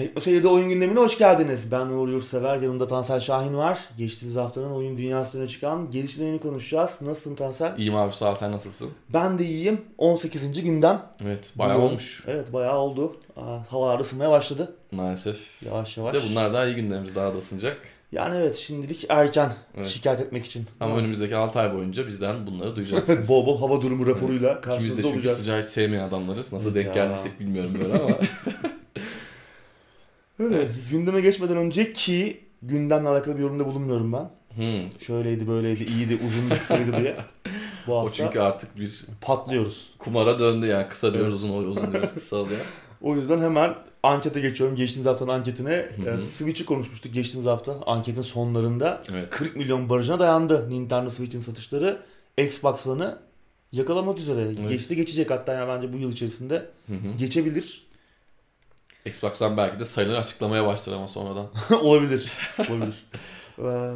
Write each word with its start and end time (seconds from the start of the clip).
Tekno 0.00 0.20
Seyir'de 0.20 0.48
oyun 0.48 0.68
gündemine 0.68 0.98
hoş 1.00 1.18
geldiniz. 1.18 1.72
Ben 1.72 1.86
Uğur 1.86 2.08
Yurtsever, 2.08 2.56
yanımda 2.56 2.86
Tansel 2.86 3.20
Şahin 3.20 3.54
var. 3.56 3.78
Geçtiğimiz 3.98 4.36
haftanın 4.36 4.70
oyun 4.70 4.98
dünyasına 4.98 5.48
çıkan 5.48 5.90
gelişmelerini 5.90 6.40
konuşacağız. 6.40 6.98
Nasılsın 7.02 7.34
Tansel? 7.34 7.78
İyiyim 7.78 7.94
abi 7.96 8.12
sağ 8.12 8.30
ol 8.30 8.34
sen 8.34 8.52
nasılsın? 8.52 8.90
Ben 9.08 9.38
de 9.38 9.44
iyiyim. 9.44 9.80
18. 9.98 10.62
gündem. 10.62 11.02
Evet 11.24 11.52
bayağı 11.56 11.78
Bu- 11.78 11.82
olmuş 11.82 12.24
Evet 12.26 12.52
bayağı 12.52 12.78
oldu. 12.78 13.16
Havalar 13.70 14.00
ısınmaya 14.00 14.30
başladı. 14.30 14.72
maalesef. 14.92 15.62
Yavaş 15.66 15.96
yavaş. 15.96 16.14
de 16.14 16.18
bunlar 16.30 16.52
daha 16.52 16.66
iyi 16.66 16.74
günlerimiz 16.74 17.14
daha 17.14 17.34
da 17.34 17.38
ısınacak. 17.38 17.78
Yani 18.12 18.36
evet 18.36 18.56
şimdilik 18.56 19.06
erken 19.08 19.52
Evet. 19.76 19.88
şikayet 19.88 20.20
etmek 20.20 20.46
için. 20.46 20.66
Ama 20.80 20.96
önümüzdeki 20.96 21.36
6 21.36 21.60
ay 21.60 21.74
boyunca 21.74 22.06
bizden 22.06 22.46
bunları 22.46 22.76
duyacaksınız. 22.76 23.28
bol 23.28 23.46
bol 23.46 23.58
hava 23.60 23.82
durumu 23.82 24.06
raporuyla 24.06 24.48
Evet. 24.50 24.58
İkimiz 24.58 24.72
de 24.74 24.76
karşınızda 24.80 25.02
çünkü 25.02 25.16
olacağız. 25.16 25.38
sıcağı 25.38 25.62
sevmeyen 25.62 26.08
adamlarız. 26.08 26.52
Nasıl 26.52 26.70
Evet 26.76 26.84
denk 26.86 26.96
ya. 26.96 27.04
geldiysek 27.04 27.40
bilmiyorum 27.40 27.70
böyle 27.82 27.94
ama. 28.02 28.10
Evet. 30.40 30.88
Gündeme 30.90 31.20
geçmeden 31.20 31.56
önce 31.56 31.92
ki 31.92 32.40
gündemle 32.62 33.08
alakalı 33.08 33.36
bir 33.36 33.42
yorumda 33.42 33.66
bulunmuyorum 33.66 34.12
ben. 34.12 34.30
hmm. 34.54 35.00
Şöyleydi 35.00 35.48
böyleydi 35.48 35.84
iyiydi 35.84 36.18
uzun 36.28 36.58
kısaydı 36.58 36.96
diye. 36.96 37.16
Bu 37.86 37.92
O 37.94 37.98
hafta 38.00 38.14
çünkü 38.14 38.40
artık 38.40 38.78
bir 38.78 39.06
patlıyoruz. 39.20 39.90
kumara 39.98 40.38
döndü 40.38 40.66
yani. 40.66 40.88
Kısa 40.88 41.14
diyoruz 41.14 41.32
uzun, 41.34 41.64
uzun 41.64 41.92
diyoruz 41.92 42.14
kısa 42.14 42.36
oluyor. 42.36 42.60
O 43.02 43.16
yüzden 43.16 43.40
hemen 43.40 43.74
ankete 44.02 44.40
geçiyorum. 44.40 44.76
Geçtiğimiz 44.76 45.06
haftanın 45.06 45.30
anketine. 45.30 45.72
Ee, 46.06 46.18
Switch'i 46.20 46.64
konuşmuştuk 46.64 47.14
geçtiğimiz 47.14 47.46
hafta. 47.46 47.74
Anketin 47.86 48.22
sonlarında 48.22 49.02
Evet. 49.12 49.30
40 49.30 49.56
milyon 49.56 49.88
barajına 49.88 50.20
dayandı 50.20 50.70
Nintendo 50.70 51.10
Switch'in 51.10 51.40
satışları. 51.40 51.98
Xbox 52.38 52.86
One'ı 52.86 53.18
yakalamak 53.72 54.18
üzere. 54.18 54.40
Evet. 54.42 54.68
Geçti 54.68 54.96
geçecek 54.96 55.30
hatta 55.30 55.52
yani 55.52 55.68
bence 55.68 55.92
bu 55.92 55.96
yıl 55.96 56.12
içerisinde 56.12 56.66
geçebilir. 57.18 57.86
Xbox'tan 59.06 59.56
belki 59.56 59.80
de 59.80 59.84
sayıları 59.84 60.18
açıklamaya 60.18 60.66
başlar 60.66 60.92
ama 60.96 61.08
sonradan. 61.08 61.46
olabilir. 61.82 62.32
Olabilir. 62.70 63.06
Ee, 63.58 63.92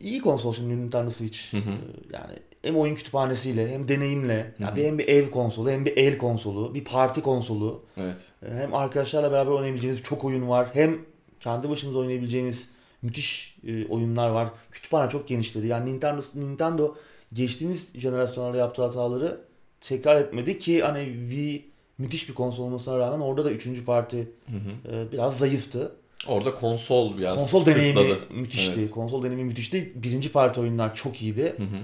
iyi 0.00 0.20
konsol 0.20 0.52
şimdi 0.52 0.76
Nintendo 0.76 1.10
Switch. 1.10 1.52
Hı 1.52 1.56
hı. 1.56 1.70
Ee, 1.70 2.16
Yani 2.16 2.32
hem 2.62 2.76
oyun 2.76 2.94
kütüphanesiyle 2.94 3.72
hem 3.72 3.88
deneyimle 3.88 4.54
yani 4.58 4.76
bir 4.76 4.84
hem 4.84 4.98
bir 4.98 5.08
ev 5.08 5.30
konsolu 5.30 5.70
hem 5.70 5.84
bir 5.84 5.96
el 5.96 6.18
konsolu, 6.18 6.74
bir 6.74 6.84
parti 6.84 7.22
konsolu. 7.22 7.82
Evet. 7.96 8.26
Ee, 8.42 8.54
Hem 8.54 8.74
arkadaşlarla 8.74 9.32
beraber 9.32 9.50
oynayabileceğiniz 9.50 10.02
çok 10.02 10.24
oyun 10.24 10.48
var. 10.48 10.68
Hem 10.72 10.98
kendi 11.40 11.70
başımıza 11.70 11.98
oynayabileceğimiz 11.98 12.68
müthiş 13.02 13.56
e, 13.66 13.86
oyunlar 13.86 14.28
var. 14.28 14.48
Kütüphane 14.72 15.10
çok 15.10 15.28
genişledi. 15.28 15.66
Yani 15.66 15.92
Nintendo 15.92 16.22
Nintendo 16.34 16.94
geçtiğimiz 17.32 17.88
jenerasyonlarda 17.94 18.56
yaptığı 18.58 18.82
hataları 18.82 19.40
tekrar 19.80 20.16
etmedi 20.16 20.58
ki 20.58 20.82
hani 20.82 21.04
Wii 21.04 21.64
müthiş 21.98 22.28
bir 22.28 22.34
konsol 22.34 22.64
olmasına 22.64 22.98
rağmen 22.98 23.20
orada 23.20 23.44
da 23.44 23.50
üçüncü 23.50 23.84
parti 23.84 24.28
Hı 24.50 24.56
hı. 24.56 24.96
e, 24.96 25.12
biraz 25.12 25.38
zayıftı. 25.38 25.92
Orada 26.26 26.54
konsol 26.54 27.18
biraz 27.18 27.36
konsol 27.36 27.66
deneyimi 27.66 28.00
sırtladı. 28.00 28.34
müthişti. 28.34 28.80
Evet. 28.80 28.90
Konsol 28.90 29.22
deneyimi 29.22 29.44
müthişti. 29.44 29.92
Birinci 29.94 30.32
parti 30.32 30.60
oyunlar 30.60 30.94
çok 30.94 31.22
iyiydi. 31.22 31.54
Hı 31.56 31.62
hı. 31.62 31.78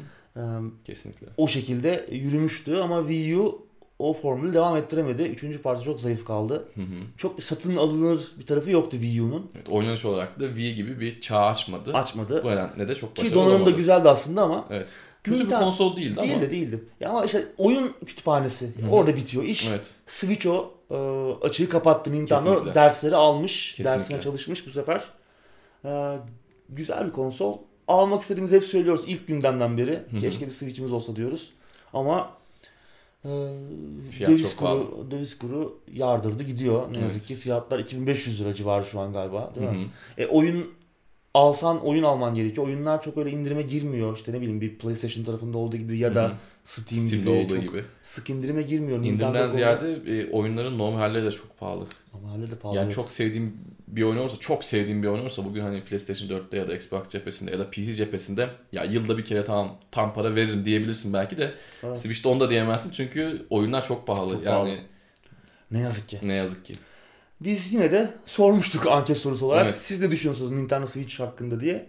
Kesinlikle. 0.84 1.26
o 1.36 1.48
şekilde 1.48 2.06
yürümüştü 2.10 2.76
ama 2.76 3.00
Wii 3.00 3.36
U 3.38 3.66
o 3.98 4.12
formülü 4.14 4.54
devam 4.54 4.76
ettiremedi. 4.76 5.22
Üçüncü 5.22 5.62
parti 5.62 5.84
çok 5.84 6.00
zayıf 6.00 6.24
kaldı. 6.24 6.68
Hı 6.74 6.80
hı. 6.80 6.86
Çok 7.16 7.38
bir 7.38 7.42
satın 7.42 7.76
alınır 7.76 8.22
bir 8.38 8.46
tarafı 8.46 8.70
yoktu 8.70 8.96
Wii 9.00 9.22
U'nun. 9.22 9.50
Evet, 9.56 9.68
oynanış 9.68 10.04
olarak 10.04 10.40
da 10.40 10.46
Wii 10.46 10.74
gibi 10.74 11.00
bir 11.00 11.20
çağ 11.20 11.40
açmadı. 11.40 11.92
Açmadı. 11.94 12.40
Bu 12.44 12.50
nedenle 12.50 12.88
de 12.88 12.94
çok 12.94 13.16
Ki 13.16 13.22
başarılı 13.22 13.44
donanım 13.44 13.66
da 13.66 13.70
güzeldi 13.70 14.08
aslında 14.08 14.42
ama 14.42 14.64
Evet. 14.70 14.88
Kötü 15.24 15.44
bir 15.44 15.48
konsol 15.54 15.96
değildi 15.96 16.20
ama. 16.20 16.30
değildi 16.32 16.50
değildi. 16.50 16.84
Ya 17.00 17.10
ama 17.10 17.24
işte 17.24 17.44
oyun 17.58 17.92
kütüphanesi 18.06 18.66
Hı 18.80 18.86
hı. 18.86 18.90
orada 18.90 19.16
bitiyor 19.16 19.44
iş. 19.44 19.66
Evet. 19.68 19.94
Switch 20.06 20.46
o 20.46 20.72
e, 20.90 20.96
açığı 21.46 21.68
kapattı. 21.68 22.12
Nintendo 22.12 22.44
Kesinlikle. 22.54 22.74
dersleri 22.74 23.16
almış. 23.16 23.74
Kesinlikle. 23.74 23.98
Dersine 24.00 24.20
çalışmış 24.20 24.66
bu 24.66 24.70
sefer. 24.70 25.04
E, 25.84 26.18
güzel 26.68 27.06
bir 27.06 27.12
konsol. 27.12 27.58
Almak 27.88 28.22
istediğimizi 28.22 28.56
hep 28.56 28.64
söylüyoruz 28.64 29.04
ilk 29.06 29.26
gündemden 29.26 29.78
beri. 29.78 30.02
hı. 30.10 30.20
Keşke 30.20 30.46
bir 30.46 30.52
Switch'imiz 30.52 30.92
olsa 30.92 31.16
diyoruz. 31.16 31.52
Ama 31.92 32.30
e, 33.24 33.28
Fiyat 34.10 34.30
döviz 34.30 34.56
kuru, 34.56 35.06
döviz 35.10 35.38
kuru 35.38 35.78
yardırdı 35.92 36.42
gidiyor. 36.42 36.92
Ne 36.94 36.98
yazık 36.98 37.16
Evet. 37.16 37.26
ki 37.26 37.34
fiyatlar 37.34 37.78
2500 37.78 38.40
lira 38.40 38.54
civarı 38.54 38.84
şu 38.84 39.00
an 39.00 39.12
galiba 39.12 39.52
değil 39.54 39.66
Hı 39.66 39.72
mi? 39.72 39.88
hı. 40.16 40.22
E, 40.22 40.26
oyun 40.26 40.70
alsan 41.34 41.86
oyun 41.86 42.02
alman 42.02 42.34
gerekiyor. 42.34 42.66
Oyunlar 42.66 43.02
çok 43.02 43.18
öyle 43.18 43.30
indirime 43.30 43.62
girmiyor. 43.62 44.16
İşte 44.16 44.32
ne 44.32 44.40
bileyim 44.40 44.60
bir 44.60 44.78
PlayStation 44.78 45.24
tarafında 45.24 45.58
olduğu 45.58 45.76
gibi 45.76 45.98
ya 45.98 46.14
da 46.14 46.28
hı. 46.28 46.32
Steam 46.64 47.06
Steam'de 47.06 47.16
gibi 47.16 47.30
olduğu 47.30 47.54
çok 47.54 47.62
gibi. 47.62 47.84
sık 48.02 48.30
indirime 48.30 48.62
girmiyor. 48.62 48.98
İndirimden 48.98 49.48
ziyade 49.48 49.92
e, 49.92 50.30
oyunların 50.30 50.78
normal 50.78 50.98
halleri 50.98 51.24
de 51.24 51.30
çok 51.30 51.58
pahalı. 51.58 51.86
Normalde 52.14 52.50
de 52.50 52.56
pahalı. 52.56 52.76
Yani 52.76 52.90
çok 52.92 53.10
sevdiğim 53.10 53.56
bir 53.88 54.02
oyun 54.02 54.16
olursa, 54.16 54.36
çok 54.40 54.64
sevdiğim 54.64 55.02
bir 55.02 55.08
oyun 55.08 55.20
olursa 55.20 55.44
bugün 55.44 55.60
hani 55.60 55.84
PlayStation 55.84 56.28
4'te 56.28 56.56
ya 56.56 56.68
da 56.68 56.74
Xbox 56.74 57.08
cephesinde 57.08 57.50
ya 57.50 57.58
da 57.58 57.70
PC 57.70 57.92
cephesinde 57.92 58.48
ya 58.72 58.84
yılda 58.84 59.18
bir 59.18 59.24
kere 59.24 59.44
tamam 59.44 59.76
tam 59.90 60.14
para 60.14 60.34
veririm 60.34 60.64
diyebilirsin 60.64 61.12
belki 61.12 61.38
de 61.38 61.54
Evet. 61.82 61.98
Switch'te 61.98 62.28
onu 62.28 62.40
da 62.40 62.50
diyemezsin 62.50 62.90
çünkü 62.90 63.46
oyunlar 63.50 63.84
çok 63.84 64.06
pahalı. 64.06 64.34
Çok 64.34 64.44
yani 64.44 64.54
pahalı. 64.54 64.78
Ne 65.70 65.80
yazık 65.80 66.08
ki. 66.08 66.18
ne 66.22 66.34
yazık 66.34 66.64
ki. 66.64 66.74
Biz 67.44 67.72
yine 67.72 67.92
de 67.92 68.10
sormuştuk 68.24 68.86
anket 68.86 69.16
sorusu 69.16 69.46
olarak. 69.46 69.64
Evet. 69.64 69.76
Siz 69.78 70.00
ne 70.00 70.10
düşünüyorsunuz 70.10 70.50
Nintendo 70.50 70.86
Switch 70.86 71.20
hakkında 71.20 71.60
diye? 71.60 71.86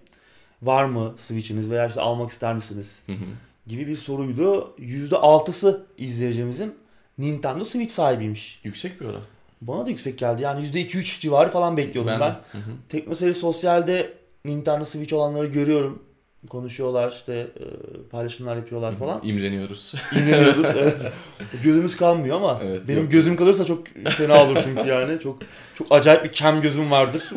Var 0.62 0.86
mı 0.86 1.16
Switch'iniz 1.20 1.70
veya 1.70 1.88
işte 1.88 2.02
almak 2.02 2.32
ister 2.32 2.56
misiniz? 2.56 3.00
Hı 3.06 3.12
hı. 3.12 3.26
Gibi 3.68 3.88
bir 3.88 3.96
soruydu. 3.96 4.76
%6'sı 4.80 5.86
izleyicimizin 5.98 6.76
Nintendo 7.18 7.66
Switch 7.66 7.94
sahibiymiş. 7.94 8.60
Yüksek 8.64 9.02
bir 9.02 9.06
oran. 9.06 9.22
Bana 9.62 9.86
da 9.86 9.90
yüksek 9.90 10.18
geldi. 10.18 10.42
Yani 10.42 10.66
%2-3 10.68 11.20
civarı 11.22 11.52
falan 11.52 11.78
bekliyordum 11.78 12.14
ben. 12.20 12.30
hı. 12.30 12.72
Teknoseyir 12.90 13.34
Sosyal'de 13.34 14.14
Nintendo 14.46 14.86
Switch 14.86 15.14
olanları 15.14 15.48
görüyorum. 15.48 16.04
Konuşuyorlar 16.50 17.12
işte 17.12 17.34
e, 17.34 17.66
paylaşımlar 18.12 18.56
yapıyorlar 18.56 18.96
falan. 18.96 19.22
İmreniyoruz. 19.24 19.94
İnanıyoruz 20.16 20.66
evet. 20.78 20.98
Gözümüz 21.64 21.96
kalmıyor 21.96 22.36
ama 22.38 22.62
Evet, 22.64 22.82
benim 22.88 23.02
yok. 23.02 23.12
gözüm 23.12 23.36
kalırsa 23.36 23.66
çok 23.66 23.88
fena 24.18 24.44
olur 24.46 24.58
çünkü 24.64 24.90
yani. 24.90 25.20
Çok 25.20 25.40
çok 25.76 25.88
acayip 25.92 26.24
bir 26.24 26.32
kem 26.32 26.62
gözüm 26.62 26.92
vardır. 26.92 27.30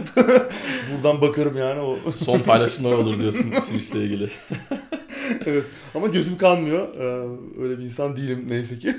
Buradan 0.94 1.20
bakarım 1.20 1.56
yani 1.56 1.80
o. 1.80 1.96
Son 2.14 2.40
paylaşımlar 2.40 2.92
olur 2.92 3.20
diyorsun 3.20 3.52
Switch'le 3.60 3.94
ilgili. 3.94 4.30
evet. 5.46 5.64
Ama 5.94 6.06
gözüm 6.06 6.38
kalmıyor. 6.38 6.88
Ee, 6.94 7.28
öyle 7.62 7.78
bir 7.78 7.84
insan 7.84 8.16
değilim 8.16 8.46
neyse 8.48 8.78
ki. 8.78 8.96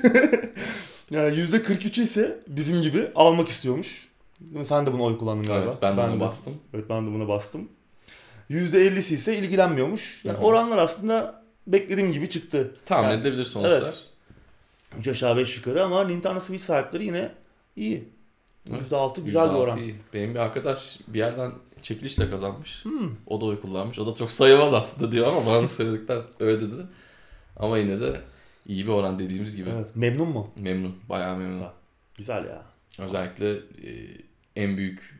yani 1.10 1.36
%43'ü 1.38 2.02
ise 2.02 2.40
bizim 2.46 2.82
gibi 2.82 3.08
almak 3.14 3.48
istiyormuş. 3.48 4.08
Sen 4.64 4.86
de 4.86 4.92
buna 4.92 5.02
oy 5.02 5.18
kullandın 5.18 5.46
galiba. 5.46 5.64
Evet 5.70 5.82
ben 5.82 5.96
de 5.96 6.00
ona 6.00 6.20
bastım. 6.20 6.54
Evet 6.74 6.84
ben 6.88 7.06
de 7.06 7.14
buna 7.14 7.28
bastım. 7.28 7.68
%50'si 8.50 9.14
ise 9.14 9.36
ilgilenmiyormuş. 9.36 10.24
Yani 10.24 10.36
Hı 10.36 10.40
hı. 10.40 10.44
oranlar 10.44 10.78
aslında 10.78 11.42
beklediğim 11.66 12.12
gibi 12.12 12.30
çıktı. 12.30 12.74
Tahmin 12.86 13.08
Yani 13.08 13.20
edilebilir 13.20 13.44
sonuçlar. 13.44 13.82
Evet. 13.82 14.06
3 14.98 15.08
aşağı 15.08 15.36
5 15.36 15.56
yukarı 15.56 15.84
ama 15.84 16.04
Nintendo 16.04 16.40
Switch 16.40 16.64
sahipleri 16.64 17.04
yine 17.04 17.32
iyi. 17.76 18.08
Evet. 18.70 18.92
%6 18.92 19.24
güzel 19.24 19.48
bir 19.48 19.54
%6 19.54 19.56
oran. 19.56 19.78
iyi. 19.78 19.94
Benim 20.14 20.34
bir 20.34 20.38
arkadaş 20.38 20.98
bir 21.08 21.18
yerden 21.18 21.52
çekilişle 21.82 22.30
kazanmış. 22.30 22.84
Hmm. 22.84 23.10
O 23.26 23.40
da 23.40 23.44
oy 23.44 23.60
kullanmış. 23.60 23.98
O 23.98 24.06
da 24.06 24.14
çok 24.14 24.32
sayılmaz 24.32 24.74
aslında 24.74 25.12
diyor 25.12 25.26
ama 25.28 25.46
bana 25.46 25.68
söyledikten 25.68 26.20
öyle 26.40 26.60
dedi. 26.60 26.82
Ama 27.56 27.78
yine 27.78 28.00
de 28.00 28.20
iyi 28.66 28.86
bir 28.86 28.92
oran 28.92 29.18
dediğimiz 29.18 29.56
gibi. 29.56 29.70
Evet. 29.70 29.96
Memnun 29.96 30.28
mu? 30.28 30.50
Memnun. 30.56 30.96
Bayağı 31.08 31.36
memnun. 31.36 31.54
Güzel. 31.54 32.42
Güzel 32.42 32.44
ya. 32.50 32.62
Özellikle 32.98 33.50
e, 33.52 33.90
en 34.56 34.76
büyük 34.76 35.19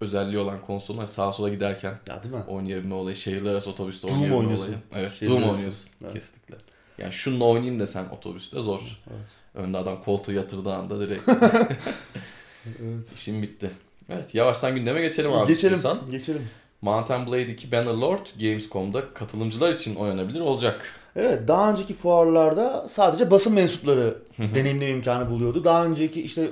özelliği 0.00 0.38
olan 0.38 0.60
konsolun 0.60 0.98
hani 0.98 1.08
sağa 1.08 1.32
sola 1.32 1.48
giderken 1.48 1.94
Ya 2.08 2.22
değil 2.22 2.34
mi? 2.34 2.42
oynayabilme 2.48 2.94
olayı, 2.94 3.16
şehirler 3.16 3.52
arası 3.52 3.70
otobüste 3.70 4.08
Doom 4.08 4.14
oynayabilme 4.16 4.38
oynuyorsun. 4.40 4.64
olayı. 4.66 4.78
Evet, 4.94 5.12
Şehirler 5.14 5.40
Doom 5.40 5.50
oynuyorsun 5.50 5.90
Evet. 6.04 6.12
kesinlikle. 6.14 6.54
Yani 6.98 7.12
şununla 7.12 7.44
oynayayım 7.44 7.80
desen 7.80 8.04
otobüste 8.16 8.60
zor. 8.60 8.80
Evet. 9.10 9.28
Önde 9.54 9.78
adam 9.78 10.00
koltuğu 10.02 10.32
yatırdığı 10.32 10.72
anda 10.74 11.00
direkt 11.00 11.28
evet. 12.66 13.12
işim 13.14 13.42
bitti. 13.42 13.70
Evet 14.08 14.34
yavaştan 14.34 14.74
gündeme 14.74 15.00
geçelim 15.00 15.32
abi 15.32 15.48
Geçelim. 15.48 15.74
istiyorsan. 15.74 16.10
Geçelim. 16.10 16.42
Mountain 16.82 17.26
Blade 17.26 17.46
2 17.46 17.72
Bannerlord 17.72 18.26
Gamescom'da 18.40 19.14
katılımcılar 19.14 19.72
için 19.72 19.94
oynanabilir 19.96 20.40
olacak. 20.40 20.92
Evet 21.16 21.48
daha 21.48 21.70
önceki 21.70 21.94
fuarlarda 21.94 22.86
sadece 22.88 23.30
basın 23.30 23.52
mensupları 23.52 24.18
deneyimleme 24.38 24.90
imkanı 24.90 25.30
buluyordu. 25.30 25.64
Daha 25.64 25.84
önceki 25.84 26.22
işte 26.22 26.48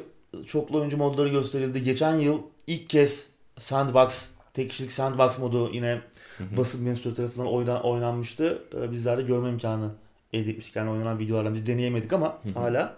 çoklu 0.46 0.78
oyuncu 0.78 0.96
modları 0.96 1.28
gösterildi. 1.28 1.82
Geçen 1.82 2.14
yıl 2.14 2.38
ilk 2.66 2.90
kez 2.90 3.26
Sandbox, 3.58 4.30
tek 4.54 4.70
kişilik 4.70 4.92
Sandbox 4.92 5.38
modu 5.38 5.70
yine 5.72 6.00
basın 6.40 6.84
mensupları 6.84 7.14
tarafından 7.14 7.52
oynan, 7.52 7.84
oynanmıştı. 7.84 8.62
Ee, 8.74 8.92
Bizler 8.92 9.18
de 9.18 9.22
görme 9.22 9.48
imkanı 9.48 9.90
elde 10.32 10.50
etmiştik. 10.50 10.76
Yani 10.76 10.90
oynanan 10.90 11.18
videolardan 11.18 11.54
biz 11.54 11.66
deneyemedik 11.66 12.12
ama 12.12 12.38
hala. 12.54 12.96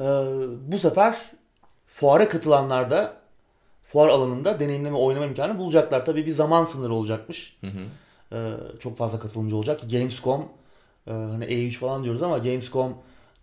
Ee, 0.00 0.04
bu 0.72 0.78
sefer 0.78 1.16
fuara 1.88 2.28
katılanlar 2.28 2.90
da 2.90 3.16
fuar 3.82 4.08
alanında 4.08 4.60
deneyimleme 4.60 4.96
oynama 4.96 5.26
imkanı 5.26 5.58
bulacaklar. 5.58 6.04
Tabii 6.04 6.26
bir 6.26 6.32
zaman 6.32 6.64
sınırı 6.64 6.94
olacakmış. 6.94 7.56
Hı 7.60 7.66
hı. 7.66 7.80
Ee, 8.32 8.52
çok 8.80 8.98
fazla 8.98 9.20
katılımcı 9.20 9.56
olacak. 9.56 9.80
Gamescom 9.90 10.48
e, 11.06 11.10
hani 11.12 11.44
E3 11.44 11.72
falan 11.72 12.04
diyoruz 12.04 12.22
ama 12.22 12.38
Gamescom 12.38 12.94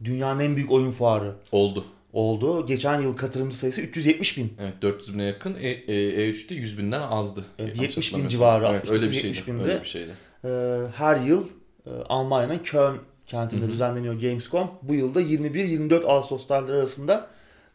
dünyanın 0.04 0.40
en 0.40 0.56
büyük 0.56 0.72
oyun 0.72 0.92
fuarı 0.92 1.36
Oldu. 1.52 1.86
Oldu. 2.14 2.66
Geçen 2.66 3.02
yıl 3.02 3.16
katılımcı 3.16 3.58
sayısı 3.58 3.82
370 3.82 4.38
bin. 4.38 4.54
Evet 4.60 4.74
400 4.82 5.14
bine 5.14 5.24
yakın. 5.24 5.56
E, 5.56 5.70
e, 5.70 6.32
E3'te 6.32 6.56
100 6.56 6.78
binden 6.78 7.02
azdı. 7.02 7.46
Evet, 7.60 7.76
Yanlış 7.76 7.98
70 7.98 8.16
bin 8.16 8.28
civarı. 8.28 8.68
Evet 8.72 8.90
öyle 8.90 9.08
bir 9.12 9.14
70 9.14 9.38
şeydi. 9.38 9.48
binde. 9.48 9.64
Öyle 9.64 9.82
bir 9.82 9.88
şeydi. 9.88 10.12
Ee, 10.46 10.80
her 10.96 11.16
yıl 11.16 11.48
e, 11.86 11.90
Almanya'nın 12.10 12.60
Köln 12.60 12.98
kentinde 13.26 13.62
Hı 13.62 13.66
hı. 13.66 13.72
düzenleniyor 13.72 14.14
Gamescom. 14.14 14.72
Bu 14.82 14.94
yılda 14.94 15.22
21-24 15.22 16.06
Ağustos 16.06 16.48
tarihleri 16.48 16.78
arasında 16.78 17.28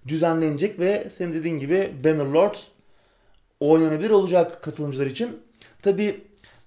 düzenlenecek 0.08 0.78
ve 0.78 1.10
senin 1.16 1.34
dediğin 1.34 1.58
gibi 1.58 1.92
Bannerlord 2.04 2.54
oynanabilir 3.60 4.10
olacak 4.10 4.62
katılımcılar 4.62 5.06
için. 5.06 5.40
Tabi 5.82 6.20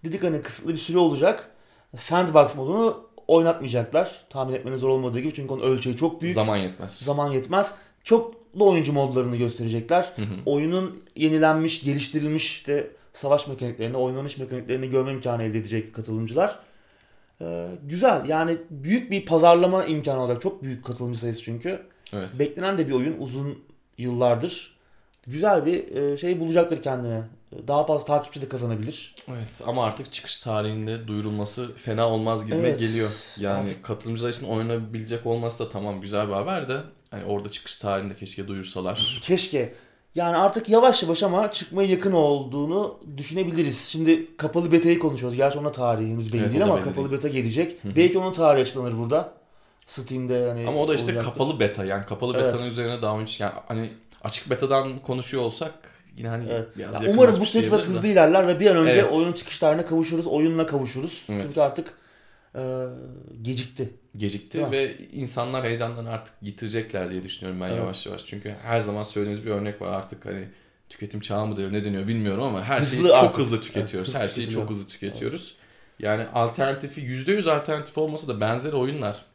dedik 0.06 0.24
hani 0.24 0.42
kısıtlı 0.42 0.74
bir 0.74 0.77
süre 0.77 0.98
olacak. 0.98 1.51
Sandbox 1.98 2.56
modunu 2.56 3.08
oynatmayacaklar. 3.29 4.25
Tahmin 4.29 4.53
etmeniz 4.53 4.79
zor 4.79 4.89
olmadığı 4.89 5.19
gibi 5.19 5.33
çünkü 5.33 5.53
onun 5.53 5.63
ölçeği 5.63 5.97
çok 5.97 6.21
büyük. 6.21 6.35
Zaman 6.35 6.57
yetmez. 6.57 6.99
Zaman 6.99 7.31
yetmez. 7.31 7.75
Çoklu 8.03 8.69
oyuncu 8.69 8.93
modlarını 8.93 9.37
gösterecekler. 9.37 10.11
Hı 10.15 10.21
hı. 10.21 10.25
Oyunun 10.45 11.03
yenilenmiş, 11.15 11.83
geliştirilmiş 11.83 12.51
işte 12.51 12.87
savaş 13.13 13.47
mekaniklerini, 13.47 13.97
oynanış 13.97 14.37
mekaniklerini 14.37 14.89
görme 14.89 15.11
imkanı 15.11 15.43
elde 15.43 15.57
edecek 15.57 15.95
katılımcılar. 15.95 16.59
Ee, 17.41 17.67
güzel 17.83 18.25
yani 18.29 18.57
büyük 18.69 19.11
bir 19.11 19.25
pazarlama 19.25 19.85
imkanı 19.85 20.23
olacak. 20.23 20.41
Çok 20.41 20.63
büyük 20.63 20.85
katılımcı 20.85 21.19
sayısı 21.19 21.43
çünkü. 21.43 21.79
Evet. 22.13 22.29
Beklenen 22.39 22.77
de 22.77 22.87
bir 22.87 22.93
oyun 22.93 23.15
uzun 23.19 23.59
yıllardır. 23.97 24.78
Güzel 25.31 25.65
bir 25.65 25.95
e, 25.95 26.17
şey 26.17 26.39
bulacaktır 26.39 26.81
kendine. 26.83 27.21
Daha 27.67 27.85
fazla 27.85 28.05
takipçi 28.05 28.41
de 28.41 28.49
kazanabilir. 28.49 29.15
Evet 29.29 29.61
ama 29.67 29.83
artık 29.85 30.11
çıkış 30.13 30.37
tarihinde 30.37 31.07
duyurulması 31.07 31.75
fena 31.75 32.09
olmaz 32.09 32.45
gibi 32.45 32.55
Evet. 32.55 32.79
geliyor. 32.79 33.09
Yani 33.39 33.59
Artık- 33.59 33.83
katılımcılar 33.83 34.29
için 34.29 34.47
oynanabilecek 34.47 35.25
olması 35.25 35.65
da 35.65 35.69
tamam 35.69 36.01
güzel 36.01 36.27
bir 36.27 36.33
haber 36.33 36.67
de 36.67 36.77
hani 37.11 37.25
orada 37.25 37.49
çıkış 37.49 37.75
tarihinde 37.75 38.15
keşke 38.15 38.47
duyursalar. 38.47 39.19
Keşke. 39.23 39.73
Yani 40.15 40.37
artık 40.37 40.69
yavaş 40.69 41.03
yavaş 41.03 41.23
ama 41.23 41.53
çıkmaya 41.53 41.89
yakın 41.89 42.11
olduğunu 42.11 42.99
düşünebiliriz. 43.17 43.87
Şimdi 43.87 44.37
kapalı 44.37 44.71
beta'yı 44.71 44.99
konuşuyoruz. 44.99 45.37
Gerçi 45.37 45.59
ona 45.59 45.71
tarihi 45.71 46.11
henüz 46.11 46.33
belli 46.33 46.41
Evet, 46.41 46.51
değil 46.51 46.63
ama 46.63 46.75
belli 46.75 46.83
kapalı 46.83 47.09
değil. 47.09 47.17
beta 47.17 47.27
gelecek. 47.27 47.75
Belki 47.95 48.17
onun 48.19 48.33
tarihi 48.33 48.61
açıklanır 48.63 48.97
burada. 48.97 49.33
Steam'de 49.85 50.47
hani 50.49 50.67
Ama 50.67 50.79
o 50.81 50.87
da 50.87 50.95
işte 50.95 51.05
olacaktır. 51.11 51.31
kapalı 51.31 51.59
beta 51.59 51.85
yani 51.85 52.05
kapalı 52.05 52.33
Evet. 52.37 52.53
betanın 52.53 52.69
üzerine 52.69 53.01
daha 53.01 53.19
önce 53.19 53.43
yani 53.43 53.53
hani 53.67 53.89
açık 54.24 54.50
betadan 54.50 55.00
konuşuyor 55.00 55.44
olsak 55.44 55.74
yine 56.18 56.27
hani 56.27 56.50
Evet. 56.50 56.68
biraz 56.77 57.04
Ya 57.04 57.12
umarım 57.12 57.36
bu 57.42 57.45
de. 57.62 57.69
hızlı 57.69 58.07
ilerler 58.07 58.48
ve 58.48 58.60
bir 58.60 58.71
an 58.71 58.77
önce 58.77 58.92
Evet. 59.00 59.13
oyunun 59.13 59.33
çıkış 59.33 59.60
tarihine 59.60 59.86
kavuşuruz. 59.86 60.27
Oyunla 60.27 60.66
kavuşuruz. 60.68 61.25
Evet. 61.30 61.42
Çünkü 61.48 61.62
artık 61.62 61.94
e, 62.56 62.62
gecikti. 63.42 63.89
gecikti 64.18 64.71
ve 64.71 64.98
insanlar 64.98 65.63
heyecanlarını 65.66 66.10
artık 66.12 66.33
yitirecekler 66.42 67.12
diye 67.12 67.24
düşünüyorum 67.24 67.62
ben 67.62 67.68
Evet. 67.68 67.77
yavaş 67.77 68.06
yavaş. 68.06 68.25
Çünkü 68.25 68.56
her 68.63 68.81
zaman 68.81 69.04
söylediğiniz 69.04 69.45
bir 69.45 69.51
örnek 69.51 69.81
var 69.81 69.88
artık 69.88 70.25
hani 70.25 70.48
tüketim 70.89 71.19
çağı 71.19 71.48
mı 71.48 71.56
diyor 71.56 71.74
ne 71.74 71.86
deniyor 71.86 72.07
bilmiyorum 72.07 72.44
ama 72.44 72.63
her 72.63 72.81
şeyi 72.81 72.98
Hızlı 73.00 73.07
çok 73.07 73.18
artık. 73.18 73.38
hızlı 73.39 73.62
tüketiyoruz. 73.62 74.10
Evet, 74.10 74.15
hızlı 74.15 74.19
her 74.19 74.30
şeyi 74.30 74.50
çok 74.50 74.69
hızlı 74.69 74.88
tüketiyoruz. 74.88 75.56
Yani 76.00 76.25
alternatifi 76.33 77.01
%100 77.01 77.50
alternatif 77.51 77.98
olmasa 77.98 78.27
da 78.27 78.42
benzer 78.42 78.74
oyunlar 78.74 79.25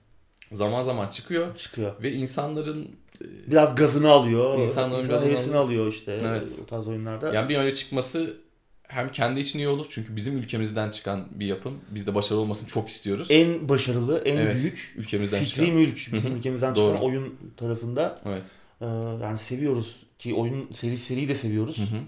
zaman 0.52 0.82
zaman 0.82 1.08
çıkıyor 1.08 1.56
Çıkıyor. 1.58 2.02
ve 2.02 2.12
insanların 2.12 2.96
Biraz 3.22 3.74
gazını 3.74 4.10
alıyor. 4.10 4.58
İnsanların 4.58 5.00
İnsan 5.00 5.14
gazını 5.14 5.30
hevesini 5.30 5.56
alıyor 5.56 5.86
işte 5.86 6.18
Evet. 6.24 6.48
o 6.62 6.66
tarz 6.66 6.88
oyunlarda. 6.88 7.34
yani 7.34 7.48
bir 7.48 7.56
öne 7.56 7.74
çıkması 7.74 8.36
hem 8.82 9.08
kendi 9.08 9.40
için 9.40 9.58
iyi 9.58 9.68
olur 9.68 9.86
çünkü 9.90 10.16
bizim 10.16 10.38
ülkemizden 10.38 10.90
çıkan 10.90 11.26
bir 11.30 11.46
yapım. 11.46 11.78
Biz 11.90 12.06
de 12.06 12.14
başarılı 12.14 12.40
olmasını 12.42 12.68
çok 12.68 12.88
istiyoruz. 12.88 13.26
En 13.30 13.68
başarılı, 13.68 14.18
en 14.24 14.36
Evet, 14.36 14.54
büyük 14.54 14.94
ülkemizden 14.96 15.38
fikri 15.44 15.54
çıkan. 15.54 15.74
mülk. 15.74 16.08
Bizim 16.12 16.36
ülkemizden 16.36 16.74
çıkan 16.74 17.02
oyun 17.02 17.34
tarafında. 17.56 18.18
Evet. 18.26 18.42
Ee, 18.80 18.84
yani 19.22 19.38
seviyoruz 19.38 20.06
ki 20.18 20.34
oyun 20.34 20.68
seri 20.72 20.96
seriyi 20.98 21.28
de 21.28 21.34
seviyoruz. 21.34 21.78
Hı 21.78 21.82
hı. 21.82 22.00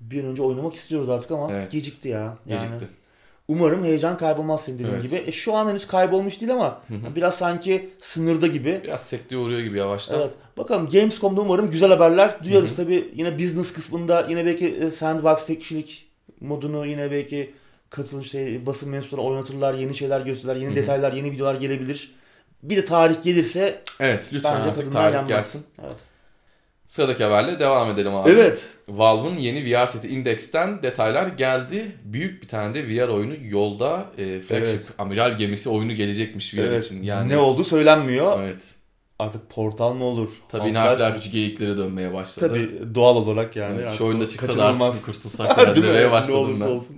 Bir 0.00 0.20
an 0.24 0.30
önce 0.30 0.42
oynamak 0.42 0.74
istiyoruz 0.74 1.08
artık 1.08 1.30
ama 1.30 1.52
Evet. 1.52 1.72
gecikti 1.72 2.08
ya. 2.08 2.38
Yani 2.46 2.60
Gecikti. 2.60 2.88
Umarım 3.48 3.84
heyecan 3.84 4.16
kaybolmaz 4.18 4.64
senin 4.64 4.78
dediğin 4.78 4.94
Evet. 4.94 5.02
gibi. 5.02 5.22
E, 5.26 5.32
şu 5.32 5.54
an 5.54 5.68
henüz 5.68 5.86
kaybolmuş 5.86 6.40
değil 6.40 6.52
ama 6.52 6.82
Hı 6.88 6.94
hı. 6.94 7.14
biraz 7.16 7.34
sanki 7.34 7.90
sınırda 8.02 8.46
gibi. 8.46 8.80
Biraz 8.84 9.06
sekteye 9.06 9.36
uğruyor 9.40 9.60
gibi 9.60 9.78
yavaştan. 9.78 10.20
Evet. 10.20 10.30
Bakalım 10.58 10.88
Gamescom'da 10.90 11.40
umarım 11.40 11.70
güzel 11.70 11.88
haberler 11.88 12.44
duyarız. 12.44 12.76
Tabii 12.76 13.08
yine 13.14 13.38
business 13.38 13.72
kısmında 13.72 14.26
yine 14.30 14.46
belki 14.46 14.68
e, 14.68 14.90
sandbox 14.90 15.46
tek 15.46 15.60
kişilik 15.60 16.06
modunu 16.40 16.86
yine 16.86 17.10
belki 17.10 17.54
katılış 17.90 18.30
şey, 18.30 18.66
basın 18.66 18.88
mensupları 18.88 19.22
oynatırlar, 19.22 19.74
yeni 19.74 19.94
şeyler 19.94 20.20
gösterirler, 20.20 20.56
yeni 20.56 20.68
Hı 20.68 20.72
hı. 20.72 20.76
detaylar, 20.76 21.12
yeni 21.12 21.30
videolar 21.30 21.54
gelebilir. 21.54 22.14
Bir 22.62 22.76
de 22.76 22.84
tarih 22.84 23.22
gelirse 23.22 23.82
Evet 24.00 24.30
lütfen 24.32 24.60
artık 24.60 24.92
tarih 24.92 25.28
gelsin. 25.28 25.66
Evet. 25.82 25.96
Sıradaki 26.86 27.24
haberle 27.24 27.58
devam 27.58 27.90
edelim 27.90 28.14
abi. 28.14 28.30
Evet. 28.30 28.72
Valve'ın 28.88 29.36
yeni 29.36 29.64
VR 29.74 29.86
seti 29.86 30.08
Index'ten 30.08 30.82
detaylar 30.82 31.26
geldi. 31.26 31.96
Büyük 32.04 32.42
bir 32.42 32.48
tane 32.48 32.74
de 32.74 32.86
VR 32.88 33.08
oyunu 33.08 33.34
yolda. 33.48 34.06
E, 34.18 34.40
flagship 34.40 34.68
Evet. 34.74 34.86
amiral 34.98 35.36
gemisi 35.36 35.68
oyunu 35.70 35.92
gelecekmiş 35.94 36.54
VR 36.54 36.58
evet. 36.58 36.84
için. 36.84 37.02
Yani 37.02 37.28
Ne 37.28 37.38
oldu 37.38 37.64
söylenmiyor. 37.64 38.42
Evet. 38.42 38.74
Artık 39.18 39.50
portal 39.50 39.92
mı 39.94 40.04
olur? 40.04 40.30
Tabii 40.48 40.62
Half-Life- 40.68 40.98
Half-Life 40.98 41.18
3 41.18 41.32
geyikleri 41.32 41.76
dönmeye 41.76 42.12
başladı. 42.14 42.48
Tabii 42.48 42.94
doğal 42.94 43.16
olarak 43.16 43.56
yani. 43.56 43.78
Evet, 43.80 43.98
şu 43.98 44.04
oyunda 44.06 44.28
çıksa 44.28 44.58
da 44.58 44.64
artık 44.86 45.04
kurtulsak 45.04 45.68
mi? 45.76 45.82
demeye 45.82 46.06
Ne 46.06 46.10
başladım 46.10 46.38
olursa 46.38 46.66
ben. 46.66 46.70
olsun. 46.70 46.96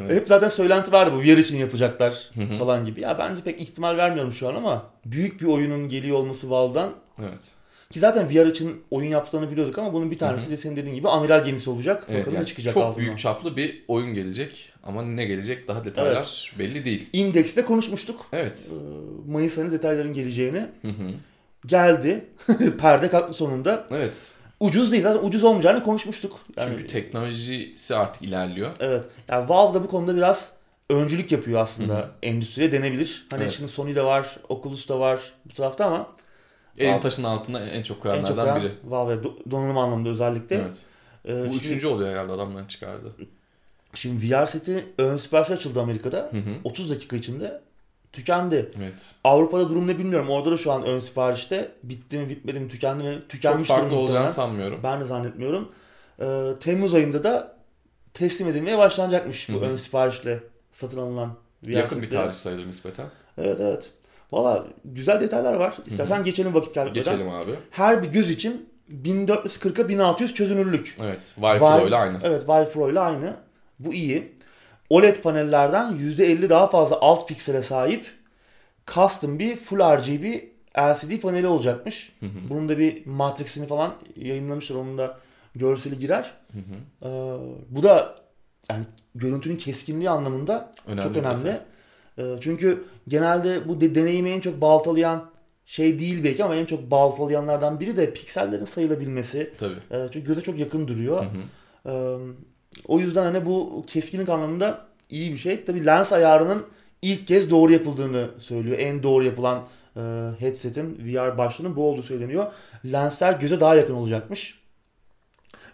Evet. 0.00 0.12
Hep 0.12 0.28
zaten 0.28 0.48
söylenti 0.48 0.92
vardı 0.92 1.14
bu 1.16 1.20
VR 1.20 1.38
için 1.38 1.56
yapacaklar 1.56 2.30
falan 2.58 2.84
gibi. 2.84 3.00
Ya 3.00 3.18
bence 3.18 3.42
pek 3.42 3.60
ihtimal 3.60 3.96
vermiyorum 3.96 4.32
şu 4.32 4.48
an 4.48 4.54
ama 4.54 4.86
büyük 5.04 5.40
bir 5.40 5.46
oyunun 5.46 5.88
geliyor 5.88 6.16
olması 6.18 6.50
Valve'dan 6.50 6.90
Evet. 7.20 7.52
Ki 7.94 8.00
zaten 8.00 8.28
VR 8.30 8.46
için 8.46 8.82
oyun 8.90 9.10
yaptıklarını 9.10 9.50
biliyorduk 9.50 9.78
ama 9.78 9.92
bunun 9.92 10.10
bir 10.10 10.18
tanesi 10.18 10.50
de 10.50 10.56
senin 10.56 10.76
dediğin 10.76 10.94
gibi 10.94 11.08
amiral 11.08 11.44
gemisi 11.44 11.70
olacak. 11.70 12.06
Evet, 12.08 12.20
Bakalım 12.20 12.36
yani 12.36 12.46
çıkacak 12.46 12.74
çok 12.74 12.82
altından. 12.82 13.06
büyük 13.06 13.18
çaplı 13.18 13.56
bir 13.56 13.84
oyun 13.88 14.14
gelecek 14.14 14.72
ama 14.82 15.02
ne 15.02 15.24
gelecek 15.24 15.68
daha 15.68 15.84
detaylar 15.84 16.52
belli 16.58 16.84
değil. 16.84 17.08
Index'te 17.12 17.64
konuşmuştuk. 17.64 18.26
Evet. 18.32 18.70
Ee, 18.70 19.30
Mayıs 19.30 19.58
ayında 19.58 19.72
detayların 19.72 20.12
geleceğini. 20.12 20.66
Hı 20.82 20.88
hı. 20.88 21.10
Geldi. 21.66 22.24
Perde 22.80 23.10
kalktı 23.10 23.34
sonunda. 23.34 23.86
Evet. 23.90 24.32
Ucuz 24.60 24.92
değil 24.92 25.02
zaten 25.02 25.28
ucuz 25.28 25.44
olmayacağını 25.44 25.82
konuşmuştuk. 25.82 26.40
Yani, 26.56 26.68
Çünkü 26.70 26.86
teknolojisi 26.86 27.94
artık 27.96 28.22
ilerliyor. 28.22 28.70
Evet. 28.80 29.04
Yani 29.28 29.48
Valve 29.48 29.74
da 29.74 29.84
bu 29.84 29.88
konuda 29.88 30.16
biraz 30.16 30.52
öncülük 30.90 31.32
yapıyor 31.32 31.60
aslında 31.60 31.94
Hı 31.94 31.98
hı. 31.98 32.10
endüstriye 32.22 32.72
denebilir. 32.72 33.26
Hani 33.30 33.42
Evet. 33.42 33.52
şimdi 33.52 33.72
Sony 33.72 33.94
de 33.94 34.04
var, 34.04 34.36
Oculus 34.48 34.88
da 34.88 35.00
var 35.00 35.32
bu 35.50 35.54
tarafta 35.54 35.84
ama 35.86 36.08
Elin 36.78 37.00
taşın 37.00 37.24
altına 37.24 37.60
en 37.60 37.66
çok 37.66 37.76
en 37.76 37.82
çok 37.82 38.02
koyanlardan 38.02 38.34
koyan 38.44 38.62
biri. 38.62 38.72
Valve 38.84 39.14
do- 39.14 39.50
donanım 39.50 39.78
anlamında 39.78 40.08
özellikle. 40.08 40.56
Evet. 40.56 40.82
Ee, 41.28 41.40
Bu 41.40 41.52
şimdi, 41.52 41.56
üçüncü 41.56 41.86
oluyor 41.86 42.10
herhalde 42.10 42.32
adamların 42.32 42.66
çıkardı. 42.66 43.12
şimdi 43.94 44.30
VR 44.34 44.46
seti 44.46 44.84
ön 44.98 45.16
sipariş 45.16 45.50
açıldı 45.50 45.80
Amerika'da. 45.80 46.16
Hı 46.18 46.36
hı. 46.36 46.54
30 46.64 46.90
dakika 46.90 47.16
içinde 47.16 47.60
tükendi. 48.12 48.70
Evet. 48.78 49.14
Avrupa'da 49.24 49.68
durum 49.68 49.86
ne 49.86 49.98
bilmiyorum. 49.98 50.30
Orada 50.30 50.50
da 50.50 50.56
şu 50.56 50.72
an 50.72 50.82
ön 50.82 50.98
siparişte. 51.00 51.70
Bitti 51.82 52.18
mi 52.18 52.28
bitmedi 52.28 52.60
mi 52.60 52.68
tükendi 52.68 53.02
mi? 53.04 53.16
Çok 53.16 53.28
Tükenmiştir 53.28 53.74
farklı 53.74 53.96
olacağını 53.96 54.30
sanmıyorum. 54.30 54.80
Ben 54.82 55.00
de 55.00 55.04
zannetmiyorum. 55.04 55.72
Ee, 56.20 56.50
Temmuz 56.60 56.94
ayında 56.94 57.24
da 57.24 57.56
teslim 58.14 58.48
edilmeye 58.48 58.78
başlanacakmış 58.78 59.48
bu 59.48 59.52
Hı 59.52 59.56
hı. 59.58 59.60
ön 59.70 59.76
siparişle 59.76 60.40
satın 60.72 61.00
alınan 61.00 61.34
VR 61.66 61.70
Yakın 61.70 61.98
bir 62.02 62.06
setleri. 62.06 62.22
tarih 62.22 62.34
sayılır 62.34 62.66
nispeten. 62.66 63.06
Evet 63.38 63.60
evet. 63.60 63.90
Valla 64.34 64.66
güzel 64.84 65.20
detaylar 65.20 65.54
var. 65.54 65.74
İstersen 65.86 66.24
geçelim 66.24 66.54
vakit 66.54 66.74
kaybetmeden. 66.74 67.12
Geçelim 67.12 67.28
abi. 67.28 67.50
Her 67.70 68.02
bir 68.02 68.08
göz 68.08 68.30
için 68.30 68.68
1440'a 69.02 69.88
1600 69.88 70.34
çözünürlük. 70.34 70.96
Evet. 71.00 71.34
Pro 71.36 71.88
ile 71.88 71.96
aynı. 71.96 72.18
Evet 72.22 72.46
Pro 72.46 72.90
ile 72.90 73.00
aynı. 73.00 73.36
Bu 73.78 73.94
iyi. 73.94 74.32
OLED 74.90 75.16
panellerden 75.16 75.92
%50 75.92 76.48
daha 76.48 76.66
fazla 76.66 77.00
alt 77.00 77.28
piksele 77.28 77.62
sahip 77.62 78.06
custom 78.86 79.38
bir 79.38 79.56
Full 79.56 79.78
RGB 79.78 80.42
LCD 80.78 81.20
paneli 81.20 81.46
olacakmış. 81.46 82.12
Hı 82.20 82.26
hı. 82.26 82.30
Bunun 82.50 82.68
da 82.68 82.78
bir 82.78 83.06
matrixini 83.06 83.66
falan 83.66 83.94
yayınlamışlar. 84.16 84.76
Onun 84.76 84.98
da 84.98 85.18
görseli 85.54 85.98
girer. 85.98 86.30
Hı 86.52 86.58
hı. 86.58 87.08
Ee, 87.08 87.38
bu 87.70 87.82
da 87.82 88.14
yani 88.70 88.84
görüntünün 89.14 89.56
keskinliği 89.56 90.10
anlamında 90.10 90.72
Önemli 90.86 91.02
çok 91.02 91.16
önemli. 91.16 91.60
Ee, 92.18 92.36
çünkü 92.40 92.84
genelde 93.08 93.68
bu 93.68 93.80
de- 93.80 93.94
deneyimi 93.94 94.30
en 94.30 94.40
çok 94.40 94.60
baltalayan 94.60 95.30
şey 95.66 95.98
değil 95.98 96.24
belki 96.24 96.44
ama 96.44 96.56
en 96.56 96.64
çok 96.64 96.90
baltalayanlardan 96.90 97.80
biri 97.80 97.96
de 97.96 98.12
piksellerin 98.12 98.64
sayılabilmesi. 98.64 99.50
Tabii. 99.58 99.76
Ee, 99.90 100.08
çünkü 100.12 100.26
göze 100.26 100.40
çok 100.40 100.58
yakın 100.58 100.88
duruyor. 100.88 101.24
Hı 101.24 101.28
hı. 101.28 101.90
Ee, 101.90 102.16
o 102.88 102.98
yüzden 102.98 103.22
hani 103.22 103.46
bu 103.46 103.84
keskinlik 103.86 104.28
anlamında 104.28 104.86
iyi 105.10 105.32
bir 105.32 105.38
şey. 105.38 105.64
Tabii 105.64 105.86
lens 105.86 106.12
ayarının 106.12 106.66
ilk 107.02 107.26
kez 107.26 107.50
doğru 107.50 107.72
yapıldığını 107.72 108.28
söylüyor. 108.38 108.78
En 108.78 109.02
doğru 109.02 109.24
yapılan 109.24 109.64
e, 109.96 110.00
headset'in 110.38 110.98
VR 111.04 111.38
başlığının 111.38 111.76
bu 111.76 111.88
olduğu 111.88 112.02
söyleniyor. 112.02 112.52
Lensler 112.92 113.32
göze 113.32 113.60
daha 113.60 113.74
yakın 113.74 113.94
olacakmış. 113.94 114.64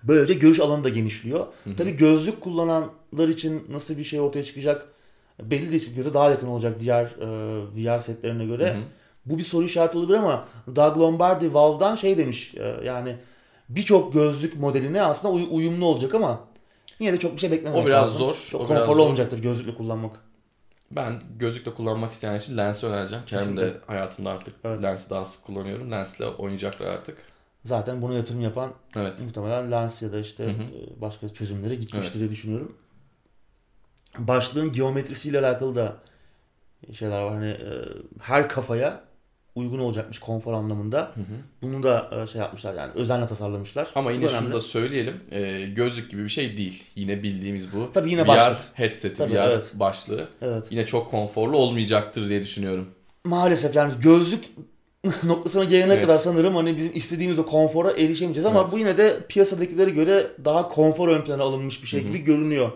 Böylece 0.03 0.35
görüş 0.35 0.61
alanı 0.61 0.85
da 0.85 0.89
genişliyor. 0.89 1.47
Hı 1.65 1.71
hı. 1.71 1.77
Tabii 1.77 1.97
gözlük 1.97 2.41
kullananlar 2.41 3.29
için 3.29 3.67
nasıl 3.71 3.99
bir 3.99 4.05
şey 4.05 4.21
ortaya 4.21 4.45
çıkacak 4.45 4.87
belli 5.43 5.71
değil. 5.71 5.95
Göze 5.95 6.15
daha 6.15 6.31
yakın 6.31 6.47
olacak 6.47 6.81
diğer 6.81 7.05
e, 7.05 7.27
VR 7.77 7.99
setlerine 7.99 8.47
göre. 8.47 8.71
Hı 8.75 8.79
hı. 8.79 8.83
Bu 9.27 9.39
bir 9.39 9.43
soru 9.43 9.65
işareti 9.65 9.99
olabilir 9.99 10.19
ama 10.19 10.45
Doug 10.77 10.99
Lombardi 10.99 11.55
Valve'dan 11.55 11.97
şey 11.97 12.19
demiş 12.19 12.55
e, 12.55 12.77
yani 12.85 13.17
birçok 13.69 14.13
gözlük 14.13 14.57
modeline 14.57 15.03
aslında 15.03 15.35
uy- 15.35 15.49
uyumlu 15.51 15.87
olacak 15.87 16.15
ama 16.15 16.41
yine 16.99 17.13
de 17.13 17.19
çok 17.19 17.35
bir 17.35 17.39
şey 17.41 17.51
beklememek 17.51 17.85
O 17.85 17.87
biraz 17.87 18.03
lazım. 18.07 18.19
zor, 18.19 18.47
Çok 18.51 18.61
o 18.61 18.67
konforlu 18.67 18.95
zor. 18.95 18.99
olmayacaktır 18.99 19.39
gözlükle 19.39 19.75
kullanmak. 19.75 20.21
Ben 20.91 21.23
gözlükle 21.39 21.75
kullanmak 21.75 22.13
isteyen 22.13 22.39
için 22.39 22.57
lensi 22.57 22.87
önereceğim. 22.87 23.25
Kendim 23.27 23.57
de 23.57 23.75
hayatımda 23.87 24.31
artık 24.31 24.55
Evet. 24.65 24.83
lensi 24.83 25.11
daha 25.11 25.25
sık 25.25 25.45
kullanıyorum. 25.47 25.91
Lensle 25.91 26.27
oynayacaklar 26.27 26.87
artık. 26.87 27.19
Zaten 27.65 28.03
bunu 28.03 28.15
yatırım 28.15 28.41
yapan 28.41 28.73
Evet. 28.97 29.21
muhtemelen 29.25 29.71
lens 29.71 30.03
ya 30.03 30.13
da 30.13 30.19
işte 30.19 30.45
Hı 30.45 30.49
hı. 30.49 30.53
e, 30.63 31.01
başka 31.01 31.29
çözümlere 31.29 31.75
gitmiştir 31.75 32.11
Evet. 32.11 32.19
diye 32.21 32.31
düşünüyorum. 32.31 32.77
Başlığın 34.19 34.73
geometrisiyle 34.73 35.39
alakalı 35.39 35.75
da 35.75 35.97
şeyler 36.93 37.23
var. 37.23 37.33
Hani 37.35 37.51
e, 37.51 37.69
her 38.21 38.49
kafaya 38.49 39.01
uygun 39.55 39.79
olacakmış 39.79 40.19
konfor 40.19 40.53
anlamında. 40.53 40.99
Hı 40.99 41.21
hı. 41.21 41.25
Bunu 41.63 41.83
da 41.83 42.11
e, 42.23 42.27
şey 42.27 42.41
yapmışlar 42.41 42.75
yani 42.75 42.93
özenle 42.95 43.27
tasarlamışlar. 43.27 43.89
Ama 43.95 44.13
yine 44.13 44.29
şunu 44.29 44.53
da 44.53 44.61
söyleyelim. 44.61 45.15
e, 45.31 45.63
gözlük 45.67 46.11
gibi 46.11 46.25
bir 46.25 46.29
şey 46.29 46.57
değil. 46.57 46.85
Yine 46.97 47.23
bildiğimiz 47.23 47.73
bu. 47.73 47.91
Tabii 47.95 48.11
yine 48.11 48.23
VR 48.25 48.27
başlık. 48.29 48.59
headseti, 48.75 49.15
Tabii, 49.17 49.35
VR 49.35 49.37
evet. 49.37 49.71
başlığı. 49.75 50.29
Evet. 50.43 50.67
Yine 50.71 50.87
çok 50.87 51.11
konforlu 51.11 51.57
olmayacaktır 51.57 52.29
diye 52.29 52.43
düşünüyorum. 52.43 52.89
Maalesef 53.25 53.75
yani 53.77 53.93
gözlük 54.03 54.45
noktasına 55.25 55.65
gelene 55.65 55.93
Evet. 55.93 56.03
kadar 56.07 56.19
sanırım 56.19 56.57
hani 56.57 56.77
bizim 56.77 56.93
istediğimiz 56.95 57.39
o 57.39 57.47
konfora 57.47 57.91
erişemeyeceğiz 57.93 58.47
ama 58.47 58.61
Evet. 58.61 58.73
bu 58.73 58.79
yine 58.79 58.99
de 58.99 59.17
piyasadakilere 59.29 59.91
göre 59.91 60.27
daha 60.45 60.69
konfor 60.69 61.09
ön 61.09 61.23
plana 61.25 61.43
alınmış 61.43 61.83
bir 61.83 61.89
şey 61.89 62.01
Hı 62.01 62.05
hı. 62.05 62.09
gibi 62.09 62.19
görünüyor. 62.19 62.73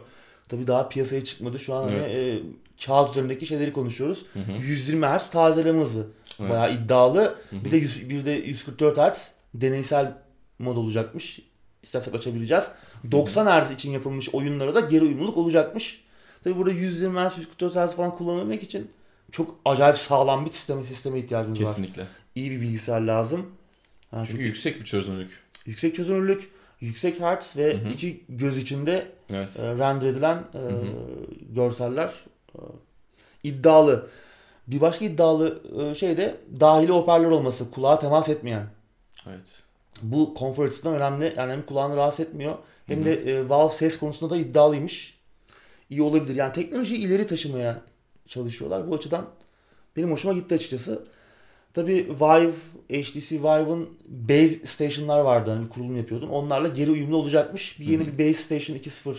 Tabii 0.48 0.66
daha 0.66 0.88
piyasaya 0.88 1.24
çıkmadı. 1.24 1.58
Şu 1.58 1.74
an 1.74 1.82
hani, 1.84 1.94
Evet. 1.94 2.14
e, 2.16 2.42
kağıt 2.86 3.10
üzerindeki 3.10 3.46
şeyleri 3.46 3.72
konuşuyoruz. 3.72 4.24
Hı 4.32 4.38
hı. 4.38 4.52
120 4.52 5.06
Hz 5.06 5.30
tazeleme 5.30 5.82
hızı. 5.82 6.06
Evet. 6.40 6.50
Bayağı 6.50 6.74
iddialı. 6.74 7.20
Hı 7.50 7.56
hı. 7.56 7.64
Bir 7.64 7.70
de 7.70 7.76
100, 7.76 8.10
bir 8.10 8.26
de 8.26 8.30
144 8.30 8.98
Hz 8.98 9.30
deneysel 9.54 10.14
mod 10.58 10.76
olacakmış. 10.76 11.40
İstersek 11.82 12.14
açabileceğiz. 12.14 12.70
90 13.10 13.60
Hz 13.60 13.70
için 13.70 13.90
yapılmış 13.90 14.28
oyunlara 14.34 14.74
da 14.74 14.80
geri 14.80 15.02
uyumluluk 15.04 15.36
olacakmış. 15.36 16.04
Tabii 16.44 16.56
burada 16.56 16.70
120 16.72 17.18
Hz, 17.20 17.38
144 17.38 17.74
Hz 17.74 17.94
falan 17.96 18.16
kullanabilmek 18.16 18.62
için 18.62 18.90
çok 19.32 19.56
acayip 19.64 19.96
sağlam 19.96 20.46
bir 20.46 20.50
sisteme 20.50 20.84
sisteme 20.84 21.18
ihtiyacımız 21.18 21.60
var. 21.60 21.66
Kesinlikle. 21.66 22.06
İyi 22.34 22.50
bir 22.50 22.60
bilgisayar 22.60 23.00
lazım. 23.00 23.46
Ha, 24.10 24.16
Çünkü 24.20 24.30
çünkü 24.32 24.44
yüksek 24.44 24.80
bir 24.80 24.84
çözünürlük. 24.84 25.30
yüksek 25.66 25.94
çözünürlük, 25.94 26.50
yüksek 26.84 27.20
hertz 27.20 27.56
ve 27.56 27.74
Hı 27.74 27.86
hı. 27.86 27.90
iki 27.92 28.20
göz 28.28 28.58
içinde 28.58 29.06
Evet. 29.30 29.60
e, 29.60 29.78
render 29.78 30.06
edilen 30.06 30.44
e, 30.54 30.58
hı. 30.58 30.84
görseller 31.54 32.12
e, 32.54 32.60
iddialı. 33.42 34.06
Bir 34.66 34.80
başka 34.80 35.04
iddialı 35.04 35.62
e, 35.80 35.94
şey 35.94 36.16
de 36.16 36.36
dahili 36.60 36.92
hoparlör 36.92 37.30
olması, 37.30 37.70
kulağa 37.70 37.98
temas 37.98 38.28
etmeyen. 38.28 38.66
Evet. 39.28 39.62
Bu 40.02 40.34
konfor 40.34 40.66
açısından 40.66 40.96
önemli. 40.96 41.34
Yani 41.36 41.52
hem 41.52 41.66
kulağını 41.66 41.96
rahatsız 41.96 42.26
etmiyor 42.26 42.54
hem 42.86 43.00
Hı 43.00 43.04
de 43.04 43.14
e, 43.32 43.48
Valve 43.48 43.72
ses 43.72 43.98
konusunda 43.98 44.34
da 44.34 44.36
iddialıymış. 44.36 45.18
İyi 45.90 46.02
olabilir. 46.02 46.34
Yani 46.34 46.52
teknolojiyi 46.52 47.00
ileri 47.00 47.26
taşımaya 47.26 47.80
çalışıyorlar. 48.28 48.90
Bu 48.90 48.94
açıdan 48.94 49.26
benim 49.96 50.10
hoşuma 50.12 50.34
gitti 50.34 50.54
açıkçası. 50.54 51.04
Tabii 51.74 52.08
Vive, 52.20 52.52
HTC 53.02 53.38
Vive'ın 53.38 53.88
base 54.08 54.66
station'lar 54.66 55.20
vardı. 55.20 55.50
Hani 55.50 55.68
kurulum 55.68 55.96
yapıyordun. 55.96 56.28
Onlarla 56.28 56.68
geri 56.68 56.90
uyumlu 56.90 57.16
olacakmış. 57.16 57.80
Bir 57.80 57.84
yeni 57.86 58.06
Hı 58.06 58.10
hı. 58.10 58.18
bir 58.18 58.28
base 58.28 58.42
station 58.42 58.76
2.0 58.76 59.16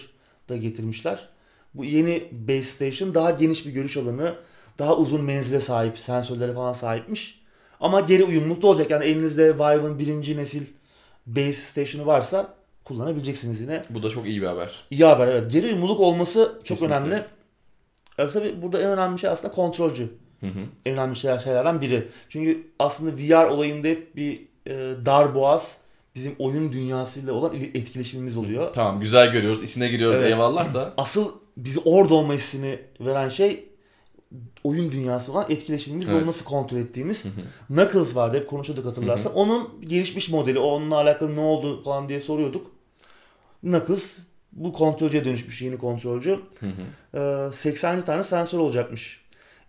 da 0.50 0.58
getirmişler. 0.58 1.30
Bu 1.74 1.86
yeni 1.86 2.24
base 2.32 2.62
station 2.64 3.14
daha 3.14 3.32
geniş 3.32 3.66
bir 3.66 3.72
görüş 3.72 3.98
alanı, 3.98 4.36
daha 4.80 4.98
uzun 4.98 5.24
menzile 5.24 5.62
sahip, 5.62 6.00
sensörlere 6.00 6.54
falan 6.54 6.74
sahipmiş. 6.74 7.42
Ama 7.80 8.00
geri 8.00 8.24
uyumluluk 8.24 8.62
da 8.62 8.68
olacak. 8.68 8.92
Yani 8.92 9.06
elinizde 9.06 9.56
Vive'ın 9.56 10.00
birinci 10.00 10.38
nesil 10.38 10.66
base 11.26 11.54
station'ı 11.54 12.06
varsa 12.06 12.54
kullanabileceksiniz 12.84 13.62
yine. 13.62 13.84
Bu 13.90 14.04
da 14.04 14.10
çok 14.10 14.26
iyi 14.26 14.42
bir 14.42 14.48
haber. 14.48 14.84
İyi 14.92 15.06
haber 15.06 15.28
evet. 15.28 15.52
Geri 15.52 15.66
uyumluluk 15.66 16.00
olması 16.00 16.52
çok 16.54 16.64
Kesinlikle. 16.64 16.96
önemli. 16.96 17.26
Evet, 18.18 18.34
tabii 18.34 18.62
burada 18.62 18.82
en 18.82 18.90
önemli 18.90 19.20
şey 19.20 19.30
aslında 19.30 19.54
kontrolcü. 19.54 20.10
Hı 20.54 20.60
hı. 20.60 20.64
En 20.86 20.94
önemli 20.94 21.16
şeyler, 21.16 21.40
şeylerden 21.40 21.82
biri. 21.82 22.08
Çünkü 22.30 22.68
aslında 22.80 23.18
VR 23.18 23.48
olayında 23.50 23.88
hep 23.88 24.16
bir 24.16 24.42
e, 24.68 24.74
dar 25.06 25.36
boğaz 25.36 25.78
bizim 26.16 26.36
oyun 26.40 26.72
dünyasıyla 26.72 27.34
olan 27.34 27.54
il- 27.54 27.76
etkileşimimiz 27.82 28.38
oluyor. 28.38 28.74
Tamam 28.74 29.00
güzel 29.00 29.32
görüyoruz. 29.32 29.64
İçine 29.64 29.88
giriyoruz 29.88 30.18
Evet. 30.20 30.32
eyvallah 30.32 30.74
da. 30.74 30.94
Asıl 30.98 31.32
bizi 31.58 31.80
orada 31.80 32.14
olma 32.14 32.34
hissini 32.34 32.80
veren 33.00 33.30
şey 33.30 33.70
oyun 34.64 34.92
dünyası 34.92 35.32
olan 35.32 35.46
etkileşimimiz 35.50 36.08
ve 36.08 36.12
Evet. 36.12 36.22
onu 36.22 36.28
nasıl 36.28 36.46
kontrol 36.46 36.78
ettiğimiz. 36.78 37.26
Hı 37.26 37.30
hı. 37.30 37.32
Knuckles 37.68 38.16
vardı 38.16 38.38
hep 38.38 38.50
konuşuyorduk 38.50 38.86
hatırlarsan. 38.86 39.34
Onun 39.34 39.82
gelişmiş 39.82 40.30
modeli, 40.30 40.60
onunla 40.60 40.96
alakalı 40.96 41.36
ne 41.36 41.40
oldu 41.40 41.84
falan 41.84 42.10
diye 42.10 42.20
soruyorduk. 42.20 42.72
Knuckles 43.62 44.18
bu 44.52 44.74
kontrolcüye 44.74 45.26
dönüşmüş 45.26 45.62
yeni 45.62 45.78
kontrolcü. 45.78 46.40
Hı 46.60 46.66
hı. 46.66 47.20
Ee, 47.50 47.54
80 47.54 48.02
tane 48.02 48.24
sensör 48.24 48.60
olacakmış. 48.60 49.25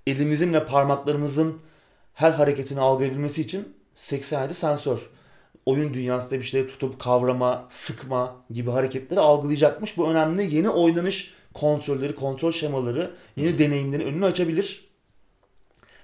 Elimizin 0.07 0.53
ve 0.53 0.65
parmaklarımızın 0.65 1.59
her 2.15 2.31
hareketini 2.31 2.81
algılayabilmesi 2.81 3.43
için 3.43 3.75
87 3.95 4.55
sensör. 4.55 5.11
Oyun 5.67 5.95
dünyasında 5.95 6.39
bir 6.39 6.45
şeyleri 6.45 6.69
tutup 6.69 7.01
kavrama, 7.01 7.69
sıkma 7.71 8.37
gibi 8.51 8.71
hareketleri 8.71 9.21
algılayacakmış. 9.21 9.97
Bu 9.97 10.11
önemli 10.11 10.55
yeni 10.55 10.69
oynanış 10.71 11.35
kontrolleri, 11.55 12.15
kontrol 12.15 12.53
şemaları, 12.53 13.11
yeni 13.37 13.59
deneyimlerin 13.59 14.07
önünü 14.07 14.25
açabilir. 14.25 14.85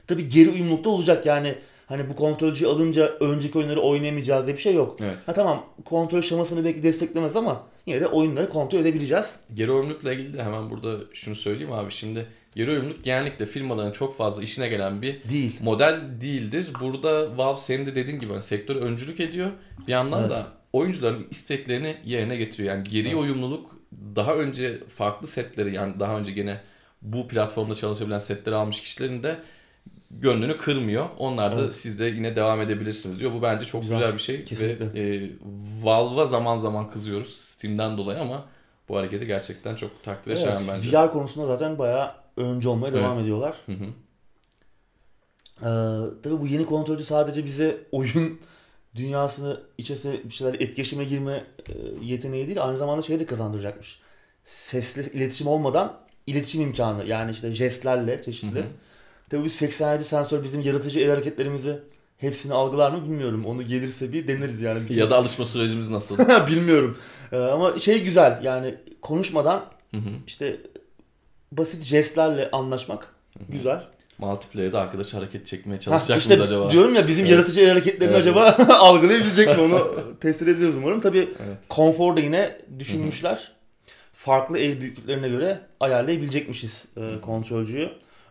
Tabi 0.07 0.29
geri 0.29 0.51
uyumlulukta 0.51 0.91
olacak 0.91 1.27
yani 1.27 1.59
hani 1.87 2.11
bu 2.11 2.17
kontrolcüyü 2.17 2.71
alınca 2.71 3.07
önceki 3.21 3.59
oyunları 3.59 3.81
oynayamayacağız 3.81 4.47
diye 4.47 4.57
bir 4.57 4.63
şey 4.63 4.75
yok. 4.75 4.97
Evet. 5.01 5.17
Ha 5.27 5.33
tamam 5.33 5.67
kontrol 5.85 6.23
şemasını 6.23 6.65
belki 6.65 6.83
desteklemez 6.83 7.37
ama 7.37 7.67
yine 7.87 8.01
de 8.01 8.07
oyunları 8.07 8.49
kontrol 8.49 8.79
edebileceğiz. 8.79 9.37
Geri 9.55 9.71
uyumlulukla 9.71 10.13
ilgili 10.13 10.35
de 10.35 10.45
hemen 10.45 10.71
burada 10.71 10.99
şunu 11.13 11.35
söyleyeyim 11.35 11.73
abi. 11.73 11.93
Şimdi 11.93 12.27
geri 12.57 12.71
uyumluluk 12.71 13.05
genellikle 13.05 13.47
firmaların 13.47 13.93
çok 13.93 14.17
fazla 14.17 14.43
işine 14.43 14.69
gelen 14.69 15.03
bir 15.03 15.23
Değil. 15.31 15.59
model 15.63 16.01
değildir. 16.21 16.67
Burada 16.81 17.39
Valve 17.39 17.59
senin 17.61 17.87
de 17.87 17.95
dediğin 17.95 18.19
gibi 18.19 18.33
hani 18.33 18.43
sektöre 18.43 18.79
öncülük 18.79 19.21
ediyor. 19.21 19.51
Bir 19.87 19.93
yandan 19.93 20.21
Evet. 20.21 20.31
da 20.31 20.47
oyuncuların 20.73 21.27
isteklerini 21.31 21.97
yerine 22.05 22.37
getiriyor. 22.37 22.75
Yani 22.75 22.85
geri 22.89 23.09
Evet. 23.09 23.19
uyumluluk 23.19 23.71
daha 24.17 24.35
önce 24.35 24.79
farklı 24.89 25.27
setleri 25.27 25.75
yani 25.75 26.01
daha 26.01 26.19
önce 26.19 26.33
gene 26.33 26.61
bu 27.03 27.29
platformda 27.29 27.75
çalışabilen 27.75 28.19
setleri 28.19 28.55
almış 28.55 28.81
kişilerin 28.81 29.23
de 29.23 29.37
gönlünü 30.11 30.57
kırmıyor. 30.57 31.07
Onlar 31.19 31.57
da 31.57 31.61
Evet. 31.63 31.75
siz 31.75 32.01
de 32.01 32.05
yine 32.05 32.37
devam 32.37 32.61
edebilirsiniz 32.61 33.21
diyor. 33.21 33.33
Bu 33.33 33.43
bence 33.43 33.67
çok 33.67 33.83
Güzel. 33.83 33.97
güzel, 33.99 34.13
bir 34.15 34.19
şey 34.19 34.45
Kesinlikle. 34.45 34.95
ve 34.95 35.15
e, 35.17 35.31
Valve'a 35.83 36.27
zaman 36.27 36.57
zaman 36.59 36.91
kızıyoruz 36.91 37.35
Steam'den 37.35 37.99
dolayı 37.99 38.21
ama 38.21 38.45
bu 38.89 38.97
hareketi 38.97 39.27
gerçekten 39.27 39.77
çok 39.77 40.03
takdire 40.03 40.35
Evet, 40.35 40.45
şayan 40.45 40.63
bence. 40.69 40.99
VR 40.99 41.13
konusunda 41.13 41.47
zaten 41.47 41.79
bayağı 41.79 42.22
önce 42.37 42.69
olmaya 42.69 42.95
devam 42.95 43.13
Evet. 43.13 43.23
ediyorlar. 43.23 43.57
Hı 43.67 43.73
hı. 43.73 43.85
Ee, 45.61 45.65
tabii 46.23 46.41
bu 46.41 46.47
yeni 46.47 46.67
kontrolcü 46.67 47.05
sadece 47.05 47.45
bize 47.47 47.79
oyun 47.93 48.41
dünyasını 48.95 49.61
içerisine 49.79 50.13
bir 50.25 50.35
şeyler 50.35 50.55
etkileşime 50.55 51.05
girme 51.05 51.45
e, 51.69 51.73
yeteneği 52.05 52.47
değil 52.47 52.65
aynı 52.65 52.77
zamanda 52.77 53.03
şey 53.03 53.21
de 53.21 53.27
kazandıracakmış. 53.27 54.01
Sesli 54.45 55.11
iletişim 55.13 55.47
olmadan 55.47 56.01
iletişim 56.27 56.61
imkanı 56.61 57.07
yani 57.07 57.31
işte 57.31 57.53
jestlerle 57.53 58.23
çeşitli. 58.25 58.59
Hı 58.59 58.63
hı. 58.63 58.67
Tabii 59.31 59.45
bu 59.45 59.49
87 59.49 60.05
sensör 60.05 60.45
bizim 60.45 60.61
yaratıcı 60.61 61.01
el 61.01 61.11
hareketlerimizi 61.11 61.79
hepsini 62.19 62.53
algılar 62.55 62.91
mı 62.91 63.05
bilmiyorum. 63.05 63.43
Onu 63.47 63.63
gelirse 63.63 64.13
bir 64.13 64.29
deneriz 64.29 64.61
yani. 64.61 64.89
Bir 64.89 64.97
Ya 64.97 65.11
da 65.11 65.17
alışma 65.17 65.45
sürecimiz 65.45 65.91
nasıl? 65.91 66.19
bilmiyorum. 66.47 66.99
Ee, 67.33 67.37
ama 67.37 67.79
şey 67.79 68.03
güzel 68.05 68.41
yani 68.45 68.75
konuşmadan 69.03 69.65
Hı 69.91 69.97
hı. 69.97 70.11
işte 70.27 70.61
basit 71.53 71.83
jestlerle 71.83 72.51
anlaşmak 72.51 73.15
güzel. 73.49 73.85
Multiplayer'da 74.19 74.81
arkadaş 74.81 75.15
hareket 75.15 75.47
çekmeye 75.47 75.81
çalışacak 75.81 76.19
işte 76.23 76.37
mıyız 76.37 76.53
acaba? 76.53 76.71
Diyorum 76.71 76.95
ya 76.95 77.09
bizim 77.09 77.25
Evet. 77.25 77.33
yaratıcı 77.33 77.69
hareketlerini 77.69 78.15
Evet, 78.15 78.21
acaba 78.27 78.57
algılayabilecek 78.81 79.57
mi 79.57 79.63
onu 79.63 79.95
test 80.21 80.43
edebiliriz 80.43 80.77
umarım. 80.77 81.01
Tabii 81.01 81.19
Evet. 81.19 81.57
konfor 81.69 82.17
da 82.17 82.21
yine 82.21 82.59
düşünmüşler. 82.79 83.53
Farklı 84.13 84.59
el 84.59 84.81
büyüklüklerine 84.81 85.29
göre 85.29 85.61
ayarlayabilecekmişiz 85.81 86.85
e, 86.97 87.21
kontrolcüyü. 87.21 87.89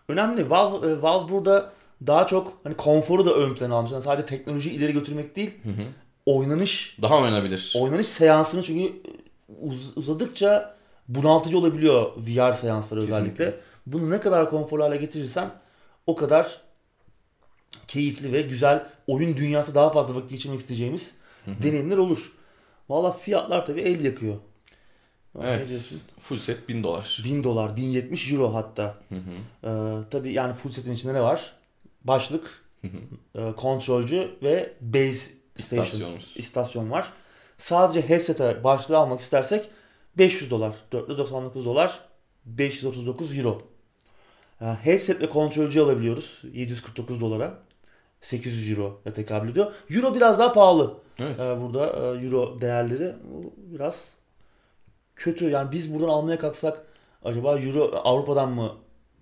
Önemli. 0.08 0.50
Valve, 0.50 0.88
e, 0.92 1.01
Valve 1.01 1.32
burada 1.32 1.72
daha 2.08 2.28
çok 2.28 2.54
hani 2.63 2.75
konforu 2.75 3.25
da 3.25 3.34
ön 3.34 3.54
plana 3.56 3.75
almış. 3.75 3.92
Yani 3.92 4.04
sadece 4.04 4.25
teknolojiyi 4.28 4.75
ileri 4.75 4.94
götürmek 4.94 5.36
değil, 5.36 5.51
Hı 5.63 5.70
hı. 5.70 5.84
oynanış 6.25 6.98
Daha 7.01 7.18
oynanabilir. 7.18 7.74
oynanış 7.80 8.08
seansını 8.08 8.63
çünkü 8.63 8.94
uz- 9.62 9.98
uzadıkça 9.98 10.75
bunaltıcı 11.15 11.58
olabiliyor 11.58 12.12
VR 12.18 12.53
seansları 12.53 13.00
özellikle. 13.01 13.46
Kesinlikle. 13.46 13.60
Bunu 13.86 14.10
ne 14.10 14.20
kadar 14.20 14.50
konforlu 14.50 14.84
hale 14.84 14.98
getirirsen 14.98 15.51
o 16.08 16.15
kadar 16.15 16.62
keyifli 17.88 18.34
ve 18.34 18.41
güzel 18.41 18.86
oyun 19.08 19.38
dünyası 19.38 19.75
daha 19.75 19.89
fazla 19.94 20.15
vakit 20.15 20.30
geçirmek 20.30 20.60
isteyeceğimiz 20.60 21.15
Hı 21.46 21.51
hı. 21.51 21.63
deneyimler 21.63 21.98
olur. 21.98 22.32
Valla 22.89 23.12
fiyatlar 23.13 23.65
tabii 23.65 23.82
el 23.82 24.06
yakıyor. 24.06 24.36
Evet. 25.41 25.94
Full 26.20 26.38
set 26.38 26.70
1000 26.70 26.84
dolar. 26.84 27.22
1000 27.24 27.44
dolar, 27.44 27.75
1070 27.75 28.32
euro 28.32 28.53
hatta. 28.53 28.98
Hı 29.10 29.15
hı. 29.15 29.20
Ee, 29.70 30.10
tabii 30.10 30.34
yani 30.34 30.53
full 30.53 30.72
setin 30.72 30.91
içinde 30.94 31.13
ne 31.13 31.22
var? 31.22 31.53
Başlık, 32.03 32.62
Hı 32.82 32.88
hı. 32.88 33.41
e, 33.50 33.56
kontrolcü 33.56 34.32
ve 34.44 34.74
base 34.82 35.32
İstasyonumuz. 35.58 36.34
istasyon 36.38 36.91
var. 36.91 37.13
Sadece 37.58 38.10
headset'e 38.10 38.63
başlığı 38.63 38.98
almak 38.98 39.20
istersek 39.22 39.70
500 40.18 40.51
dolar, 40.51 40.75
499 40.91 41.65
dolar, 41.65 42.00
539 42.46 43.38
euro. 43.38 43.58
Headset 44.60 45.22
ve 45.22 45.30
kontrolcü 45.30 45.82
alabiliyoruz 45.82 46.41
749 46.53 47.22
dolara. 47.22 47.53
800 48.22 48.72
euro 48.72 49.01
tekabül 49.15 49.50
ediyor. 49.50 49.74
Euro 49.89 50.15
biraz 50.15 50.39
daha 50.39 50.53
pahalı. 50.53 50.98
Evet. 51.20 51.38
Burada 51.38 51.88
e, 51.88 52.25
euro 52.25 52.62
değerleri 52.62 53.15
biraz 53.58 54.03
kötü. 55.15 55.50
Yani 55.50 55.72
biz 55.72 55.94
buradan 55.94 56.10
almaya 56.10 56.39
kalksak 56.39 56.86
acaba 57.24 57.60
euro 57.60 58.01
Avrupa'dan 58.03 58.51
mı 58.51 58.72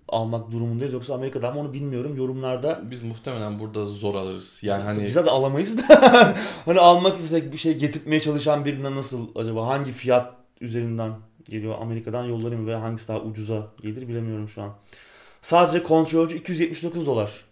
almak 0.08 0.51
durumundayız 0.51 0.93
yoksa 0.93 1.13
Amerika'dan 1.13 1.53
mı 1.53 1.60
onu 1.60 1.74
bilmiyorum. 1.74 2.15
Yorumlarda 2.15 2.81
Biz 2.91 3.03
muhtemelen 3.03 3.60
burada 3.60 3.86
zor 3.86 4.15
alırız. 4.15 4.60
Yani 4.63 4.84
hani 4.84 5.05
biz 5.05 5.15
de 5.15 5.22
alamayız 5.22 5.77
da 5.77 6.36
hani 6.65 6.79
almak 6.79 7.15
istesek 7.15 7.53
bir 7.53 7.58
şey 7.58 7.77
getirtmeye 7.77 8.22
çalışan 8.22 8.65
birine 8.65 8.96
nasıl 8.96 9.27
acaba 9.36 9.67
hangi 9.67 9.91
fiyat 9.91 10.38
üzerinden 10.61 11.13
geliyor 11.49 11.75
Amerika'dan 11.81 12.25
yollarım 12.25 12.67
ve 12.67 12.75
hangisi 12.75 13.07
daha 13.07 13.21
ucuza 13.21 13.67
gelir 13.81 14.07
bilemiyorum 14.07 14.49
şu 14.49 14.61
an. 14.61 14.75
Sadece 15.41 15.83
kontrolcü 15.83 16.37
279 16.37 17.05
dolar. 17.05 17.45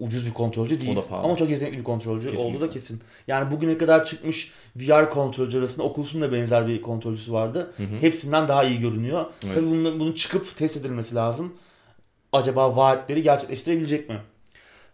Ucuz 0.00 0.26
bir 0.26 0.32
kontrolcü 0.32 0.80
değil. 0.80 0.98
Ama 1.10 1.36
çok 1.36 1.50
yetenekli 1.50 1.78
bir 1.78 1.84
kontrolcü 1.84 2.30
Kesinlikle. 2.30 2.56
olduğu 2.56 2.66
da 2.66 2.70
kesin. 2.70 3.00
Yani 3.26 3.50
bugüne 3.50 3.78
kadar 3.78 4.04
çıkmış 4.04 4.52
VR 4.76 5.10
kontrolcü 5.10 5.58
arasında 5.58 5.86
Oculus'un 5.86 6.20
da 6.20 6.32
benzer 6.32 6.66
bir 6.68 6.82
kontrolcüsü 6.82 7.32
vardı. 7.32 7.72
Hı 7.76 7.82
hı. 7.82 7.96
Hepsinden 8.00 8.48
daha 8.48 8.64
iyi 8.64 8.80
görünüyor. 8.80 9.26
Evet. 9.44 9.54
Tabii 9.54 9.66
bunun, 9.66 10.00
bunun 10.00 10.12
çıkıp 10.12 10.56
test 10.56 10.76
edilmesi 10.76 11.14
lazım. 11.14 11.54
Acaba 12.32 12.76
vaatleri 12.76 13.22
gerçekleştirebilecek 13.22 14.08
mi? 14.08 14.20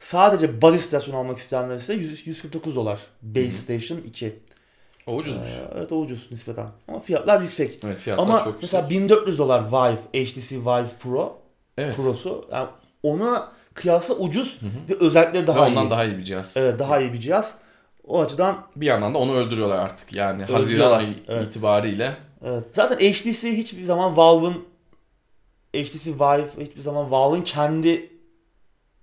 Sadece 0.00 0.62
baz 0.62 0.74
istasyonu 0.74 1.18
almak 1.18 1.38
isteyenler 1.38 1.76
ise 1.76 1.94
100 1.94 2.26
149 2.26 2.76
dolar. 2.76 3.00
Base 3.22 3.44
Hı 3.44 3.48
hı. 3.48 3.52
Station 3.52 3.98
2. 3.98 4.36
o 5.06 5.14
ucuzmuş. 5.16 5.48
Ee, 5.48 5.74
evet 5.78 5.92
o 5.92 5.96
ucuz 5.96 6.28
nispeten. 6.30 6.66
Ama 6.88 7.00
fiyatlar 7.00 7.40
yüksek. 7.40 7.80
evet 7.84 7.98
fiyatlar 7.98 8.24
Ama 8.24 8.44
çok 8.44 8.62
mesela 8.62 8.80
yüksek. 8.82 9.00
1400 9.02 9.38
dolar 9.38 9.64
Vive, 9.72 10.24
HTC 10.26 10.56
Vive 10.56 10.88
Pro, 11.00 11.38
Evet. 11.78 11.96
Pro'su. 11.96 12.44
Yani 12.52 12.68
ona 13.02 13.48
kıyasla 13.74 14.14
ucuz 14.14 14.62
Hı 14.62 14.66
hı. 14.66 14.70
ve 14.88 15.04
özellikleri 15.04 15.46
daha 15.46 15.56
Ve 15.56 15.60
ondan 15.60 15.86
iyi. 15.86 15.90
daha 15.90 16.04
iyi 16.04 16.18
bir 16.18 16.24
cihaz. 16.24 16.56
Evet 16.56 16.78
daha 16.78 17.00
iyi 17.00 17.12
bir 17.12 17.20
cihaz. 17.20 17.54
O 18.06 18.20
açıdan 18.20 18.66
Bir 18.76 18.86
yandan 18.86 19.14
da 19.14 19.18
onu 19.18 19.34
öldürüyorlar 19.34 19.78
artık. 19.78 20.12
Yani 20.12 20.44
Haziran 20.44 21.04
evet. 21.28 21.46
itibariyle 21.46 22.16
evet. 22.44 22.64
Zaten 22.72 22.96
HTC 22.96 23.52
hiçbir 23.56 23.84
zaman 23.84 24.16
Valve'ın 24.16 24.64
HTC 25.76 26.10
Vive 26.14 26.48
hiçbir 26.60 26.80
zaman 26.80 27.10
Valve'ın 27.10 27.42
kendi 27.42 28.10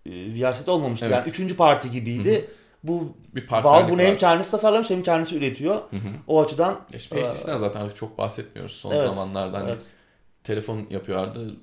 e, 0.05 0.11
VR 0.11 0.53
seti 0.53 0.71
olmamıştı. 0.71 1.05
Evet. 1.05 1.15
Yani 1.15 1.29
üçüncü 1.29 1.55
parti 1.55 1.91
gibiydi. 1.91 2.35
Hı 2.35 2.39
hı. 2.41 2.60
Bu 2.83 3.13
bir 3.35 3.51
Valve 3.51 3.89
bunu 3.91 4.01
hem 4.01 4.11
var. 4.11 4.19
kendisi 4.19 4.51
tasarlamış 4.51 4.89
hem 4.89 5.03
kendisi 5.03 5.37
üretiyor. 5.37 5.75
Hı 5.75 5.95
hı. 5.95 6.09
O 6.27 6.41
açıdan 6.41 6.79
Ee, 6.93 6.97
HTC'den 6.97 7.57
zaten 7.57 7.81
artık 7.81 7.95
çok 7.95 8.17
bahsetmiyoruz 8.17 8.71
son 8.75 8.91
Evet, 8.91 9.07
zamanlarda. 9.15 9.57
Hani 9.59 9.69
evet. 9.69 9.81
telefon 10.43 10.85
yapıyorlardı. 10.89 11.55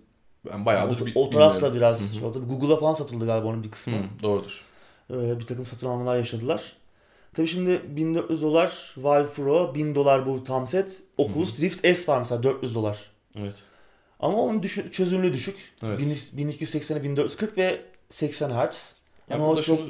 Ben 0.50 0.66
bayağıdır 0.66 1.00
o, 1.02 1.06
bi- 1.06 1.12
o 1.14 1.30
taraf 1.30 1.60
da 1.60 1.74
biraz 1.74 2.12
şey 2.14 2.24
oldu. 2.24 2.44
Google'a 2.48 2.76
falan 2.76 2.94
satıldı 2.94 3.26
galiba 3.26 3.48
onun 3.48 3.62
bir 3.64 3.70
kısmı. 3.70 3.96
Hı, 3.96 4.02
doğrudur. 4.22 4.64
Ee, 5.10 5.38
bir 5.38 5.46
takım 5.46 5.66
satın 5.66 5.86
almalar 5.86 6.16
yaşadılar. 6.16 6.72
Tabii 7.34 7.46
şimdi 7.46 7.82
1400 7.96 8.42
dolar 8.42 8.94
Vive 8.96 9.26
Pro, 9.26 9.74
1000 9.74 9.94
dolar 9.94 10.26
bu 10.26 10.44
tam 10.44 10.66
set. 10.66 11.02
Oculus 11.16 11.60
Rift 11.60 11.86
S 11.86 12.12
var 12.12 12.18
mesela 12.18 12.42
400 12.42 12.74
dolar. 12.74 13.10
Evet. 13.38 13.54
Ama 14.20 14.38
onun 14.38 14.62
düşü- 14.62 14.90
çözünürlüğü 14.90 15.32
düşük. 15.32 15.72
Evet. 15.82 15.98
1280'e 16.36 17.02
1440 17.02 17.58
ve 17.58 17.80
80 18.10 18.50
Hz. 18.50 18.94
Ya 19.30 19.36
Ama 19.36 19.48
o 19.48 19.54
çok 19.54 19.64
şunu 19.64 19.88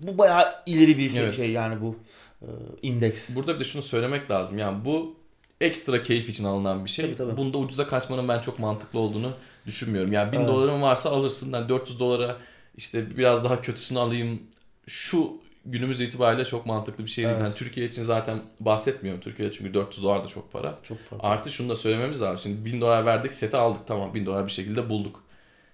bu 0.00 0.18
bayağı 0.18 0.54
ileri 0.66 0.98
bir 0.98 1.10
şey, 1.10 1.22
Evet. 1.24 1.36
şey 1.36 1.50
yani 1.52 1.80
bu 1.80 1.96
e, 2.42 2.48
indeks. 2.82 3.34
burada 3.36 3.54
bir 3.54 3.60
de 3.60 3.64
şunu 3.64 3.82
söylemek 3.82 4.30
lazım. 4.30 4.58
Yani 4.58 4.84
bu 4.84 5.16
ekstra 5.60 6.02
keyif 6.02 6.28
için 6.28 6.44
alınan 6.44 6.84
bir 6.84 6.90
şey. 6.90 7.04
Tabii, 7.06 7.16
tabii. 7.16 7.36
Bunda 7.36 7.58
ucuza 7.58 7.86
kaçmanın 7.86 8.28
ben 8.28 8.38
çok 8.38 8.58
mantıklı 8.58 8.98
olduğunu 8.98 9.32
düşünmüyorum. 9.66 10.12
Yani 10.12 10.32
1000 10.32 10.38
Evet. 10.38 10.48
doların 10.48 10.82
varsa 10.82 11.10
alırsın. 11.10 11.52
Yani 11.52 11.68
400 11.68 12.00
dolara 12.00 12.36
işte 12.76 13.16
biraz 13.18 13.44
daha 13.44 13.60
kötüsünü 13.60 13.98
alayım. 13.98 14.42
Şu 14.86 15.32
günümüz 15.66 16.00
itibariyle 16.00 16.44
çok 16.44 16.66
mantıklı 16.66 17.04
bir 17.04 17.10
şey 17.10 17.24
değil. 17.24 17.34
Evet. 17.36 17.44
Yani 17.44 17.54
Türkiye 17.54 17.86
için 17.86 18.02
zaten 18.04 18.42
bahsetmiyorum. 18.60 19.20
Türkiye'de 19.20 19.52
çünkü 19.52 19.74
400 19.74 20.02
dolar 20.02 20.24
da 20.24 20.28
çok 20.28 20.52
para. 20.52 20.78
Çok 20.82 20.98
fazla. 21.10 21.24
Artı 21.28 21.50
şunu 21.50 21.68
da 21.68 21.76
söylememiz 21.76 22.22
lazım. 22.22 22.38
Şimdi 22.38 22.64
1000 22.64 22.80
dolar 22.80 23.06
verdik 23.06 23.32
seti 23.32 23.56
aldık 23.56 23.80
tamam 23.86 24.14
1000 24.14 24.26
dolar 24.26 24.46
bir 24.46 24.52
şekilde 24.52 24.88
bulduk. 24.90 25.22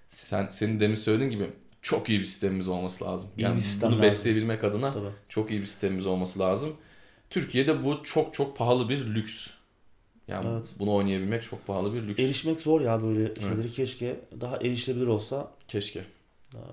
Sen 0.07 0.47
senin 0.51 0.79
demin 0.79 0.95
söylediğin 0.95 1.31
gibi 1.31 1.49
çok 1.87 2.09
iyi 2.09 2.19
bir 2.19 2.23
sistemimiz 2.23 2.67
olması 2.67 3.05
lazım. 3.05 3.29
İyi 3.37 3.41
Yani 3.41 3.61
bunu 3.81 3.89
lazım. 3.89 4.01
besleyebilmek 4.01 4.63
adına 4.63 4.93
Tabii. 4.93 5.09
çok 5.29 5.51
iyi 5.51 5.61
bir 5.61 5.65
sistemimiz 5.65 6.05
olması 6.05 6.39
lazım. 6.39 6.69
Türkiye'de 7.29 7.83
bu 7.85 8.03
çok 8.03 8.33
çok 8.33 8.57
pahalı 8.57 8.89
bir 8.89 9.05
lüks. 9.15 9.47
Yani 10.27 10.47
Evet. 10.51 10.65
bunu 10.79 10.93
oynayabilmek 10.93 11.43
çok 11.43 11.67
pahalı 11.67 11.93
bir 11.93 12.01
lüks. 12.07 12.19
Erişmek 12.19 12.61
zor 12.61 12.81
ya 12.81 13.03
böyle 13.03 13.35
şeyleri. 13.35 13.53
Evet. 13.55 13.71
Keşke 13.73 14.19
daha 14.41 14.57
erişilebilir 14.57 15.07
olsa. 15.07 15.51
Keşke. 15.67 16.03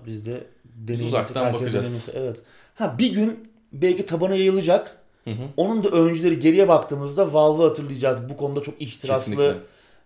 Biz 0.06 0.26
de 0.26 0.46
deneyimlesek, 0.64 1.06
uzaktan 1.20 1.52
bakacağız. 1.54 1.74
deneyimlese. 1.74 2.12
Evet. 2.18 2.36
Ha 2.74 2.96
bir 2.98 3.12
gün 3.12 3.48
belki 3.72 4.06
tabana 4.06 4.34
yayılacak. 4.34 4.98
Hı 5.24 5.30
hı. 5.30 5.42
Onun 5.56 5.84
da 5.84 5.88
öncüleri 5.88 6.38
geriye 6.38 6.68
baktığımızda 6.68 7.32
Valve'ı 7.32 7.66
hatırlayacağız. 7.68 8.28
Bu 8.28 8.36
konuda 8.36 8.62
çok 8.62 8.82
ihtiraslı, 8.82 9.32
Kesinlikle. 9.36 9.58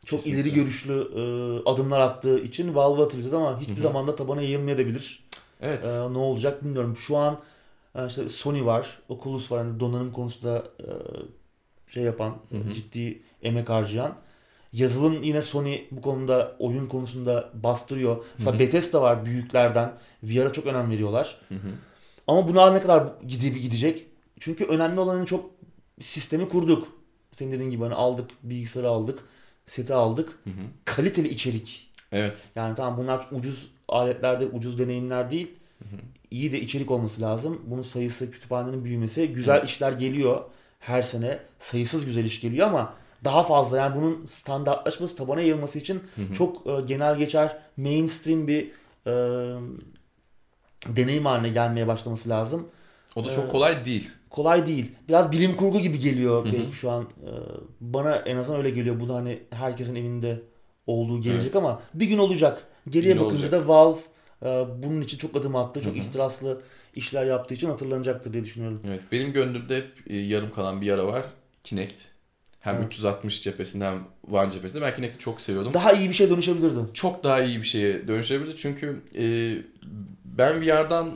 Çok 0.05 0.19
Kesinlikle. 0.19 0.43
ileri 0.43 0.55
görüşlü 0.55 0.93
e, 1.15 1.23
adımlar 1.71 2.01
attığı 2.01 2.41
için 2.41 2.75
Valve'ı 2.75 3.03
hatırlayacağız 3.03 3.35
ama 3.35 3.61
hiçbir 3.61 3.81
zaman 3.81 4.07
da 4.07 4.17
tabana 4.17 4.43
yayılmayabilir. 4.43 5.25
Evet. 5.61 5.87
E, 5.87 6.13
ne 6.13 6.19
olacak 6.19 6.65
bilmiyorum. 6.65 6.97
Şu 6.97 7.17
an 7.17 7.39
e, 7.95 8.07
işte 8.07 8.29
Sony 8.29 8.65
var, 8.65 8.99
Oculus 9.09 9.53
var. 9.53 9.59
Yani 9.59 9.81
donanım 9.81 10.13
konusunda 10.13 10.65
e, 10.81 10.87
şey 11.93 12.03
yapan, 12.03 12.37
Hı 12.51 12.57
hı. 12.59 12.73
ciddi 12.73 13.23
emek 13.43 13.69
harcayan. 13.69 14.15
Yazılım 14.73 15.23
yine 15.23 15.43
Sony 15.43 15.81
bu 15.91 16.03
konuda 16.03 16.57
oyun 16.59 16.87
konusunda 16.87 17.51
bastırıyor. 17.55 18.25
Mesela 18.39 18.53
Hı 18.53 18.57
hı. 18.57 18.61
Bethesda 18.61 19.03
var 19.03 19.25
büyüklerden. 19.25 19.93
VR'a 20.23 20.53
çok 20.53 20.67
önem 20.67 20.91
veriyorlar. 20.91 21.37
Hı 21.49 21.55
hı. 21.55 21.69
Ama 22.27 22.49
buna 22.49 22.73
ne 22.73 22.81
kadar 22.81 23.05
gidip 23.29 23.63
gidecek? 23.63 24.07
Çünkü 24.41 24.65
önemli 24.65 25.01
olanın 25.01 25.25
çok 25.25 25.51
sistemi 26.01 26.49
kurduk. 26.49 26.89
Senin 27.33 27.53
dediğin 27.53 27.71
gibi 27.71 27.83
hani 27.83 27.95
aldık, 27.95 28.31
bilgisayarı 28.43 28.89
aldık, 28.89 29.19
seti 29.69 29.95
aldık. 29.95 30.29
Hı 30.45 30.51
hı. 30.51 30.63
Kaliteli 30.85 31.29
içerik. 31.29 31.91
Evet. 32.13 32.49
Yani 32.57 32.75
tamam 32.75 32.97
bunlar 32.99 33.27
ucuz 33.33 33.71
aletlerde 33.89 34.47
ucuz 34.47 34.79
deneyimler 34.79 35.31
değil. 35.31 35.51
Hı 35.79 35.85
hı. 35.85 36.01
İyi 36.31 36.53
de 36.53 36.61
içerik 36.61 36.91
olması 36.91 37.21
lazım. 37.21 37.63
Bunun 37.67 37.83
sayısı, 37.83 38.31
kütüphanenin 38.31 38.85
büyümesi. 38.85 39.29
Güzel 39.29 39.57
Evet. 39.59 39.69
işler 39.69 39.93
geliyor. 39.93 40.41
Her 40.81 41.03
sene 41.03 41.39
sayısız 41.59 42.05
güzel 42.05 42.25
iş 42.25 42.41
geliyor 42.41 42.69
ama 42.69 42.95
daha 43.25 43.43
fazla 43.43 43.77
yani 43.77 43.97
bunun 43.97 44.27
standartlaşması, 44.27 45.17
tabana 45.17 45.41
yayılması 45.41 45.79
için 45.79 46.03
Hı 46.15 46.23
hı. 46.23 46.35
çok 46.35 46.67
e, 46.67 46.71
genel 46.87 47.19
geçer, 47.19 47.59
mainstream 47.77 48.47
bir 48.49 48.71
e, 49.07 49.13
deneyim 50.87 51.27
haline 51.27 51.49
gelmeye 51.49 51.87
başlaması 51.87 52.29
lazım. 52.29 52.69
O 53.19 53.25
da 53.25 53.29
Ee, 53.33 53.35
çok 53.35 53.51
kolay 53.51 53.85
değil. 53.85 54.11
kolay 54.31 54.67
değil. 54.67 54.93
Biraz 55.09 55.33
bilim 55.33 55.57
kurgu 55.57 55.81
gibi 55.81 55.99
geliyor 55.99 56.45
Hı 56.45 56.49
hı. 56.49 56.53
belki 56.53 56.73
şu 56.77 56.91
an. 56.91 57.03
Ee, 57.03 57.29
Bana 57.81 58.17
en 58.17 58.37
azından 58.37 58.59
öyle 58.59 58.71
geliyor. 58.71 59.01
Bu 59.01 59.09
da 59.09 59.15
hani 59.15 59.39
herkesin 59.51 59.95
evinde 59.95 60.43
olduğu 60.87 61.21
gelecek 61.23 61.45
Evet. 61.45 61.57
ama 61.57 61.83
bir 61.95 62.07
gün 62.07 62.19
olacak. 62.19 62.63
Geriye 62.89 63.13
gün 63.15 63.23
bakınca 63.25 63.43
olacak. 63.45 63.53
da 63.63 63.69
Valve 63.69 63.99
e, 64.43 64.47
bunun 64.83 65.01
için 65.01 65.19
çok 65.19 65.37
adım 65.37 65.57
attı. 65.57 65.81
Çok 65.83 65.95
Hı 65.95 65.99
hı. 65.99 66.03
ihtiraslı 66.03 66.61
işler 66.95 67.25
yaptığı 67.27 67.55
için 67.55 67.69
hatırlanacaktır 67.71 68.33
diye 68.33 68.45
düşünüyorum. 68.45 68.81
Evet. 68.87 69.01
Benim 69.13 69.33
gönlümde 69.33 69.77
hep 69.77 69.89
e, 70.07 70.17
yarım 70.17 70.51
kalan 70.53 70.81
bir 70.81 70.87
yara 70.87 71.07
var. 71.07 71.25
Kinect. 71.65 72.03
Hem 72.61 72.77
Evet. 72.77 72.87
360 72.87 73.43
cephesinde 73.43 73.85
hem 73.85 74.05
One 74.33 74.51
cephesinde. 74.51 74.83
Ben 74.83 74.95
Kinect'i 74.95 75.19
çok 75.19 75.41
seviyordum. 75.41 75.75
Daha 75.75 75.93
iyi 75.93 76.09
bir 76.09 76.15
şey 76.15 76.31
dönüşebilirdi. 76.31 76.79
çok 76.95 77.25
daha 77.25 77.43
iyi 77.43 77.59
bir 77.59 77.67
şeye 77.67 78.09
dönüşebilir. 78.09 78.57
Çünkü 78.57 79.01
e, 79.19 79.23
ben 80.25 80.61
VR'dan 80.63 81.11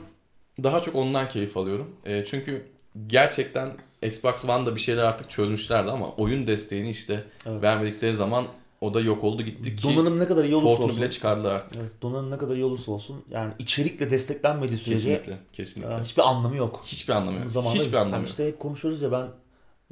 daha 0.63 0.81
çok 0.81 0.95
ondan 0.95 1.27
keyif 1.27 1.57
alıyorum. 1.57 1.95
E, 2.05 2.25
çünkü 2.25 2.65
gerçekten 3.07 3.71
Xbox 4.01 4.45
One'da 4.45 4.75
bir 4.75 4.81
şeyler 4.81 5.03
artık 5.03 5.29
çözmüşlerdi 5.29 5.91
ama 5.91 6.09
oyun 6.15 6.47
desteğini 6.47 6.89
işte 6.89 7.23
Evet. 7.45 7.61
vermedikleri 7.61 8.13
zaman 8.13 8.47
o 8.81 8.93
da 8.93 8.99
yok 9.01 9.23
oldu 9.23 9.43
gitti 9.43 9.75
ki 9.75 9.83
Donanım 9.83 10.19
ne 10.19 10.27
kadar 10.27 10.43
iyi 10.45 10.55
olursa 10.55 10.83
olsun. 10.83 10.97
bile 10.97 11.09
çıkardılar 11.09 11.51
artık. 11.51 11.79
Evet, 11.81 11.91
donanım 12.01 12.31
ne 12.31 12.37
kadar 12.37 12.55
iyi 12.55 12.65
olursa 12.65 12.91
olsun. 12.91 13.23
Yani 13.31 13.53
içerikle 13.59 14.11
desteklenmediği 14.11 14.77
sürece 14.77 15.09
Kesinlikle. 15.17 15.37
Kesinlikle. 15.53 16.01
hiçbir 16.03 16.29
anlamı 16.29 16.55
yok. 16.55 16.81
Hiçbir 16.85 17.13
anlamı 17.13 17.37
yok. 17.39 17.47
Zamanında- 17.51 17.79
Hiçbir 17.79 17.97
anlamı 17.97 18.21
yok. 18.21 18.29
işte 18.29 18.47
hep 18.47 18.59
konuşuyoruz 18.59 19.01
ya 19.01 19.11
ben 19.11 19.27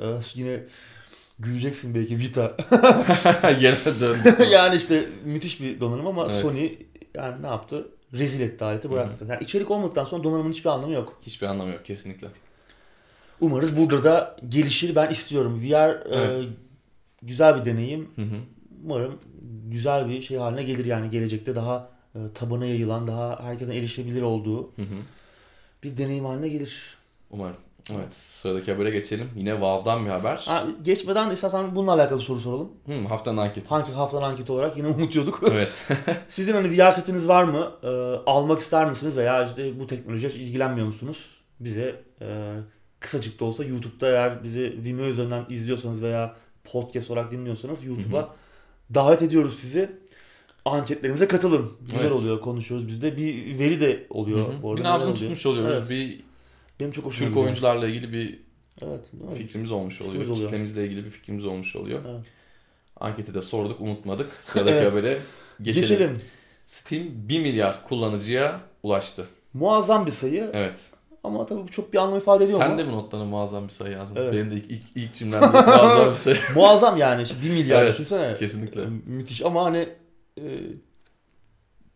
e, 0.06 0.16
yine 0.36 0.64
güleceksin 1.40 1.96
belki 1.96 2.18
Vita. 2.18 2.58
Yine 3.60 3.76
döndü. 4.00 4.36
yani 4.52 4.76
işte 4.76 5.06
müthiş 5.26 5.62
bir 5.62 5.80
donanım 5.80 6.08
ama 6.08 6.28
Evet. 6.32 6.42
Sony 6.42 6.70
yani 7.16 7.42
ne 7.42 7.48
yaptı? 7.48 7.88
Rezil 8.14 8.42
etti 8.42 8.64
aleti 8.66 8.92
bıraktı. 8.92 9.26
Yani 9.30 9.44
içerik 9.44 9.72
olmadıktan 9.72 10.06
sonra 10.06 10.24
donanımın 10.24 10.52
hiçbir 10.52 10.70
anlamı 10.70 10.94
yok. 10.94 11.20
Hiçbir 11.22 11.48
anlamı 11.48 11.72
yok 11.72 11.86
kesinlikle. 11.86 12.28
Umarız 13.42 13.78
burada 13.78 14.04
da 14.04 14.38
gelişir. 14.50 14.96
Ben 14.96 15.10
istiyorum. 15.10 15.62
VR 15.62 15.90
e, 15.90 16.02
Evet. 16.12 16.48
güzel 17.22 17.60
bir 17.60 17.66
deneyim. 17.66 18.10
Hı 18.16 18.22
hı. 18.22 18.36
Umarım 18.86 19.20
güzel 19.68 20.10
bir 20.10 20.22
şey 20.22 20.38
haline 20.38 20.64
gelir 20.64 20.86
yani 20.86 21.10
gelecekte 21.10 21.56
daha 21.56 21.90
e, 22.16 22.20
tabana 22.34 22.66
yayılan, 22.66 23.08
daha 23.08 23.44
herkesin 23.44 23.72
erişebilir 23.72 24.22
olduğu 24.22 24.64
Hı 24.64 24.82
hı. 24.82 24.96
bir 25.84 25.98
deneyim 25.98 26.26
haline 26.26 26.50
gelir. 26.50 26.98
Umarım. 27.30 27.56
Evet 27.92 28.14
sıradaki 28.14 28.72
habere 28.72 28.90
geçelim. 28.90 29.30
Yine 29.36 29.62
Valve'dan 29.62 30.06
bir 30.06 30.10
haber. 30.10 30.44
Ha, 30.48 30.66
geçmeden 30.82 31.30
istersen 31.30 31.76
bununla 31.76 31.94
alakalı 31.94 32.22
soru 32.22 32.40
soralım. 32.40 32.70
Hı, 32.86 33.08
haftanın 33.08 33.38
anketi. 33.38 33.70
Hangi 33.70 33.92
haftanın 33.92 34.22
anketi 34.24 34.52
olarak 34.52 34.78
yine 34.78 34.88
unutuyorduk. 34.98 35.44
Evet. 35.52 35.70
Sizin 36.28 36.54
hani 36.54 36.78
VR 36.78 36.92
setiniz 36.92 37.28
var 37.28 37.44
mı? 37.44 37.72
Ee, 37.84 37.88
almak 38.26 38.60
ister 38.60 38.90
misiniz 38.90 39.18
veya 39.18 39.46
işte 39.46 39.80
bu 39.80 39.88
teknolojiye 39.88 40.32
ilgilenmiyor 40.34 40.88
musunuz? 40.88 41.36
Bize 41.60 42.04
e, 42.22 42.54
kısacık 43.00 43.40
da 43.40 43.46
olsa 43.46 43.64
YouTube'da 43.64 44.08
eğer 44.10 44.44
bizi 44.44 44.76
Vimeo 44.84 45.06
üzerinden 45.06 45.46
izliyorsanız 45.50 46.04
veya 46.04 46.36
podcast 46.64 47.12
olarak 47.12 47.32
dinliyorsanız 47.32 47.84
YouTube'a 47.84 48.36
davet 48.94 49.22
ediyoruz 49.22 49.60
sizi. 49.60 49.92
Anketlerimize 50.66 51.28
katılın. 51.28 51.72
Güzel 51.82 52.00
Evet. 52.02 52.12
oluyor, 52.12 52.42
konuşuyoruz 52.42 52.88
biz 52.88 53.02
de. 53.02 53.18
Bir 53.18 53.60
veri 53.60 53.82
de 53.82 54.08
oluyor 54.10 54.48
Hı 54.48 54.52
hı. 54.52 54.64
bu 54.64 54.70
arada. 54.72 54.80
Bir 54.80 54.86
nabzını 54.86 55.14
tutmuş 55.16 55.46
oluyoruz. 55.46 55.76
Evet. 55.78 55.90
Bir 55.90 56.20
Benim 56.82 56.92
çok 56.92 57.06
hoşuma 57.06 57.20
Türk 57.20 57.30
gidiyor. 57.30 57.46
oyuncularla 57.46 57.88
ilgili 57.88 58.14
bir 58.14 58.40
Evet. 58.82 59.06
fikrimiz 59.38 59.72
olmuş 59.72 60.02
oluyor. 60.02 60.14
Fikrimiz 60.14 60.30
oluyor. 60.38 60.50
Kitlemizle 60.50 60.86
ilgili 60.86 61.06
bir 61.06 61.10
fikrimiz 61.10 61.46
olmuş 61.46 61.76
oluyor. 61.76 62.00
Evet. 62.10 62.22
Anketi 63.00 63.34
de 63.34 63.42
sorduk, 63.42 63.82
unutmadık. 63.82 64.30
Sıradaki 64.40 64.76
Evet. 64.78 64.92
habere 64.92 65.20
geçelim. 65.62 65.88
Geçelim. 65.90 66.22
Steam 66.66 67.04
1 67.14 67.40
milyar 67.40 67.84
kullanıcıya 67.88 68.60
ulaştı. 68.84 69.26
Muazzam 69.54 70.06
bir 70.06 70.12
sayı 70.12 70.50
Evet. 70.54 70.90
ama 71.24 71.46
tabii 71.46 71.64
bu 71.64 71.68
çok 71.68 71.94
bir 71.94 71.98
anlam 71.98 72.18
ifade 72.18 72.46
ediyor 72.46 72.60
Sen 72.60 72.72
mu? 72.72 72.78
de 72.78 72.84
mi 72.84 72.92
notlarına 72.92 73.26
muazzam 73.26 73.64
bir 73.68 73.74
sayı 73.74 73.94
yazdın? 73.94 74.22
Evet. 74.22 74.34
Benim 74.34 74.52
de 74.52 74.56
ilk, 74.56 74.72
ilk, 74.72 74.84
ilk 74.96 75.14
cümlemde 75.14 75.48
muazzam 75.62 76.12
bir 76.12 76.16
sayı. 76.16 76.38
Muazzam 76.56 76.98
yani. 76.98 77.22
İşte 77.24 77.36
1 77.44 77.50
milyar 77.50 77.84
Evet, 77.84 77.94
düşünsene. 77.94 78.36
Kesinlikle. 78.36 78.86
Müthiş 79.06 79.46
ama 79.46 79.64
hani 79.66 79.88
e, 80.38 80.44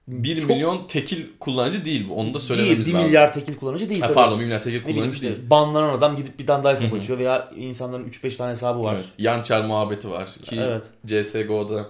1 0.07 0.41
çok- 0.41 0.49
milyon 0.49 0.85
tekil 0.85 1.25
kullanıcı 1.39 1.85
değil 1.85 2.09
bu. 2.09 2.13
Onu 2.15 2.29
da 2.29 2.33
değil, 2.33 2.45
söylememiz 2.47 2.87
1 2.87 2.93
lazım. 2.93 3.07
milyar 3.07 3.33
tekil 3.33 3.55
kullanıcı 3.57 3.89
değil 3.89 4.01
Ha, 4.01 4.07
tabii. 4.07 4.15
pardon 4.15 4.39
1 4.39 4.43
milyar 4.45 4.61
tekil 4.61 4.83
kullanıcı 4.83 5.15
işte 5.15 5.27
değil. 5.27 5.49
banlanan 5.49 5.93
adam 5.93 6.15
gidip 6.17 6.39
bir 6.39 6.47
tane 6.47 6.63
daha 6.63 6.73
hesap 6.73 6.93
açıyor 6.93 7.19
veya 7.19 7.51
insanların 7.55 8.07
3-5 8.07 8.35
tane 8.37 8.51
hesabı 8.51 8.83
var. 8.83 8.93
Evet. 8.95 9.05
Yançer 9.17 9.65
muhabbeti 9.65 10.09
var 10.11 10.29
ki 10.41 10.55
Evet. 10.59 10.89
CSGO'da 11.05 11.85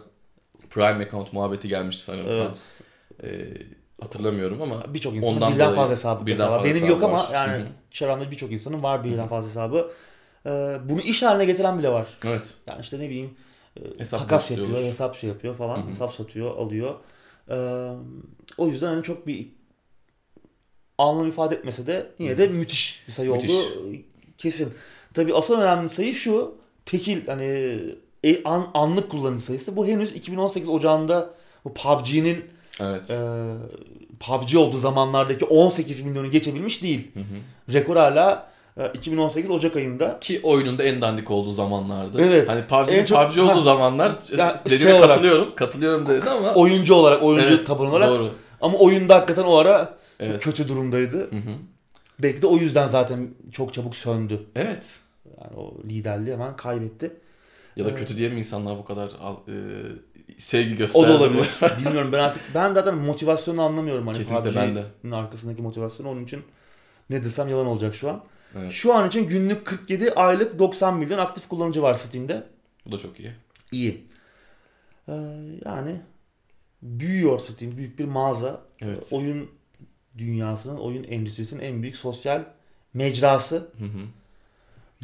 Prime 0.70 1.06
account 1.06 1.34
muhabbeti 1.34 1.68
gelmiş 1.68 2.00
sanırım. 2.00 2.28
Evet. 2.30 2.82
Ee, 3.24 3.48
hatırlamıyorum 4.02 4.62
ama 4.62 4.94
Birçok 4.94 5.16
insanın 5.16 5.36
Ondan 5.36 5.54
birden 5.54 5.74
fazla 5.76 5.92
hesabı 5.92 6.26
birden 6.26 6.48
fazla 6.48 6.64
Benim 6.64 6.76
hesabı 6.76 6.92
yok 6.92 7.04
ama 7.04 7.18
var. 7.18 7.30
yani 7.34 7.52
Hı 7.54 7.58
hı. 7.58 7.68
çevremde 7.92 8.32
birçok 8.32 8.52
insanın 8.52 8.84
var 8.84 9.04
birden 9.04 9.28
fazla 9.28 9.50
hesabı. 9.50 9.92
Ee, 10.46 10.50
bunu 10.90 11.02
iş 11.02 11.24
haline 11.24 11.46
getiren 11.46 11.80
bile 11.80 11.90
var. 11.90 12.08
evet. 12.26 12.54
Yani 12.68 12.82
işte 12.82 13.00
ne 13.00 13.10
bileyim 13.10 13.30
e, 13.78 14.00
Hesap 14.00 14.20
takas 14.20 14.52
yapıyor, 14.52 14.78
hesap 14.84 15.16
şey 15.16 15.30
yapıyor 15.30 15.54
falan. 15.54 15.88
Hesap 15.88 16.14
satıyor, 16.14 16.58
alıyor. 16.58 16.96
Ee, 17.50 17.90
o 18.58 18.68
yüzden 18.68 18.88
hani 18.88 19.04
çok 19.04 19.28
bir 19.28 19.48
anlam 20.98 21.28
ifade 21.28 21.56
etmese 21.56 21.88
de 21.88 22.12
yine 22.20 22.38
de 22.38 22.48
müthiş 22.48 23.04
bir 23.08 23.14
sayı 23.14 23.32
Müthiş. 23.32 23.52
oldu. 23.52 23.96
Kesin. 24.38 24.74
Tabii 25.14 25.34
asıl 25.34 25.62
önemli 25.62 25.90
sayı 25.90 26.14
şu. 26.14 26.56
Tekil 26.86 27.28
hani 27.28 27.80
e, 28.24 28.44
an, 28.44 28.68
anlık 28.74 29.10
kullanıcı 29.12 29.44
sayısı. 29.44 29.76
Bu 29.76 29.88
henüz 29.88 30.16
2018 30.16 30.70
Ocağı'nda 30.70 31.34
bu 31.66 31.74
PUBG'nin 31.74 32.46
Evet. 32.82 33.10
e, 33.12 33.18
PUBG 34.20 34.56
olduğu 34.56 34.78
zamanlardaki 34.78 35.46
18 35.46 36.02
milyonu 36.02 36.32
geçebilmiş 36.32 36.84
değil. 36.84 37.12
Hı 37.14 37.20
hı. 37.20 37.74
Rekor 37.74 37.96
hala 37.96 38.52
2018 38.94 39.52
Ocak 39.52 39.76
ayında. 39.76 40.20
Ki 40.20 40.40
oyunun 40.44 40.78
da 40.78 40.84
en 40.84 41.02
dandik 41.02 41.32
olduğu 41.32 41.52
zamanlardı. 41.54 42.22
Evet. 42.22 42.50
Hani 42.50 42.92
En 42.92 43.06
çok- 43.06 43.28
PUBG 43.30 43.38
olduğu 43.40 43.62
zamanlar 43.62 44.12
Ya 44.38 44.56
dediğine 44.66 44.84
şey 44.84 44.94
olarak- 44.94 45.10
katılıyorum. 45.10 45.56
Katılıyorum 45.56 46.08
dedi 46.08 46.30
ama 46.30 46.54
Oyuncu 46.54 46.94
olarak, 46.96 47.24
oyuncu 47.24 47.48
Evet, 47.48 47.68
taban 47.68 47.88
olarak. 47.88 48.10
doğru. 48.10 48.30
Ama 48.62 48.78
oyunda 48.78 49.16
hakikaten 49.16 49.44
o 49.44 49.56
ara 49.56 49.98
Evet. 50.20 50.40
kötü 50.44 50.68
durumdaydı. 50.68 51.18
Hı 51.18 51.36
hı. 51.36 51.56
Belki 52.20 52.42
de 52.42 52.48
o 52.48 52.58
yüzden 52.58 52.88
zaten 52.88 53.28
çok 53.52 53.74
çabuk 53.74 53.96
söndü. 53.96 54.40
Evet. 54.56 54.86
Yani 55.42 55.58
o 55.58 55.74
liderliği 55.90 56.34
hemen 56.34 56.56
kaybetti. 56.56 57.12
Ya 57.76 57.86
da 57.86 57.90
Evet. 57.90 58.00
kötü 58.00 58.18
diye 58.18 58.30
mi 58.30 58.36
insanlar 58.40 58.78
bu 58.78 58.86
kadar 58.86 59.08
e, 59.08 59.54
sevgi 60.38 60.74
O 60.74 60.78
gösterdi? 60.78 61.08
da 61.08 61.18
olabilir. 61.18 61.48
Bilmiyorum 61.86 62.10
ben 62.12 62.20
artık 62.20 62.42
ben 62.56 62.74
zaten 62.74 62.96
motivasyonu 62.96 63.62
anlamıyorum 63.62 64.08
hani 64.08 64.18
Kesinlikle 64.18 64.56
ben 64.56 64.76
de. 64.76 65.16
Arkasındaki 65.16 65.62
motivasyonu 65.62 66.10
onun 66.10 66.24
için 66.24 66.42
ne 67.10 67.24
desem 67.24 67.50
yalan 67.50 67.66
olacak 67.66 67.96
şu 67.96 68.10
an. 68.10 68.22
Evet. 68.56 68.72
Şu 68.72 68.94
an 68.94 69.08
için 69.08 69.28
günlük 69.28 69.66
47 69.66 70.14
aylık 70.14 70.60
90 70.60 70.98
milyon 70.98 71.18
aktif 71.18 71.48
kullanıcı 71.48 71.82
var 71.82 71.94
Steam'de. 71.94 72.44
Bu 72.86 72.92
da 72.92 72.98
çok 72.98 73.20
iyi. 73.20 73.32
İyi. 73.72 74.06
Ee, 75.08 75.14
yani 75.66 76.02
büyüyor 76.82 77.40
Steam. 77.40 77.78
Büyük 77.78 78.00
bir 78.00 78.06
mağaza. 78.06 78.62
Evet. 78.82 79.08
Oyun 79.12 79.52
dünyasının, 80.18 80.78
oyun 80.78 81.04
endüstrisinin 81.04 81.62
en 81.62 81.82
büyük 81.82 81.96
sosyal 81.96 82.44
mecrası. 82.94 83.56
Hı 83.56 83.86
hı. 83.86 84.06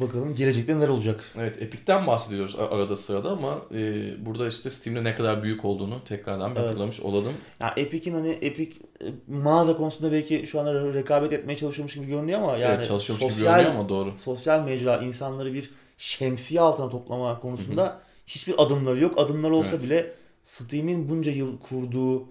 Bakalım 0.02 0.34
gelecekte 0.34 0.76
neler 0.76 0.88
olacak. 0.88 1.24
Evet 1.38 1.62
Epic'ten 1.62 2.06
bahsediyoruz 2.06 2.56
arada 2.58 2.96
sırada 2.96 3.30
ama 3.30 3.58
e, 3.74 4.04
burada 4.26 4.48
işte 4.48 4.70
Steam'de 4.70 5.04
ne 5.04 5.14
kadar 5.14 5.42
büyük 5.42 5.64
olduğunu 5.64 6.04
tekrardan 6.04 6.50
bir 6.54 6.60
Evet. 6.60 6.70
hatırlamış 6.70 7.00
olalım. 7.00 7.32
Yani 7.60 7.72
Epic'in 7.76 8.14
hani 8.14 8.30
Epic 8.30 8.76
e, 9.00 9.32
mağaza 9.32 9.76
konusunda 9.76 10.12
belki 10.12 10.46
şu 10.46 10.60
anda 10.60 10.94
rekabet 10.94 11.32
etmeye 11.32 11.56
çalışıyormuş 11.56 11.94
gibi 11.94 12.06
görünüyor 12.06 12.38
ama 12.38 12.52
yani 12.52 12.74
evet 12.74 12.84
çalışıyormuş 12.84 13.22
gibi 13.22 13.32
sosyal, 13.32 13.54
görünüyor 13.54 13.74
ama 13.74 13.88
doğru. 13.88 14.12
sosyal 14.18 14.60
mecra 14.64 14.96
insanları 14.98 15.54
bir 15.54 15.70
şemsiye 15.98 16.60
altına 16.60 16.88
toplama 16.88 17.40
konusunda 17.40 18.00
hiçbir 18.26 18.54
adımları 18.62 19.00
yok. 19.00 19.18
Adımlar 19.18 19.50
olsa 19.50 19.70
Evet. 19.70 19.82
bile 19.82 20.12
Steam'in 20.42 21.08
bunca 21.08 21.32
yıl 21.32 21.58
kurduğu 21.58 22.22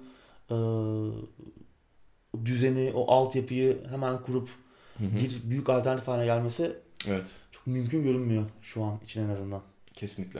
e, 0.49 0.55
düzeni, 2.45 2.91
o 2.95 3.11
altyapıyı 3.11 3.77
hemen 3.89 4.21
kurup 4.21 4.49
Hı 4.97 5.03
hı. 5.03 5.15
bir 5.15 5.49
büyük 5.49 5.69
alternatif 5.69 6.07
haline 6.07 6.25
gelmesi 6.25 6.71
Evet 7.07 7.27
çok 7.51 7.67
mümkün 7.67 8.03
görünmüyor 8.03 8.43
şu 8.61 8.83
an 8.83 8.99
için 9.05 9.25
en 9.25 9.29
azından. 9.29 9.61
kesinlikle. 9.93 10.39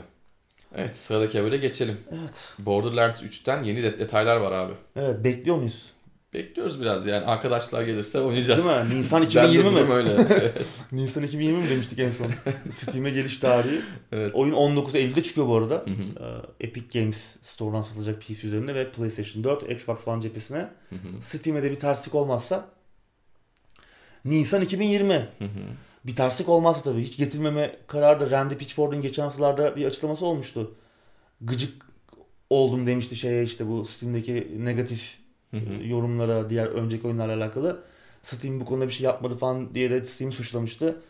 Evet 0.76 0.96
sıradaki 0.96 1.40
habere 1.40 1.58
geçelim. 1.58 1.98
Evet. 2.12 2.54
Borderlands 2.60 3.24
3'ten 3.24 3.64
yeni 3.64 3.84
de- 3.84 4.00
detaylar 4.00 4.36
var 4.38 4.52
abi. 4.52 4.74
Evet 4.96 5.24
bekliyor 5.24 5.58
muyuz? 5.58 5.86
Bekliyoruz 6.34 6.82
biraz 6.82 7.06
yani 7.06 7.26
arkadaşlar 7.26 7.84
gelirse 7.84 8.20
oynayacağız. 8.20 8.66
Değil 8.66 8.78
mi? 8.88 9.00
Nisan 9.00 9.22
Ben 9.22 9.28
de 9.28 9.28
2020 9.28 9.72
mi? 9.82 9.94
öyle. 9.94 10.18
Nisan 10.92 11.24
2020 11.24 11.58
mi 11.64 11.70
demiştik 11.70 12.00
en 12.00 12.12
son? 12.12 12.28
Steam'e 12.72 13.10
geliş 13.10 13.38
tarihi. 13.38 13.82
evet. 14.12 14.32
Oyun 14.36 14.54
19 14.54 14.96
Eylül'de 14.96 15.24
çıkıyor 15.24 15.48
bu 15.48 15.56
arada. 15.56 15.76
Hı 15.76 15.92
hı. 15.92 16.26
Ee, 16.60 16.66
Epic 16.68 17.00
Games 17.00 17.38
Store'dan 17.42 17.82
satılacak 17.82 18.22
PC 18.22 18.48
üzerinde 18.48 18.76
ve 18.76 18.92
PlayStation 18.92 19.44
4, 19.44 19.72
Xbox 19.72 20.08
One 20.08 20.22
cephesine. 20.22 20.58
Hı 20.90 20.96
hı. 20.96 21.22
Steam'e 21.22 21.64
de 21.64 21.72
bir 21.72 21.80
terslik 21.80 22.16
olmazsa 22.16 22.66
Nisan 24.26 24.62
2020. 24.62 25.14
Hı 25.14 25.20
hı. 25.46 25.48
Bir 26.06 26.16
terslik 26.16 26.50
olmazsa 26.50 26.82
tabii. 26.82 27.04
Hiç 27.04 27.18
getirmeme 27.18 27.76
kararı 27.88 28.20
da 28.20 28.30
Randy 28.32 28.56
Pitchford'un 28.56 29.02
geçen 29.02 29.24
haftalarda 29.24 29.76
bir 29.76 29.86
açıklaması 29.86 30.26
olmuştu. 30.26 30.76
Gıcık 31.42 31.86
oldum 32.50 32.88
demişti 32.88 33.16
şeye 33.16 33.44
işte 33.44 33.68
bu 33.68 33.86
Steam'deki 33.86 34.52
negatif 34.60 35.18
Hı 35.52 35.58
hı. 35.58 35.88
yorumlara 35.88 36.50
diğer 36.50 36.66
önceki 36.66 37.08
oyunlarla 37.08 37.36
alakalı. 37.36 37.84
Steam 38.22 38.60
bu 38.60 38.66
konuda 38.66 38.88
bir 38.88 38.94
şey 38.94 39.06
yapmadı 39.06 39.36
falan 39.38 39.76
diye 39.76 39.92
de 39.92 40.06
Steam 40.06 40.32
suçlamıştı. 40.32 41.02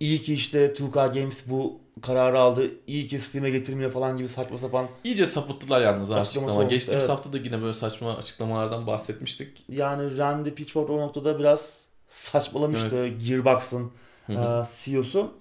İyi 0.00 0.18
ki 0.18 0.34
işte 0.34 0.66
2K 0.66 1.14
Games 1.14 1.42
bu 1.46 1.80
kararı 2.02 2.40
aldı. 2.40 2.70
İyi 2.86 3.06
ki 3.06 3.20
Steam'e 3.20 3.50
getirmiyor 3.50 3.90
falan 3.90 4.16
gibi 4.16 4.28
saçma 4.28 4.58
sapan. 4.58 4.88
İyice 5.04 5.26
sapıttılar 5.26 5.80
yalnız 5.80 6.10
açıklama. 6.10 6.52
olmuş, 6.52 6.68
Geçtiğimiz 6.70 7.04
evet. 7.04 7.16
hafta 7.16 7.32
da 7.32 7.36
yine 7.36 7.62
böyle 7.62 7.72
saçma 7.72 8.16
açıklamalardan 8.16 8.86
bahsetmiştik. 8.86 9.64
Yani 9.68 10.18
Randy 10.18 10.50
Pitchford 10.50 10.88
o 10.88 10.98
noktada 10.98 11.38
biraz 11.38 11.78
saçmalamıştı. 12.08 12.96
Evet. 12.96 13.12
Gearbox'ın. 13.26 13.92
E, 14.30 14.62
CEO'su. 14.84 15.32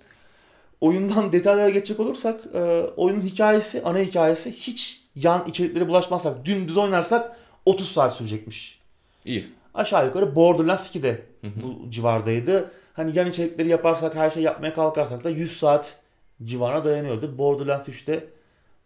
Oyundan 0.81 1.31
detaylara 1.31 1.69
geçecek 1.69 1.99
olursak 1.99 2.41
e, 2.53 2.59
oyunun 2.97 3.21
hikayesi, 3.21 3.83
ana 3.83 3.99
hikayesi 3.99 4.51
hiç 4.51 5.03
yan 5.15 5.45
içeriklere 5.47 5.87
bulaşmazsak, 5.87 6.45
dümdüz 6.45 6.77
oynarsak 6.77 7.37
30 7.65 7.91
saat 7.91 8.15
sürecekmiş. 8.15 8.79
İyi. 9.25 9.47
Aşağı 9.73 10.05
yukarı 10.05 10.35
Borderlands 10.35 10.95
2'de 10.95 11.25
Hı 11.41 11.47
hı. 11.47 11.63
bu 11.63 11.91
civardaydı. 11.91 12.71
Hani 12.93 13.17
yan 13.17 13.27
içerikleri 13.27 13.67
yaparsak, 13.67 14.15
her 14.15 14.29
şey 14.29 14.43
yapmaya 14.43 14.73
kalkarsak 14.73 15.23
da 15.23 15.29
100 15.29 15.59
saat 15.59 15.99
civarına 16.43 16.85
dayanıyordu. 16.85 17.37
Borderlands 17.37 17.87
3'te 17.87 18.25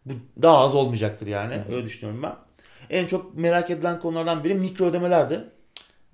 bu 0.06 0.14
daha 0.42 0.58
az 0.58 0.76
olmayacaktır 0.76 1.28
yani. 1.28 1.56
Hı 1.56 1.60
hı. 1.60 1.76
Öyle 1.76 1.86
düşünüyorum 1.86 2.24
ben. 2.24 2.36
En 2.90 3.08
çok 3.08 3.36
merak 3.38 3.70
edilen 3.70 4.00
konulardan 4.00 4.44
biri 4.44 4.56
mikro 4.56 4.86
ödemelerdi. 4.86 5.44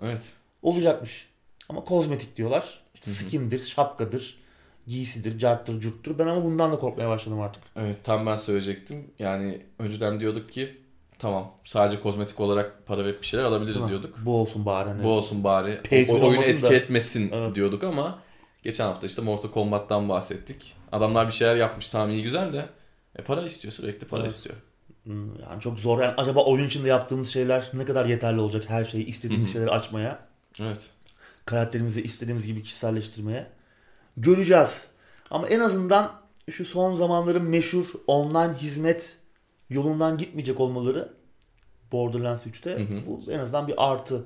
Evet. 0.04 0.34
Olacakmış. 0.62 1.28
Ama 1.70 1.84
kozmetik 1.84 2.38
diyorlar. 2.38 2.80
İşte 3.00 3.12
skindir, 3.12 3.60
şapkadır, 3.60 4.38
giysidir, 4.88 5.38
carttır, 5.40 5.82
curttur. 5.82 6.20
Ben 6.20 6.28
ama 6.28 6.44
bundan 6.44 6.72
da 6.72 6.80
korkmaya 6.80 7.10
başladım 7.10 7.42
artık. 7.42 7.64
Evet 7.76 7.98
tam 8.04 8.26
ben 8.26 8.38
söyleyecektim. 8.38 9.12
Yani 9.20 9.62
önceden 9.80 10.20
diyorduk 10.20 10.52
ki 10.52 10.78
tamam 11.20 11.52
sadece 11.66 12.02
kozmetik 12.02 12.40
olarak 12.40 12.86
para 12.86 13.06
verip 13.06 13.22
bir 13.22 13.28
şeyler 13.28 13.44
alabiliriz 13.46 13.82
mi? 13.82 13.88
diyorduk. 13.88 14.16
Bu 14.26 14.42
olsun 14.42 14.66
bari. 14.66 14.90
Hani. 14.90 15.04
Bu 15.04 15.10
olsun 15.10 15.44
bari. 15.44 15.80
O, 16.10 16.14
oyunu 16.28 16.44
etki 16.44 16.64
da. 16.64 16.74
etmesin 16.74 17.32
Evet. 17.34 17.56
diyorduk 17.56 17.84
ama 17.84 18.20
geçen 18.64 18.86
hafta 18.86 19.08
işte 19.08 19.22
Mortal 19.22 19.52
Kombat'tan 19.52 20.10
bahsettik. 20.10 20.76
Adamlar 20.92 21.28
bir 21.28 21.34
şeyler 21.34 21.56
yapmış 21.56 21.90
tamam 21.90 22.10
iyi 22.12 22.24
güzel 22.24 22.54
de 22.54 22.66
e, 23.16 23.24
para 23.24 23.42
istiyor 23.42 23.72
sürekli 23.72 24.08
para 24.08 24.22
Evet. 24.22 24.32
istiyor. 24.32 24.56
Hmm, 25.04 25.40
Yani 25.42 25.62
çok 25.62 25.80
zor. 25.80 26.02
Yani 26.02 26.14
acaba 26.18 26.46
oyun 26.46 26.66
içinde 26.68 26.88
yaptığımız 26.88 27.30
şeyler 27.30 27.70
ne 27.74 27.86
kadar 27.86 28.06
yeterli 28.06 28.40
olacak 28.40 28.64
her 28.68 28.86
şeyi 28.86 29.06
istediğimiz 29.06 29.54
şeyleri 29.54 29.70
açmaya, 29.70 30.20
Evet. 30.62 30.92
Karakterimizi 31.50 32.02
istediğimiz 32.02 32.46
gibi 32.46 32.64
kişiselleştirmeye 32.64 33.48
göreceğiz. 34.18 34.88
Ama 35.32 35.48
en 35.48 35.60
azından 35.60 36.12
şu 36.52 36.66
son 36.66 36.96
zamanların 36.96 37.44
meşhur 37.44 37.86
online 38.08 38.54
hizmet 38.54 39.18
yolundan 39.70 40.18
gitmeyecek 40.18 40.60
olmaları 40.60 41.10
Borderlands 41.92 42.46
3'te 42.48 42.72
Hı 42.72 42.80
hı. 42.84 43.06
bu 43.08 43.32
en 43.32 43.40
azından 43.40 43.68
bir 43.68 43.74
artı 43.92 44.26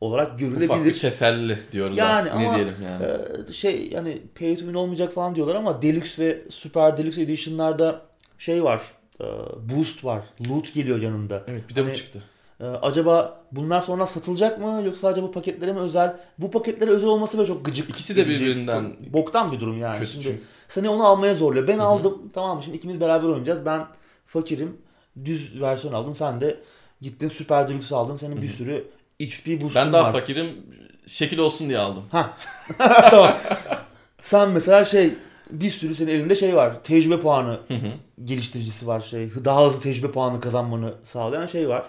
olarak 0.00 0.26
Ufak 0.26 0.38
bir 0.40 0.46
görülebilir. 0.46 0.98
keselli 0.98 1.58
diyoruz 1.72 1.98
Yani 1.98 2.12
artık. 2.12 2.34
Ne 2.34 2.46
ama, 2.46 2.56
diyelim 2.56 2.74
yani. 2.84 3.04
Ee, 3.48 3.52
şey 3.52 3.88
yani 3.90 4.22
pay 4.38 4.54
to 4.54 4.60
win 4.60 4.74
olmayacak 4.74 5.12
falan 5.12 5.34
diyorlar 5.34 5.54
ama 5.54 5.82
Deluxe 5.82 6.24
ve 6.26 6.42
Super 6.50 6.98
Deluxe 6.98 7.22
Edition'larda 7.22 8.02
şey 8.38 8.64
var. 8.64 8.82
e, 9.20 9.24
Boost 9.74 10.04
var. 10.04 10.22
Loot 10.48 10.74
geliyor 10.74 10.98
yanında. 11.02 11.42
evet 11.46 11.68
bir 11.68 11.74
de 11.76 11.80
hani- 11.80 11.90
bu 11.92 11.96
çıktı. 11.96 12.22
Ee, 12.60 12.64
acaba 12.64 13.40
bunlar 13.52 13.80
sonra 13.80 14.06
satılacak 14.06 14.60
mı 14.60 14.82
yoksa 14.84 15.00
sadece 15.00 15.22
bu 15.22 15.32
paketlere 15.32 15.72
mi 15.72 15.78
özel? 15.78 16.16
Bu 16.38 16.50
paketlere 16.50 16.90
özel 16.90 17.08
olması 17.08 17.38
da 17.38 17.46
çok 17.46 17.64
gıcık. 17.64 17.90
İkisi 17.90 18.16
de 18.16 18.22
edici. 18.22 18.44
birbirinden 18.44 18.82
Çok 19.04 19.12
boktan 19.12 19.52
bir 19.52 19.60
durum 19.60 19.78
yani. 19.78 19.98
Kötü 19.98 20.12
Şimdi 20.12 20.24
çünkü. 20.24 20.42
seni 20.68 20.88
onu 20.88 21.06
almaya 21.06 21.34
zorluyor. 21.34 21.68
Ben 21.68 21.78
Hı 21.78 21.82
hı. 21.82 21.86
aldım. 21.86 22.22
Tamam 22.34 22.56
mı? 22.56 22.62
Şimdi 22.62 22.76
ikimiz 22.76 23.00
beraber 23.00 23.28
oynayacağız. 23.28 23.66
Ben 23.66 23.86
fakirim. 24.26 24.76
Düz 25.24 25.60
versiyon 25.62 25.94
aldım. 25.94 26.14
Sen 26.14 26.40
de 26.40 26.60
gittin 27.00 27.28
Super 27.28 27.68
Deluxe 27.68 27.96
aldın. 27.96 28.16
Senin 28.16 28.36
Hı 28.36 28.42
bir 28.42 28.48
sürü 28.48 28.84
XP 29.18 29.46
boost'un 29.46 29.74
Ben 29.74 29.92
daha 29.92 30.02
var. 30.02 30.12
fakirim. 30.12 30.48
Şekil 31.06 31.38
olsun 31.38 31.68
diye 31.68 31.78
aldım. 31.78 32.02
tamam. 33.10 33.32
Sen 34.20 34.50
mesela 34.50 34.84
şey 34.84 35.14
bir 35.50 35.70
sürü 35.70 35.94
senin 35.94 36.10
elinde 36.10 36.36
şey 36.36 36.56
var. 36.56 36.82
Tecrübe 36.84 37.20
puanı 37.20 37.60
Hı 37.68 37.74
hı. 37.74 37.92
geliştiricisi 38.24 38.86
var 38.86 39.00
şey. 39.00 39.30
Daha 39.44 39.66
hızlı 39.66 39.80
tecrübe 39.82 40.10
puanı 40.12 40.40
kazanmanı 40.40 40.94
sağlayan 41.04 41.46
şey 41.46 41.68
var. 41.68 41.82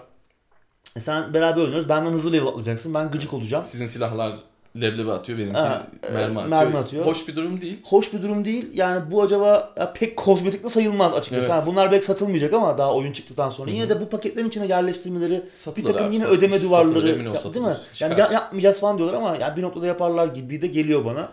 E 0.96 1.00
sen 1.00 1.34
beraber 1.34 1.60
oynuyoruz. 1.62 1.88
Benden 1.88 2.12
hızlı 2.12 2.32
level 2.32 2.46
atlayacaksın. 2.46 2.94
Ben 2.94 3.10
gıcık 3.10 3.34
olacağım. 3.34 3.64
Sizin 3.66 3.86
silahlar 3.86 4.32
leblebi 4.76 5.12
atıyor. 5.12 5.38
Benimki 5.38 5.58
Ha, 5.58 5.86
e, 6.08 6.12
mermi, 6.12 6.38
atıyor. 6.38 6.48
mermi 6.58 6.78
atıyor. 6.78 7.06
Hoş 7.06 7.28
bir 7.28 7.36
durum 7.36 7.60
değil. 7.60 7.78
Hoş 7.84 8.12
bir 8.12 8.22
durum 8.22 8.44
değil. 8.44 8.70
Yani 8.74 9.10
bu 9.10 9.22
acaba 9.22 9.72
ya 9.78 9.92
pek 9.92 10.16
kozmetik 10.16 10.64
de 10.64 10.68
sayılmaz 10.70 11.12
açıkçası. 11.14 11.40
Evet. 11.42 11.50
Ha, 11.50 11.66
bunlar 11.66 11.92
belki 11.92 12.04
satılmayacak 12.06 12.54
ama 12.54 12.78
daha 12.78 12.94
oyun 12.94 13.12
çıktıktan 13.12 13.50
sonra. 13.50 13.66
Hı 13.70 13.72
hı. 13.72 13.76
Yine 13.76 13.88
de 13.88 14.00
bu 14.00 14.08
paketlerin 14.08 14.48
içine 14.48 14.66
yerleştirmeleri 14.66 15.32
bir 15.32 15.42
Satılır 15.56 15.92
takım 15.92 16.06
abi, 16.06 16.14
yine 16.14 16.24
satılır. 16.24 16.38
ödeme 16.38 16.52
Satılır, 16.58 16.70
duvarları 16.70 17.20
ol 17.20 17.24
ya, 17.26 17.34
satılır. 17.34 17.54
değil 17.54 17.66
mi? 17.66 17.76
Çıkar. 17.92 18.10
Yani 18.10 18.20
ya- 18.20 18.32
yapmayacağız 18.32 18.80
falan 18.80 18.98
diyorlar 18.98 19.14
ama 19.18 19.36
yani 19.40 19.56
bir 19.56 19.62
noktada 19.62 19.86
yaparlar 19.86 20.26
gibi 20.26 20.62
de 20.62 20.66
geliyor 20.66 21.04
bana. 21.04 21.28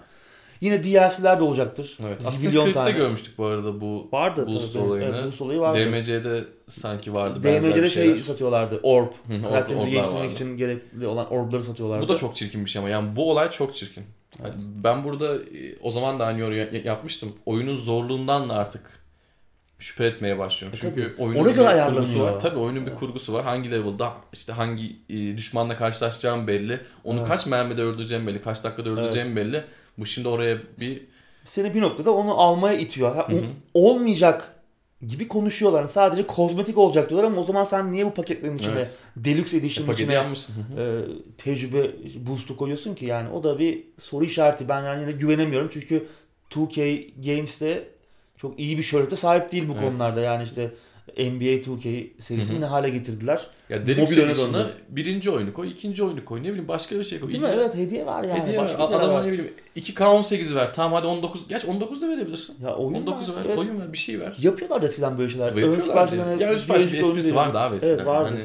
Yine 0.62 0.84
DLC'ler 0.84 1.40
de 1.40 1.44
olacaktır. 1.44 1.98
Evet. 2.08 2.20
Assassin's 2.22 2.54
Creed'de 2.54 2.72
tane. 2.72 2.92
görmüştük 2.92 3.38
bu 3.38 3.46
arada 3.46 3.82
bu 3.82 4.10
Vardı 4.12 4.48
Boost 4.48 4.74
tabii. 4.74 4.84
olayını. 4.84 5.16
Evet, 5.16 5.26
boost 5.26 5.42
olayı 5.42 5.60
vardı. 5.60 5.80
DMC'de 5.80 6.44
sanki 6.68 7.14
vardı 7.14 7.44
DMC'de 7.44 7.84
bir 7.84 7.90
şey 7.90 8.20
satıyorlardı. 8.20 8.80
Orb. 8.84 9.08
Orblar 9.46 9.88
geliştirmek 9.88 10.32
için 10.32 10.58
gerekli 10.58 11.08
olan 11.08 11.32
orbları 11.34 11.64
satıyorlardı. 11.64 12.04
Bu 12.06 12.10
da 12.10 12.16
çok 12.18 12.36
çirkin 12.36 12.66
bir 12.66 12.70
şey 12.70 12.80
ama 12.80 12.90
yani 12.90 13.16
bu 13.16 13.32
olay 13.32 13.52
çok 13.52 13.76
çirkin. 13.76 14.04
Yani 14.44 14.54
Ben 14.84 15.04
burada 15.04 15.36
e, 15.36 15.40
o 15.82 15.92
zaman 15.92 16.20
da 16.20 16.26
aynı 16.26 16.40
yorumu 16.40 16.56
ya- 16.58 16.70
yapmıştım. 16.84 17.34
Oyunun 17.46 17.78
zorluğundan 17.78 18.50
da 18.50 18.54
artık 18.56 18.82
şüphe 19.80 20.06
etmeye 20.06 20.38
başlıyorum. 20.40 20.78
E 20.78 20.82
Çünkü 20.82 21.02
tabii. 21.16 21.22
oyunun 21.24 21.40
Ona 21.42 21.50
bir 21.50 21.56
göre 21.56 21.66
kurgusu 21.66 21.82
ayarlanıyor. 21.82 22.20
var. 22.34 22.40
Tabii 22.40 22.60
oyunun 22.60 22.86
bir 22.86 22.96
kurgusu 22.96 23.34
var. 23.34 23.44
Hangi 23.44 23.72
level'da 23.72 24.14
işte 24.34 24.54
hangi 24.54 24.96
e, 25.10 25.38
düşmanla 25.38 25.78
karşılaşacağım 25.78 26.48
belli. 26.48 26.80
Onu 27.04 27.18
Evet. 27.20 27.28
kaç 27.28 27.46
mermide 27.46 27.82
öldüreceğim 27.82 28.28
belli. 28.28 28.42
Kaç 28.42 28.64
dakikada 28.64 28.90
öldüreceğim 28.90 29.36
belli. 29.36 29.64
Bu 29.98 30.06
şimdi 30.06 30.28
oraya 30.28 30.58
bir 30.80 31.02
Seni 31.44 31.74
bir 31.74 31.82
noktada 31.82 32.12
onu 32.12 32.34
almaya 32.40 32.78
itiyor. 32.80 33.16
Ha, 33.16 33.28
Hı 33.30 33.34
hı. 33.36 33.42
o- 33.74 33.90
olmayacak 33.92 34.54
gibi 35.08 35.28
konuşuyorlar. 35.28 35.80
Yani 35.80 35.90
sadece 35.92 36.28
kozmetik 36.28 36.78
olacak 36.78 37.10
diyorlar 37.10 37.28
ama 37.28 37.42
o 37.42 37.44
zaman 37.44 37.64
sen 37.64 37.92
niye 37.92 38.06
bu 38.06 38.14
paketlerin 38.14 38.58
içine 38.58 38.72
Evet. 38.74 38.98
Deluxe 39.16 39.58
e, 39.58 39.60
Edition'ın 39.60 39.88
paketi 39.88 40.04
içine 40.04 40.16
yapmışsın. 40.16 40.54
E, 40.78 40.84
tecrübe 41.38 41.92
boost'u 42.28 42.58
koyuyorsun 42.58 42.96
ki 42.96 43.06
yani 43.06 43.30
o 43.30 43.44
da 43.44 43.60
bir 43.60 43.84
soru 44.00 44.26
işareti. 44.26 44.70
Ben 44.70 44.84
yani 44.84 45.02
yine 45.02 45.12
güvenemiyorum 45.12 45.70
çünkü 45.74 46.08
2K 46.52 47.02
Games'te 47.26 47.88
çok 48.38 48.60
iyi 48.60 48.78
bir 48.78 48.84
şöhrete 48.84 49.16
sahip 49.16 49.52
değil 49.52 49.68
bu 49.70 49.74
Evet. 49.74 49.82
konularda. 49.84 50.22
Yani 50.22 50.44
işte 50.44 50.72
NBA 51.18 51.46
2K 51.46 52.08
serisini 52.22 52.62
ne 52.62 52.66
hale 52.66 52.90
getirdiler. 52.90 53.48
Ya 53.70 53.78
Edition'a 53.78 54.54
döndü. 54.54 54.74
birinci 54.90 55.32
oyunu 55.32 55.54
koy, 55.54 55.72
ikinci 55.72 56.04
oyunu 56.04 56.26
koy. 56.26 56.40
Ne 56.40 56.48
bileyim 56.48 56.68
başka 56.68 57.00
bir 57.00 57.04
şey 57.04 57.20
koy. 57.20 57.30
Değil 57.30 57.44
mi? 57.44 57.50
Evet 57.54 57.76
hediye 57.76 58.06
var 58.06 58.24
yani. 58.24 58.42
Hediye. 58.42 58.58
Başka 58.58 58.78
bir 58.78 58.84
Adama 58.84 59.14
var. 59.14 59.28
ne 59.28 59.32
bileyim 59.32 59.54
2K18 59.76 60.56
ver. 60.56 60.74
Tamam 60.74 60.94
hadi 60.94 61.08
19. 61.08 61.48
Geç 61.48 61.66
19 61.66 62.02
da 62.02 62.10
verebilirsin. 62.10 62.56
Ya 62.64 62.76
oyun 62.76 62.94
19 63.02 63.30
var, 63.30 63.36
ver. 63.36 63.42
evet. 63.46 63.58
Oyun 63.58 63.80
ver. 63.80 63.94
Bir 63.94 63.98
şey 63.98 64.20
ver. 64.20 64.36
Yapıyorlar 64.42 64.82
eskiden 64.82 65.18
böyle 65.18 65.30
şeyler. 65.30 65.48
Ön 65.52 66.12
diye. 66.12 66.48
Ya 66.48 66.54
Özbaş 66.54 66.94
bir 66.94 67.00
esprisi 67.00 67.36
vardı 67.36 67.60
abi 67.60 67.76
eskiden. 67.76 67.94
Evet 67.96 68.06
vardı. 68.06 68.30
Hani 68.34 68.44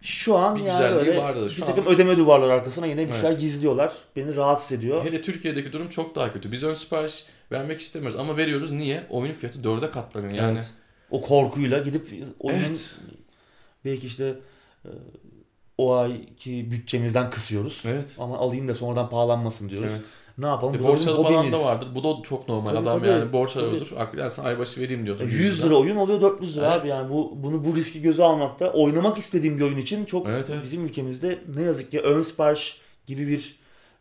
Şu 0.00 0.36
an 0.36 0.56
Bir 0.56 0.60
yani 0.62 0.78
güzelliği 0.78 1.10
öyle 1.10 1.16
vardı. 1.22 1.50
Şu 1.50 1.56
bir 1.56 1.62
an- 1.62 1.68
takım 1.68 1.86
ödeme 1.86 2.16
duvarları 2.16 2.52
arkasına 2.52 2.86
yine 2.86 3.08
bir 3.08 3.12
şeyler 3.12 3.28
Evet. 3.28 3.40
gizliyorlar. 3.40 3.92
Beni 4.16 4.36
rahatsız 4.36 4.78
ediyor. 4.78 5.04
hele 5.04 5.22
Türkiye'deki 5.22 5.72
durum 5.72 5.88
çok 5.88 6.14
daha 6.14 6.32
kötü. 6.32 6.52
Biz 6.52 6.62
ön 6.62 6.74
sipariş 6.74 7.24
vermek 7.52 7.80
istemiyoruz 7.80 8.20
ama 8.20 8.36
veriyoruz. 8.36 8.70
Niye? 8.70 9.02
Oyunun 9.10 9.34
fiyatı 9.34 9.58
4'e 9.58 9.90
katlanıyor. 9.90 10.32
Yani 10.32 10.52
Evet. 10.58 10.70
O 11.10 11.20
korkuyla 11.20 11.78
gidip 11.78 12.06
oyunun 12.40 12.60
Evet. 12.64 12.96
belki 13.84 14.06
işte 14.06 14.34
e, 14.84 14.90
o 15.78 15.94
ayki 15.94 16.70
bütçemizden 16.70 17.30
kısıyoruz. 17.30 17.82
Evet. 17.86 18.16
Ama 18.18 18.38
alayım 18.38 18.68
da 18.68 18.74
sonradan 18.74 19.10
pahalanmasın 19.10 19.68
diyoruz. 19.68 19.92
Evet. 19.96 20.06
Ne 20.38 20.46
yapalım? 20.46 20.74
E, 20.74 20.82
borç 20.82 21.06
alıp 21.06 21.26
alan 21.26 21.34
hobimiz. 21.38 21.52
da 21.52 21.64
vardır. 21.64 21.88
Bu 21.94 22.04
da 22.04 22.22
çok 22.22 22.48
normal. 22.48 22.66
Tabii, 22.66 22.78
Adam 22.78 22.98
tabii. 22.98 23.08
yani 23.08 23.32
borç 23.32 23.56
alıyordur. 23.56 23.90
Aklı 23.98 24.18
yani 24.20 24.32
aybaşı 24.42 24.80
vereyim 24.80 25.06
diyordur. 25.06 25.24
E, 25.28 25.32
100 25.32 25.64
lira 25.64 25.74
oyun 25.76 25.96
oluyor 25.96 26.20
400 26.20 26.56
lira 26.56 26.66
Evet. 26.72 26.82
abi 26.82 26.88
yani 26.88 27.10
bu 27.10 27.32
bunu 27.36 27.64
bu 27.64 27.76
riski 27.76 28.02
göze 28.02 28.22
almakta 28.24 28.72
oynamak 28.72 29.18
istediğim 29.18 29.58
bir 29.58 29.62
oyun 29.62 29.78
için 29.78 30.04
çok 30.04 30.26
Evet, 30.28 30.50
evet. 30.50 30.62
bizim 30.64 30.84
ülkemizde 30.86 31.38
ne 31.54 31.62
yazık 31.62 31.90
ki 31.90 32.00
ön 32.00 32.22
sipariş 32.22 32.80
gibi 33.06 33.26
bir 33.28 33.56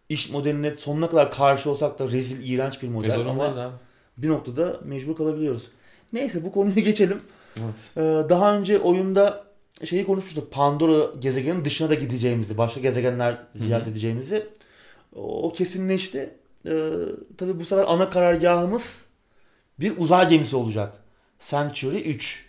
iş 0.10 0.30
modeline 0.30 0.76
sonuna 0.76 1.10
kadar 1.10 1.32
karşı 1.32 1.70
olsak 1.72 2.00
da 2.00 2.08
rezil 2.12 2.50
iğrenç 2.54 2.82
bir 2.82 2.88
E 2.88 2.92
model 2.92 3.14
ama 3.16 3.24
zorundayız 3.24 3.58
abi. 3.58 3.74
bir 4.18 4.30
noktada 4.30 4.80
mecbur 4.84 5.16
kalabiliyoruz. 5.16 5.64
Neyse 6.16 6.44
bu 6.44 6.52
konuya 6.52 6.76
geçelim. 6.76 7.22
Evet. 7.58 7.92
Ee, 7.98 8.30
daha 8.30 8.58
önce 8.58 8.80
oyunda 8.80 9.44
şeyi 9.86 10.06
konuşmuştuk. 10.06 10.52
Pandora 10.52 11.12
gezegenin 11.20 11.66
dışına 11.66 11.90
da 11.90 11.94
gideceğimizi, 11.94 12.58
başka 12.58 12.80
gezegenler 12.80 13.38
ziyaret 13.56 13.86
Hı 13.86 13.90
hı. 13.90 13.92
edeceğimizi. 13.92 14.48
O 15.16 15.54
kesinleşti. 15.54 16.30
Ee, 16.66 16.90
tabii 17.38 17.60
bu 17.60 17.66
sefer 17.66 17.86
ana 17.88 18.10
karargahımız 18.10 19.06
bir 19.80 19.98
uzay 19.98 20.30
gemisi 20.30 20.56
olacak. 20.56 20.94
Sanctuary 21.40 22.00
3. 22.00 22.46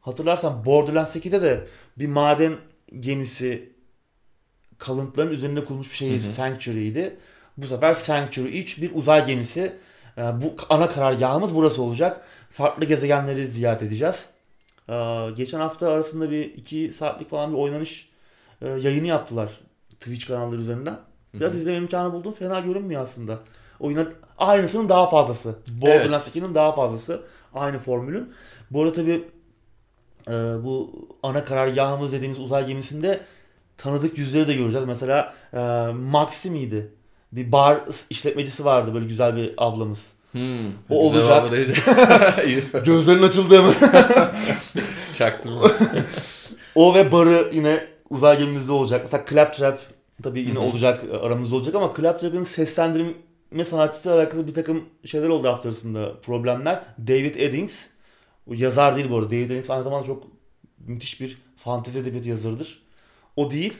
Hatırlarsan 0.00 0.64
Borderlands 0.64 1.16
2'de 1.16 1.42
de 1.42 1.66
bir 1.98 2.08
maden 2.08 2.56
gemisi 3.00 3.72
kalıntıların 4.78 5.32
üzerinde 5.32 5.64
kurulmuş 5.64 5.90
bir 5.90 5.96
şehir. 5.96 6.22
Sanctuary'ydi. 6.22 7.16
Bu 7.56 7.66
sefer 7.66 7.94
Sanctuary 7.94 8.58
3 8.58 8.82
bir 8.82 8.94
uzay 8.94 9.26
gemisi. 9.26 9.72
Ee, 10.18 10.22
bu 10.22 10.54
ana 10.68 10.88
karargahımız 10.88 11.54
burası 11.54 11.82
olacak. 11.82 12.24
Farklı 12.54 12.84
gezegenleri 12.84 13.46
ziyaret 13.46 13.82
edeceğiz. 13.82 14.28
Ee, 14.88 15.28
geçen 15.36 15.60
hafta 15.60 15.88
arasında 15.90 16.30
bir 16.30 16.54
2 16.54 16.92
saatlik 16.92 17.30
falan 17.30 17.52
bir 17.52 17.58
oynanış 17.58 18.08
e, 18.62 18.68
yayını 18.68 19.06
yaptılar. 19.06 19.60
Twitch 19.90 20.26
kanalları 20.26 20.60
üzerinden. 20.60 20.98
Biraz 21.34 21.50
Hı 21.52 21.54
hı. 21.54 21.58
izleme 21.58 21.76
imkanı 21.76 22.12
buldum. 22.12 22.32
Fena 22.32 22.60
görünmüyor 22.60 23.02
aslında. 23.02 23.38
Oyuna 23.80 24.06
aynısının 24.38 24.88
daha 24.88 25.06
fazlası. 25.10 25.54
Borderlands 25.80 26.24
Evet. 26.24 26.36
2'nin 26.36 26.54
daha 26.54 26.74
fazlası. 26.74 27.22
Aynı 27.54 27.78
formülün. 27.78 28.32
Bu 28.70 28.82
arada 28.82 28.92
tabii 28.92 29.24
e, 30.28 30.32
bu 30.64 30.92
ana 31.22 31.44
karargahımız 31.44 32.12
dediğimiz 32.12 32.38
uzay 32.38 32.66
gemisinde 32.66 33.20
tanıdık 33.76 34.18
yüzleri 34.18 34.48
de 34.48 34.54
göreceğiz. 34.54 34.86
Mesela 34.86 35.34
e, 35.52 35.58
Maxi 35.92 36.50
miydi? 36.50 36.92
Bir 37.32 37.52
bar 37.52 37.80
işletmecisi 38.10 38.64
vardı 38.64 38.94
böyle 38.94 39.06
güzel 39.06 39.36
bir 39.36 39.54
ablamız. 39.56 40.12
Hmm. 40.34 40.72
O 40.90 41.10
olacak. 41.10 41.52
Gözlerin 42.84 43.22
açıldı 43.22 43.58
hemen. 43.58 43.74
Çaktırma. 45.12 45.60
o 46.74 46.94
ve 46.94 47.12
barı 47.12 47.50
yine 47.52 47.86
uzay 48.10 48.38
gemimizde 48.38 48.72
olacak. 48.72 49.00
Mesela 49.04 49.24
Claptrap 49.30 49.80
tabii 50.22 50.40
yine 50.40 50.58
olacak 50.58 51.04
aramızda 51.22 51.56
olacak 51.56 51.74
ama 51.74 51.92
Claptrap'ın 51.96 52.44
seslendirme 52.44 53.64
sanatçısıyla 53.64 54.18
alakalı 54.18 54.46
bir 54.46 54.54
takım 54.54 54.84
şeyler 55.04 55.28
oldu 55.28 55.48
hafta 55.48 55.68
arasında 55.68 56.20
problemler. 56.20 56.82
David 57.08 57.34
Eddings 57.34 57.86
o 58.50 58.54
yazar 58.54 58.96
değil 58.96 59.10
bu 59.10 59.16
arada. 59.18 59.30
David 59.30 59.50
Eddings 59.50 59.70
aynı 59.70 59.84
zamanda 59.84 60.06
çok 60.06 60.22
müthiş 60.78 61.20
bir 61.20 61.38
fantezi 61.56 61.98
edebiyatı 61.98 62.28
yazarıdır. 62.28 62.82
O 63.36 63.50
değil. 63.50 63.74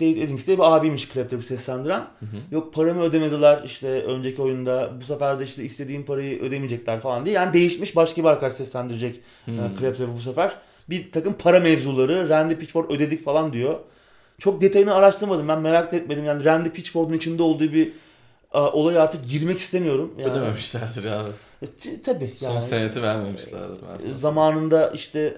David 0.00 0.16
Eddings 0.16 0.46
diye 0.46 0.58
bir 0.58 0.76
abiymiş 0.76 1.08
Claptrap'ı 1.12 1.42
seslendiren. 1.42 2.00
Hı 2.00 2.26
hı. 2.26 2.54
Yok 2.54 2.74
paramı 2.74 3.02
ödemediler 3.02 3.62
işte 3.64 3.88
önceki 4.02 4.42
oyunda 4.42 4.92
bu 5.00 5.04
sefer 5.04 5.38
de 5.38 5.44
işte 5.44 5.64
istediğim 5.64 6.04
parayı 6.04 6.40
ödemeyecekler 6.42 7.00
falan 7.00 7.26
diye. 7.26 7.34
Yani 7.34 7.52
değişmiş 7.52 7.96
başka 7.96 8.22
bir 8.22 8.28
arkadaş 8.28 8.52
seslendirecek 8.52 9.20
Hmm. 9.44 9.58
hmm. 9.58 9.78
Claptrap'ı 9.80 10.14
bu 10.14 10.20
sefer. 10.20 10.52
Bir 10.90 11.12
takım 11.12 11.34
para 11.38 11.60
mevzuları 11.60 12.28
Randy 12.28 12.54
Pitchford 12.54 12.90
ödedik 12.90 13.24
falan 13.24 13.52
diyor. 13.52 13.78
Çok 14.38 14.60
detayını 14.60 14.94
araştırmadım 14.94 15.48
ben 15.48 15.60
merak 15.60 15.94
etmedim. 15.94 16.24
Yani 16.24 16.44
Randy 16.44 16.68
Pitchford'un 16.68 17.12
içinde 17.12 17.42
olduğu 17.42 17.72
bir 17.72 17.92
e, 18.54 18.58
olaya 18.58 19.02
artık 19.02 19.28
girmek 19.28 19.58
istemiyorum. 19.58 20.14
Yani, 20.18 20.32
Ödememişlerdir 20.32 21.04
abi. 21.04 21.28
E, 21.62 21.66
t- 21.66 22.02
tabii 22.02 22.32
Son 22.34 22.50
yani. 22.50 22.60
seneti 22.62 23.02
vermemişlerdir. 23.02 24.10
E, 24.10 24.12
Zamanında 24.12 24.90
işte 24.90 25.36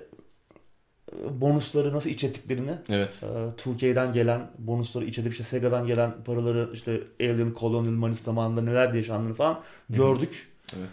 bonusları 1.30 1.94
nasıl 1.94 2.10
iç 2.10 2.24
ettiklerini 2.24 2.70
Evet. 2.88 3.22
e, 3.22 3.26
2K'den 3.70 4.12
gelen 4.12 4.50
bonusları 4.58 5.04
iç 5.04 5.18
edip 5.18 5.32
işte 5.32 5.44
Sega'dan 5.44 5.86
gelen 5.86 6.12
paraları 6.26 6.70
işte 6.74 7.00
Alien 7.20 7.54
Colonial 7.60 7.92
Marines 7.92 8.20
zamanında 8.22 8.62
neler 8.62 8.92
diye 8.92 9.02
yaşandığını 9.02 9.34
falan 9.34 9.60
gördük. 9.90 10.48
Evet. 10.78 10.90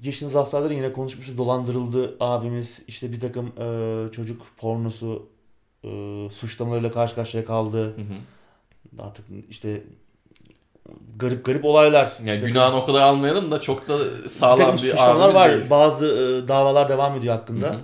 Geçtiğimiz 0.00 0.34
haftalarda 0.34 0.70
da 0.70 0.74
yine 0.74 0.92
konuşmuştuk. 0.92 1.38
Dolandırıldı 1.38 2.16
abimiz. 2.20 2.82
İşte 2.88 3.12
bir 3.12 3.20
takım 3.20 3.46
e, 3.58 4.12
çocuk 4.12 4.42
pornosu 4.58 5.26
e, 5.84 5.88
suçlamalarıyla 6.32 6.92
karşı 6.92 7.14
karşıya 7.14 7.44
kaldı. 7.44 7.84
Hı 7.84 7.88
hı. 7.88 9.02
Artık 9.02 9.24
işte 9.50 9.82
garip 11.16 11.44
garip 11.44 11.64
olaylar. 11.64 12.12
Yani 12.24 12.42
Bir 12.42 12.46
günahını 12.46 12.76
o 12.76 12.84
kadar 12.84 13.00
almayalım 13.00 13.50
da 13.50 13.60
çok 13.60 13.88
da 13.88 13.98
bir 13.98 14.28
sağlam 14.28 14.76
bir 14.76 14.78
suçlamalar 14.90 15.20
abimiz 15.28 15.36
var. 15.36 15.50
değil. 15.50 15.70
Bazı 15.70 16.06
e, 16.06 16.48
davalar 16.48 16.88
devam 16.88 17.16
ediyor 17.16 17.34
hakkında. 17.34 17.68
hı. 17.74 17.80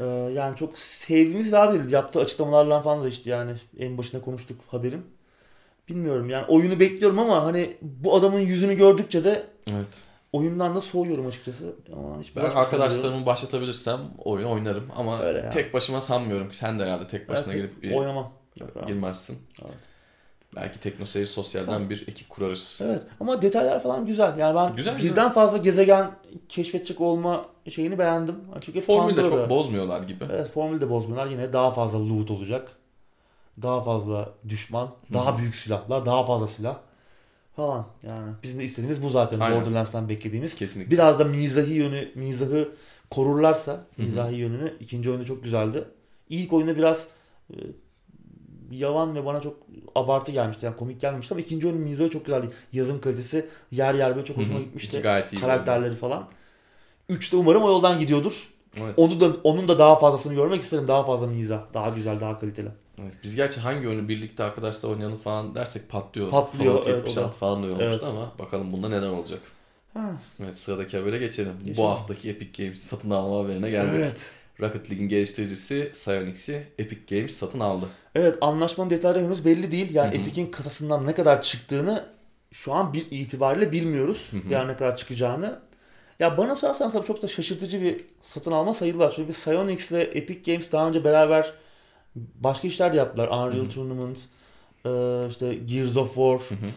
E, 0.00 0.04
yani 0.32 0.56
çok 0.56 0.78
sevdiğimiz 0.78 1.46
bir 1.46 1.52
abi. 1.52 1.92
Yaptığı 1.92 2.20
açıklamalarla 2.20 2.80
falan 2.82 3.04
da 3.04 3.08
işte 3.08 3.30
yani 3.30 3.52
en 3.78 3.98
başında 3.98 4.22
konuştuk 4.22 4.60
haberim. 4.70 5.02
Bilmiyorum 5.88 6.30
yani 6.30 6.46
oyunu 6.46 6.80
bekliyorum 6.80 7.18
ama 7.18 7.44
hani 7.44 7.76
bu 7.82 8.14
adamın 8.16 8.40
yüzünü 8.40 8.74
gördükçe 8.74 9.24
de 9.24 9.46
Evet. 9.76 10.02
oyundan 10.32 10.74
da 10.74 10.80
soğuyorum 10.80 11.26
açıkçası. 11.26 11.74
Ama 11.92 12.20
hiç 12.22 12.36
Ben 12.36 12.40
arkadaşlarımı 12.44 13.26
başlatabilirsem 13.26 14.00
oyun 14.18 14.46
oynarım 14.46 14.86
ama 14.96 15.20
Öyle 15.22 15.38
ya. 15.38 15.50
tek 15.50 15.74
başıma 15.74 16.00
sanmıyorum 16.00 16.48
ki 16.50 16.56
sen 16.56 16.78
de 16.78 16.84
herhalde 16.84 17.06
tek 17.06 17.28
başına 17.28 17.52
Evet, 17.54 17.62
girip 17.62 17.82
bir 17.82 17.94
oynamam. 17.94 18.32
Girmezsin. 18.86 19.38
Evet. 19.62 19.74
Belki 20.56 20.80
Teknoseyir 20.80 21.26
Sosyal'den 21.26 21.90
bir 21.90 22.08
ekip 22.08 22.28
kurarız. 22.28 22.80
Evet 22.84 23.02
ama 23.20 23.42
detaylar 23.42 23.82
falan 23.82 24.06
güzel. 24.06 24.38
Yani 24.38 24.54
ben 24.56 24.76
Güzel, 24.76 24.94
birden 24.98 25.08
güzel. 25.08 25.32
fazla 25.32 25.58
gezegen 25.58 26.10
keşfedecek 26.48 27.00
olma 27.00 27.46
şeyini 27.70 27.98
beğendim. 27.98 28.36
Çünkü 28.60 28.80
Formülü 28.80 29.16
de 29.16 29.22
çok 29.22 29.50
bozmuyorlar 29.50 30.02
gibi. 30.02 30.24
Evet 30.32 30.48
formülü 30.48 30.80
de 30.80 30.90
bozmuyorlar. 30.90 31.26
Yine 31.26 31.52
daha 31.52 31.70
fazla 31.70 32.08
loot 32.08 32.30
olacak. 32.30 32.72
Daha 33.62 33.82
fazla 33.82 34.32
düşman, 34.48 34.90
daha 35.12 35.38
büyük 35.38 35.54
silahlar, 35.54 36.06
daha 36.06 36.24
fazla 36.24 36.46
silah 36.46 36.76
falan. 37.56 37.86
Yani 38.02 38.32
bizim 38.42 38.60
de 38.60 38.64
istediğimiz 38.64 39.02
bu 39.02 39.08
zaten 39.10 39.40
Aynen. 39.40 39.60
Borderlands'tan 39.60 40.08
beklediğimiz. 40.08 40.54
Kesinlikle. 40.54 40.90
Biraz 40.90 41.18
da 41.18 41.24
mizahi 41.24 41.72
yönü, 41.72 42.08
mizahı 42.14 42.68
korurlarsa, 43.10 43.84
mizahi 43.96 44.34
yönünü 44.34 44.74
ikinci 44.80 45.10
oyunda 45.10 45.24
çok 45.24 45.42
güzeldi. 45.42 45.84
İlk 46.28 46.52
oyunda 46.52 46.76
biraz 46.76 47.08
e, 47.50 47.56
yavan 48.70 49.14
ve 49.14 49.24
bana 49.26 49.40
çok 49.40 49.56
abartı 49.94 50.32
gelmişti. 50.32 50.66
Yani 50.66 50.76
komik 50.76 51.00
gelmişti 51.00 51.34
ama 51.34 51.40
ikinci 51.40 51.66
oyunun 51.66 51.82
mizahı 51.82 52.10
çok 52.10 52.26
güzeldi. 52.26 52.50
Yazım 52.72 53.00
kalitesi 53.00 53.46
yer 53.72 53.94
yer 53.94 54.14
böyle 54.16 54.26
çok 54.26 54.36
hoşuma 54.36 54.58
Hı 54.58 54.62
hı. 54.62 54.64
gitmişti. 54.64 54.96
İki 54.96 55.02
gayet 55.02 55.32
iyi. 55.32 55.36
Karakterleri 55.36 55.94
falan. 55.94 56.28
Üçte 57.08 57.36
umarım 57.36 57.62
o 57.62 57.68
yoldan 57.68 57.98
gidiyordur. 57.98 58.48
Evet. 58.80 58.94
Onu 58.96 59.20
da 59.20 59.26
onun 59.44 59.68
da 59.68 59.78
daha 59.78 59.98
fazlasını 59.98 60.34
görmek 60.34 60.62
isterim. 60.62 60.88
Daha 60.88 61.04
fazla 61.04 61.26
mizah, 61.26 61.60
daha 61.74 61.88
güzel, 61.88 62.20
daha 62.20 62.38
kaliteli. 62.38 62.68
evet. 63.02 63.12
Biz 63.24 63.34
gerçi 63.34 63.60
hangi 63.60 63.88
oyunu 63.88 64.08
birlikte 64.08 64.44
arkadaşlar 64.44 64.90
oynayalım 64.90 65.18
falan 65.18 65.54
dersek 65.54 65.88
patlıyor. 65.88 66.30
Patlıyor, 66.30 66.72
Fallout 66.72 66.88
evet, 66.88 66.96
76 67.08 67.20
o 67.20 67.24
da. 67.24 67.28
falan 67.32 67.62
da 67.62 67.66
olmuştu 67.66 67.84
Evet. 67.84 68.04
ama 68.04 68.32
bakalım 68.38 68.72
bunda 68.72 68.88
neler 68.88 69.08
olacak. 69.08 69.40
Ha, 69.94 70.12
Evet 70.42 70.56
sıradaki 70.58 70.98
habere 70.98 71.18
geçelim. 71.18 71.52
Geçelim. 71.58 71.76
Bu 71.76 71.88
haftaki 71.88 72.30
Epic 72.30 72.64
Games 72.64 72.78
satın 72.82 73.10
alma 73.10 73.44
haberine 73.44 73.70
geldik. 73.70 73.90
evet. 73.96 74.30
Rocket 74.60 74.90
League'in 74.90 75.08
geliştiricisi 75.08 75.90
Psyonix'i 75.92 76.66
Epic 76.78 77.16
Games 77.16 77.36
satın 77.36 77.60
aldı. 77.60 77.86
Evet, 78.14 78.38
anlaşmanın 78.40 78.90
detayları 78.90 79.24
henüz 79.24 79.44
belli 79.44 79.72
değil. 79.72 79.94
Yani 79.94 80.14
Hı 80.14 80.18
hı. 80.18 80.22
Epic'in 80.22 80.46
kasasından 80.50 81.06
ne 81.06 81.14
kadar 81.14 81.42
çıktığını 81.42 82.06
şu 82.52 82.72
an 82.72 82.92
bir 82.92 83.06
itibariyle 83.10 83.72
bilmiyoruz. 83.72 84.28
Hı 84.30 84.36
hı. 84.36 84.52
Yani 84.52 84.72
ne 84.72 84.76
kadar 84.76 84.96
çıkacağını. 84.96 85.58
Ya 86.20 86.38
bana 86.38 86.56
sorarsan 86.56 86.90
tabii 86.90 87.06
çok 87.06 87.22
da 87.22 87.28
şaşırtıcı 87.28 87.82
bir 87.82 87.96
satın 88.22 88.52
alma 88.52 88.74
sayılmaz. 88.74 89.12
Çünkü 89.16 89.32
Psyonix 89.32 89.90
ile 89.90 90.02
Epic 90.02 90.52
Games 90.52 90.72
daha 90.72 90.88
önce 90.88 91.04
beraber 91.04 91.52
başka 92.14 92.68
işler 92.68 92.92
de 92.92 92.96
yaptılar. 92.96 93.28
Unreal 93.28 93.52
Hı 93.52 93.62
hı. 93.62 93.68
Tournament, 93.68 94.18
e, 94.86 94.90
işte 95.30 95.54
Gears 95.54 95.96
of 95.96 96.08
War. 96.14 96.38
Hı 96.38 96.54
hı. 96.66 96.70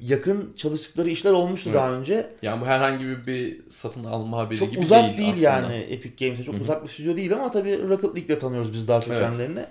Yakın 0.00 0.52
çalıştıkları 0.56 1.08
işler 1.10 1.30
olmuştu 1.32 1.70
Evet. 1.70 1.80
daha 1.80 1.92
önce. 1.92 2.30
Yani 2.42 2.60
bu 2.60 2.66
herhangi 2.66 3.04
bir, 3.04 3.26
bir 3.26 3.70
satın 3.70 4.04
alma 4.04 4.38
haberi 4.38 4.58
Çok 4.58 4.70
gibi 4.70 4.80
uzak 4.80 5.04
değil, 5.04 5.18
değil, 5.18 5.30
aslında. 5.30 5.72
yani 5.72 5.76
Epic 5.76 6.26
Games'e. 6.26 6.44
Çok 6.44 6.54
Hı 6.54 6.58
hı. 6.58 6.62
uzak 6.62 6.84
bir 6.84 6.88
stüdyo 6.88 7.16
değil 7.16 7.32
ama 7.32 7.50
tabii 7.50 7.88
Rocket 7.88 8.16
League'le 8.16 8.38
tanıyoruz 8.38 8.72
biz 8.72 8.88
daha 8.88 9.00
çok 9.00 9.14
Evet. 9.14 9.22
kendilerini. 9.24 9.66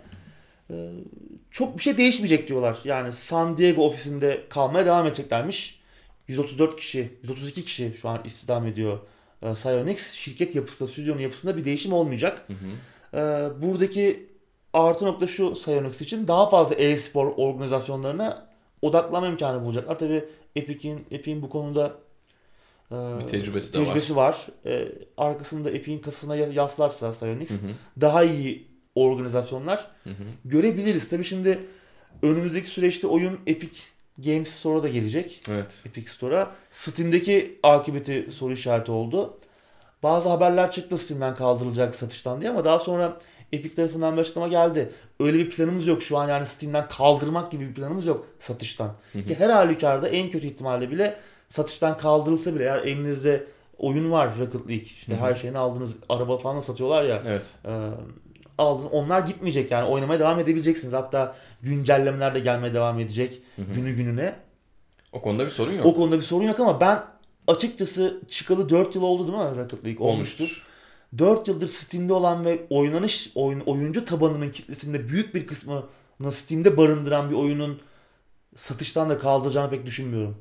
Ee, 0.72 0.90
çok 1.52 1.78
bir 1.78 1.84
şey 1.84 1.98
değişmeyecek 1.98 2.48
diyorlar. 2.48 2.78
Yani 2.84 3.12
San 3.12 3.58
Diego 3.58 3.86
ofisinde 3.88 4.44
kalmaya 4.50 4.86
devam 4.86 5.08
edeceklermiş. 5.08 5.80
134 6.28 6.76
kişi, 6.80 7.10
132 7.24 7.66
kişi 7.66 7.94
şu 8.02 8.10
an 8.10 8.22
istihdam 8.26 8.68
ediyor 8.68 9.00
e, 9.44 9.54
Psyonix. 9.54 10.12
Şirket 10.14 10.56
yapısında, 10.56 10.90
stüdyonun 10.90 11.20
yapısında 11.20 11.58
bir 11.58 11.66
değişim 11.66 11.94
olmayacak. 11.94 12.46
Hı 12.48 12.54
hı. 12.54 12.58
Ee, 13.18 13.50
buradaki 13.62 14.30
artı 14.74 15.06
nokta 15.06 15.28
şu 15.28 15.54
Psyonix 15.54 16.02
için 16.02 16.28
daha 16.28 16.50
fazla 16.50 16.76
e-spor 16.76 17.34
organizasyonlarına 17.38 18.48
odaklanma 18.82 19.28
imkanı 19.28 19.64
bulacaklar. 19.66 20.00
Tabii 20.00 20.26
Epic'in 20.56 21.06
Epic'in 21.12 21.42
bu 21.42 21.50
konuda 21.50 21.94
e, 22.92 22.96
Bir 22.96 23.28
tecrübesi 23.28 23.74
de 23.74 23.80
var. 23.80 23.86
tecrübesi 23.86 24.16
var. 24.16 24.48
Ee, 24.66 24.88
arkasında 25.18 25.72
Epic'in 25.72 26.00
kasasına 26.00 26.36
yas- 26.36 26.54
yaslarsa 26.56 27.12
Psyonix 27.12 27.50
Hı 27.50 27.54
hı. 27.54 27.58
daha 28.02 28.24
iyi 28.24 28.68
organizasyonlar 28.96 29.88
Hı 30.04 30.10
hı. 30.10 30.24
görebiliriz. 30.46 31.10
Tabii 31.10 31.24
şimdi 31.24 31.60
önümüzdeki 32.22 32.68
süreçte 32.68 33.08
oyun 33.08 33.40
Epic 33.48 33.78
Games 34.18 34.50
Store'a 34.50 34.84
da 34.84 34.90
gelecek. 34.90 35.42
Evet. 35.50 35.84
Epic 35.86 36.10
Store'a. 36.10 36.52
Steam'deki 36.72 37.60
akıbeti 37.64 38.32
soru 38.32 38.54
işareti 38.54 38.92
oldu. 38.92 39.38
Bazı 40.04 40.30
haberler 40.30 40.72
çıktı 40.72 40.98
Steam'den 40.98 41.36
kaldırılacak 41.36 41.96
satıştan 41.96 42.42
diye 42.42 42.50
ama 42.52 42.66
daha 42.66 42.80
sonra 42.80 43.18
Epic 43.54 43.76
tarafından 43.76 44.16
bir 44.16 44.22
açıklama 44.22 44.48
geldi. 44.48 44.92
Öyle 45.20 45.38
bir 45.38 45.50
planımız 45.50 45.88
yok 45.88 46.04
şu 46.04 46.18
an 46.18 46.30
yani 46.30 46.48
Steam'den 46.48 46.88
kaldırmak 46.88 47.52
gibi 47.52 47.70
bir 47.70 47.74
planımız 47.74 48.06
yok 48.06 48.28
satıştan. 48.40 48.92
Hı 49.14 49.20
hı. 49.20 49.26
Ki 49.26 49.36
her 49.40 49.50
halükarda 49.50 50.10
en 50.10 50.30
kötü 50.30 50.48
ihtimalle 50.48 50.92
bile 50.92 51.16
satıştan 51.50 51.98
kaldırılsa 51.98 52.56
bile 52.56 52.64
eğer 52.64 52.78
elinizde 52.80 53.44
oyun 53.78 54.12
var 54.12 54.30
Rocket 54.40 54.70
League 54.70 54.86
işte 54.86 55.14
Hı 55.14 55.18
hı. 55.18 55.22
her 55.22 55.36
şeyini 55.36 55.58
aldınız 55.58 55.96
araba 56.10 56.38
falan 56.38 56.60
satıyorlar 56.60 57.04
ya 57.04 57.22
Evet. 57.28 57.46
e, 57.66 57.72
aldınız 58.58 58.92
onlar 58.92 59.20
gitmeyecek 59.22 59.72
yani 59.72 59.88
oynamaya 59.88 60.20
devam 60.20 60.40
edebileceksiniz 60.40 60.94
hatta 60.94 61.36
güncellemeler 61.62 62.36
de 62.36 62.40
gelmeye 62.40 62.74
devam 62.74 63.00
edecek 63.00 63.42
Hı 63.56 63.62
hı. 63.62 63.74
günü 63.76 63.92
gününe 63.96 64.36
O 65.12 65.22
konuda 65.22 65.46
bir 65.46 65.50
sorun 65.52 65.72
yok. 65.74 65.86
o 65.86 65.94
konuda 65.96 66.18
bir 66.18 66.22
sorun 66.22 66.44
yok 66.44 66.60
ama 66.60 66.80
ben 66.80 67.04
açıkçası 67.48 68.22
çıkalı 68.30 68.70
4 68.70 68.96
yıl 68.96 69.04
oldu 69.04 69.28
değil 69.28 69.38
mi 69.38 69.58
Rocket 69.58 69.86
League? 69.86 70.08
Olmuştur. 70.08 70.64
4 71.18 71.48
yıldır 71.48 71.68
Steam'de 71.68 72.14
olan 72.14 72.46
ve 72.46 72.62
oynanış 72.70 73.32
oyun, 73.36 73.60
oyuncu 73.60 74.06
tabanının 74.06 74.50
kitlesinde 74.50 75.10
büyük 75.10 75.36
bir 75.36 75.48
kısmını 75.48 75.84
Steam'de 76.32 76.78
barındıran 76.78 77.30
bir 77.30 77.36
oyunun 77.36 77.80
satıştan 78.56 79.10
da 79.10 79.18
kaldıracağını 79.18 79.70
pek 79.70 79.86
düşünmüyorum. 79.86 80.38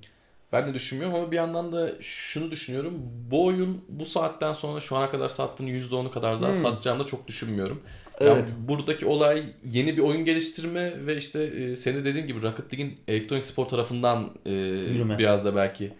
Ben 0.52 0.66
de 0.66 0.74
düşünmüyorum 0.74 1.16
ama 1.16 1.30
bir 1.30 1.36
yandan 1.36 1.72
da 1.72 1.90
şunu 2.00 2.50
düşünüyorum. 2.50 2.92
Bu 3.30 3.44
oyun 3.46 3.84
bu 3.88 4.04
saatten 4.04 4.52
sonra 4.52 4.80
şu 4.80 4.96
ana 4.96 5.10
kadar 5.10 5.28
sattığın 5.28 5.66
%10'u 5.66 6.10
kadar 6.10 6.42
daha 6.42 6.48
Hmm. 6.52 6.54
satacağını 6.58 7.00
da 7.00 7.04
çok 7.04 7.28
düşünmüyorum. 7.28 7.80
Yani 8.24 8.38
Evet. 8.38 8.54
buradaki 8.68 9.06
olay 9.06 9.42
yeni 9.64 9.96
bir 9.96 10.02
oyun 10.02 10.24
geliştirme 10.24 11.06
ve 11.06 11.16
işte 11.16 11.42
e, 11.42 11.76
senin 11.76 12.04
dediğin 12.04 12.26
gibi 12.26 12.42
Rocket 12.42 12.72
League'in 12.74 12.98
elektronik 13.08 13.44
spor 13.44 13.66
tarafından 13.66 14.30
e, 14.46 14.50
Yürüme. 14.52 15.18
biraz 15.18 15.44
da 15.44 15.56
belki 15.56 15.92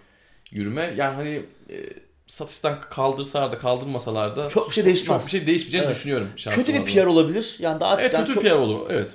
yürüme. 0.50 0.94
Yani 0.96 1.14
hani 1.14 1.42
e, 1.70 1.76
satıştan 2.26 2.80
kaldırsalar 2.90 3.52
da 3.52 3.58
kaldırmasalar 3.58 4.36
da 4.36 4.48
Çok 4.48 4.68
bir 4.68 4.74
şey 4.74 4.84
değişmez. 4.84 5.06
Çok 5.06 5.26
bir 5.26 5.30
şey 5.30 5.46
değişmeyeceğini 5.46 5.84
Evet. 5.84 5.94
düşünüyorum. 5.94 6.28
Kötü 6.50 6.74
bir. 6.74 6.84
PR 6.84 7.06
olabilir. 7.06 7.56
Yani 7.58 7.80
daha 7.80 8.00
Evet 8.00 8.12
yani 8.12 8.22
kötü 8.24 8.34
çok- 8.34 8.44
bir 8.44 8.48
PR 8.50 8.54
olur. 8.56 8.80
Evet. 8.90 9.10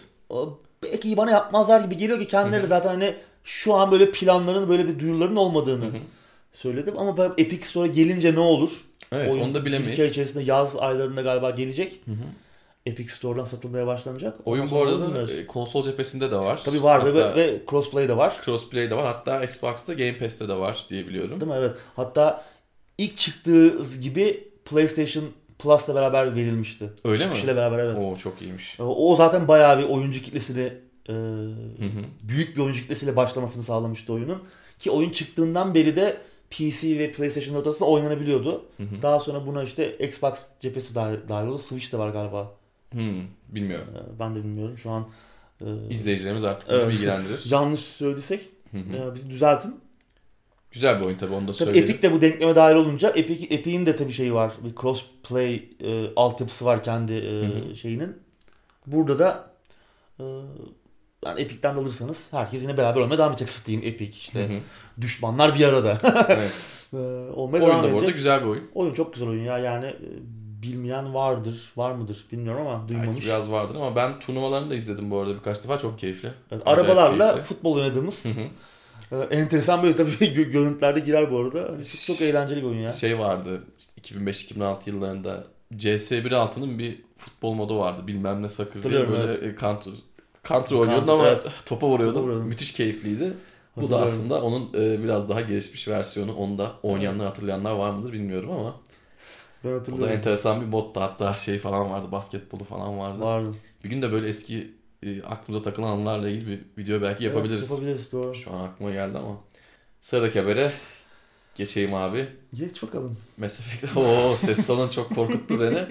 belki 0.83 1.17
bana 1.17 1.31
yapmazlar 1.31 1.81
gibi 1.81 1.97
geliyor 1.97 2.19
ki 2.19 2.27
kendileri 2.27 2.59
Hı 2.61 2.63
hı. 2.65 2.67
zaten 2.69 2.89
hani 2.89 3.15
şu 3.43 3.73
an 3.73 3.91
böyle 3.91 4.11
planların 4.11 4.69
böyle 4.69 4.87
bir 4.87 4.99
duyuruların 4.99 5.35
olmadığını 5.35 5.85
Hı 5.85 5.89
hı. 5.89 5.97
söyledim 6.53 6.93
ama 6.97 7.17
ben 7.17 7.31
Epic 7.37 7.65
Store'a 7.65 7.87
gelince 7.87 8.35
ne 8.35 8.39
olur? 8.39 8.71
Evet 9.11 9.31
Oyun 9.31 9.43
onu 9.43 9.53
da 9.53 9.65
bilemeyiz. 9.65 10.11
içerisinde 10.11 10.43
yaz 10.43 10.75
aylarında 10.75 11.21
galiba 11.21 11.49
gelecek. 11.51 12.01
Hı 12.05 12.11
hı. 12.11 12.15
Epic 12.87 13.09
Store'dan 13.13 13.45
satılmaya 13.45 13.87
başlanacak. 13.87 14.39
Oyun 14.45 14.63
Ondan 14.63 14.75
bu 14.75 14.81
arada 14.83 15.15
da 15.15 15.31
e, 15.31 15.47
konsol 15.47 15.83
cephesinde 15.83 16.31
de 16.31 16.35
var. 16.35 16.61
Tabii 16.65 16.83
var 16.83 17.13
ve, 17.15 17.21
Hatta 17.23 17.35
ve 17.35 17.61
crossplay 17.69 18.07
de 18.09 18.17
var. 18.17 18.37
crossplay 18.45 18.89
de 18.89 18.95
var. 18.95 19.05
Hatta 19.05 19.43
Xbox'ta 19.43 19.93
Game 19.93 20.17
Pass'te 20.17 20.49
de 20.49 20.53
var 20.57 20.85
diye 20.89 21.07
biliyorum. 21.07 21.41
Değil 21.41 21.51
mi? 21.51 21.57
Evet. 21.57 21.75
Hatta 21.95 22.43
ilk 22.97 23.17
çıktığı 23.17 23.83
gibi 24.01 24.49
PlayStation 24.65 25.25
Plus'la 25.59 25.95
beraber 25.95 26.35
verilmişti. 26.35 26.89
Öyle 27.03 27.17
mi? 27.17 27.23
Çıkışıyla 27.23 27.55
beraber 27.55 27.79
evet. 27.79 28.03
Oo 28.03 28.15
çok 28.17 28.41
iyiymiş. 28.41 28.77
O 28.79 29.15
zaten 29.15 29.47
bayağı 29.47 29.79
bir 29.79 29.83
oyuncu 29.83 30.21
kitlesini 30.21 30.73
e, 31.09 31.13
Hı 31.13 31.85
hı. 31.85 32.03
büyük 32.23 32.55
bir 32.55 32.61
oyuncu 32.61 32.81
kitlesiyle 32.81 33.15
başlamasını 33.15 33.63
sağlamıştı 33.63 34.13
oyunun. 34.13 34.43
Ki 34.79 34.91
oyun 34.91 35.09
çıktığından 35.09 35.73
beri 35.75 35.95
de 35.95 36.17
PC 36.49 36.99
ve 36.99 37.11
PlayStation 37.11 37.55
ortasında 37.55 37.89
oynanabiliyordu. 37.89 38.65
Hı 38.77 38.83
hı. 38.83 39.01
Daha 39.01 39.19
sonra 39.19 39.45
buna 39.45 39.63
işte 39.63 39.97
Xbox 39.97 40.33
cephesi 40.61 40.95
dahil, 40.95 41.17
dahil 41.29 41.47
oldu. 41.47 41.57
Switch 41.57 41.93
de 41.93 41.97
var 41.97 42.09
galiba. 42.09 42.51
Hmm, 42.91 43.21
bilmiyorum. 43.49 43.87
E, 43.95 44.19
ben 44.19 44.35
de 44.35 44.39
bilmiyorum. 44.39 44.77
Şu 44.77 44.91
an 44.91 45.07
e, 45.61 45.65
İzleyicilerimiz 45.89 46.43
artık 46.43 46.69
bizi 46.69 46.79
Evet. 46.81 46.93
bilgilendirir. 46.93 47.43
yanlış 47.51 47.79
söylediysek 47.81 48.49
e, 48.73 49.15
bizi 49.15 49.29
düzeltin. 49.29 49.79
Güzel 50.71 50.99
bir 50.99 51.05
oyun 51.05 51.17
tabii 51.17 51.33
onu 51.33 51.47
da 51.47 51.51
Tabii 51.51 51.57
söyleyelim. 51.57 51.89
Epic 51.89 52.07
de 52.07 52.13
bu 52.13 52.21
denkleme 52.21 52.55
dahil 52.55 52.75
olunca 52.75 53.09
Epic, 53.09 53.55
Epic'in 53.55 53.85
de 53.85 53.95
tabii 53.95 54.11
şeyi 54.11 54.33
var. 54.33 54.53
Bir 54.63 54.75
crossplay 54.81 55.69
e, 55.83 56.13
altyapısı 56.15 56.65
var 56.65 56.83
kendi 56.83 57.13
e, 57.13 57.75
şeyinin. 57.75 58.17
Burada 58.87 59.19
da 59.19 59.51
e, 60.19 60.23
yani 61.25 61.41
Epic'ten 61.41 61.75
de 61.75 61.79
alırsanız 61.79 62.27
herkes 62.31 62.61
yine 62.61 62.77
beraber 62.77 63.01
olmaya 63.01 63.17
devam 63.17 63.31
edecek. 63.31 63.49
Steam, 63.49 63.81
Epic 63.83 64.11
işte 64.11 64.61
düşmanlar 65.01 65.55
bir 65.55 65.63
arada. 65.65 65.97
evet. 66.29 66.51
e, 66.93 66.97
olmaya 67.35 67.63
Oyun 67.63 67.83
da 67.83 67.93
bu 67.93 67.97
arada 67.99 68.11
güzel 68.11 68.41
bir 68.41 68.47
oyun. 68.47 68.63
Oyun 68.75 68.93
çok 68.93 69.13
güzel 69.13 69.29
oyun 69.29 69.43
ya 69.43 69.57
yani 69.57 69.85
e, 69.85 70.09
bilmeyen 70.61 71.13
vardır, 71.13 71.71
var 71.77 71.91
mıdır 71.91 72.23
bilmiyorum 72.31 72.67
ama 72.67 72.79
Belki 72.81 72.93
duymamış. 72.99 73.25
biraz 73.25 73.51
vardır 73.51 73.75
ama 73.75 73.95
ben 73.95 74.19
turnuvalarını 74.19 74.69
da 74.69 74.75
izledim 74.75 75.11
bu 75.11 75.19
arada 75.19 75.33
birkaç 75.35 75.63
defa. 75.63 75.79
Çok 75.79 75.99
keyifli. 75.99 76.31
Evet, 76.51 76.61
Acayip 76.65 76.89
arabalarla 76.89 77.31
keyifli. 77.33 77.47
futbol 77.47 77.75
oynadığımız 77.75 78.25
Hı 78.25 78.29
hı. 78.29 79.15
e, 79.15 79.35
enteresan 79.35 79.83
böyle 79.83 79.95
tabii 79.95 80.09
gö- 80.19 80.49
görüntülerde 80.51 80.99
girer 80.99 81.31
bu 81.31 81.39
arada. 81.39 81.71
Hani 81.73 81.85
çok, 81.85 82.01
çok 82.01 82.21
eğlenceli 82.21 82.61
bir 82.61 82.67
oyun 82.67 82.79
ya. 82.79 82.91
Şey 82.91 83.19
vardı 83.19 83.63
işte 83.79 84.15
2005-2006 84.15 84.89
yıllarında 84.89 85.43
CS1.6'nın 85.75 86.79
bir 86.79 87.01
futbol 87.17 87.53
modu 87.53 87.79
vardı. 87.79 88.07
Bilmem 88.07 88.43
ne 88.43 88.47
sakır 88.47 88.83
diye 88.83 89.09
böyle 89.09 89.31
e, 89.47 89.55
counter, 89.59 89.93
counter 90.43 90.75
oynuyordun 90.75 91.13
ama 91.13 91.27
evet. 91.27 91.45
topa 91.65 91.87
vuruyordun. 91.87 92.19
Topa. 92.19 92.33
Müthiş 92.45 92.73
keyifliydi. 92.73 93.33
Bu 93.81 93.89
da 93.91 94.01
aslında 94.01 94.41
onun 94.41 94.69
e, 94.73 95.03
biraz 95.03 95.29
daha 95.29 95.41
gelişmiş 95.41 95.87
versiyonu. 95.87 96.35
Onu 96.35 96.57
da 96.57 96.71
oynayanlar 96.83 97.27
hatırlayanlar 97.27 97.71
var 97.71 97.89
mıdır 97.89 98.13
bilmiyorum 98.13 98.51
ama 98.51 98.75
Ben 99.63 99.69
o 99.69 99.71
da 99.71 99.79
hatırlıyorum. 99.79 100.15
enteresan 100.15 100.61
bir 100.61 100.65
modda. 100.65 101.01
Hatta 101.01 101.33
şey 101.33 101.57
falan 101.57 101.91
vardı, 101.91 102.11
basketbolu 102.11 102.63
falan 102.63 102.99
vardı. 102.99 103.19
Vardı. 103.19 103.53
Bir 103.83 103.89
gün 103.89 104.01
de 104.01 104.11
böyle 104.11 104.27
eski 104.27 104.71
e, 105.03 105.23
aklımıza 105.23 105.63
takılan 105.63 105.87
anılarla 105.87 106.29
ilgili 106.29 106.47
bir 106.47 106.83
video 106.83 107.01
belki 107.01 107.23
yapabiliriz. 107.23 107.61
Evet, 107.61 107.71
yapabiliriz 107.71 108.11
doğru. 108.11 108.35
Şu 108.35 108.53
an 108.53 108.59
aklıma 108.65 108.91
geldi 108.91 109.17
ama. 109.17 109.37
Sıradaki 110.01 110.39
habere 110.39 110.71
geçeyim 111.55 111.93
abi. 111.93 112.27
Geç 112.53 112.83
bakalım. 112.83 113.17
Mass 113.37 113.59
Effect. 113.59 113.97
Oo 113.97 114.35
ses 114.35 114.67
tonun 114.67 114.89
çok 114.89 115.15
korkuttu 115.15 115.61
beni. 115.61 115.85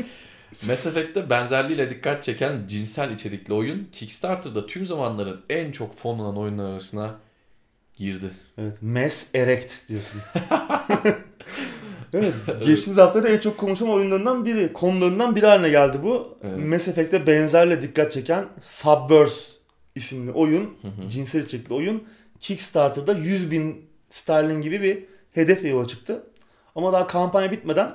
Mass 0.67 0.87
Effect'te 0.87 1.31
benzerliğiyle 1.31 1.91
dikkat 1.91 2.23
çeken 2.23 2.67
cinsel 2.67 3.11
içerikli 3.11 3.55
oyun 3.55 3.89
Kickstarter'da 3.93 4.67
tüm 4.67 4.87
zamanların 4.87 5.41
en 5.51 5.73
çok 5.73 5.97
fonlanan 5.99 6.37
oyunlar 6.37 6.71
arasına 6.71 7.15
girdi. 7.95 8.31
Evet. 8.59 8.83
Mass 8.83 9.27
Erect 9.35 9.89
diyorsun. 9.89 10.21
evet. 12.49 12.67
Geçtiğimiz 12.67 12.99
hafta 12.99 13.23
da 13.23 13.29
en 13.29 13.39
çok 13.39 13.59
konuşulan 13.59 13.93
oyunlarından 13.93 14.45
biri. 14.45 14.73
Konularından 14.73 15.37
biri 15.37 15.47
haline 15.47 15.69
geldi 15.69 15.99
bu. 16.03 16.39
Evet. 16.43 16.67
Mass 16.67 16.89
Effect'te 16.89 17.27
benzerle 17.27 17.83
dikkat 17.83 18.13
çeken 18.13 18.45
Subverse 18.61 19.53
isimli 19.95 20.33
oyun. 20.33 20.63
Hı 20.83 20.89
hı. 20.89 21.09
cinsel 21.11 21.43
içerikli 21.43 21.75
oyun. 21.75 22.03
Kickstarter'da 22.41 23.13
100 23.13 23.51
bin 23.51 23.87
sterlin 24.09 24.63
gibi 24.63 24.83
bir 24.83 25.05
hedefle 25.33 25.69
yola 25.69 25.89
çıktı. 25.89 26.23
Ama 26.75 26.93
daha 26.93 27.07
kampanya 27.07 27.51
bitmeden 27.53 27.93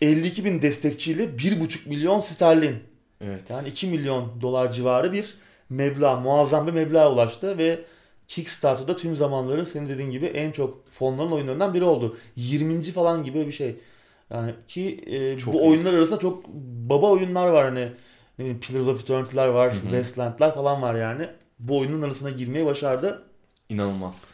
52 0.00 0.44
bin 0.44 0.62
destekçiyle 0.62 1.24
1,5 1.24 1.88
milyon 1.88 2.20
sterlin 2.20 2.76
Evet. 3.20 3.50
yani 3.50 3.68
2 3.68 3.86
milyon 3.86 4.40
dolar 4.40 4.72
civarı 4.72 5.12
bir 5.12 5.34
meblağ, 5.70 6.16
muazzam 6.16 6.66
bir 6.66 6.72
meblağa 6.72 7.12
ulaştı 7.12 7.58
ve 7.58 7.80
Kickstarter'da 8.28 8.96
tüm 8.96 9.16
zamanların 9.16 9.64
senin 9.64 9.88
dediğin 9.88 10.10
gibi 10.10 10.26
en 10.26 10.52
çok 10.52 10.88
fonlanan 10.90 11.32
oyunlarından 11.32 11.74
biri 11.74 11.84
oldu. 11.84 12.16
20. 12.36 12.82
falan 12.82 13.24
gibi 13.24 13.46
bir 13.46 13.52
şey. 13.52 13.76
Yani 14.30 14.54
ki 14.68 14.98
e, 15.06 15.38
Çok 15.38 15.54
bu 15.54 15.58
iyi. 15.60 15.68
oyunlar 15.70 15.92
arasında 15.94 16.18
çok 16.18 16.48
baba 16.88 17.10
oyunlar 17.10 17.46
var 17.48 17.64
hani 17.64 17.80
ne 18.38 18.44
bileyim 18.44 18.60
Pillars 18.60 18.86
of 18.86 19.00
Eternity'ler 19.02 19.48
var, 19.48 19.72
Hı 19.72 19.76
hı. 19.76 19.80
Wasteland'lar 19.82 20.54
falan 20.54 20.82
var 20.82 20.94
yani. 20.94 21.28
Bu 21.58 21.78
oyunun 21.78 22.02
arasına 22.02 22.30
girmeyi 22.30 22.66
başardı. 22.66 23.22
İnanılmaz. 23.68 24.30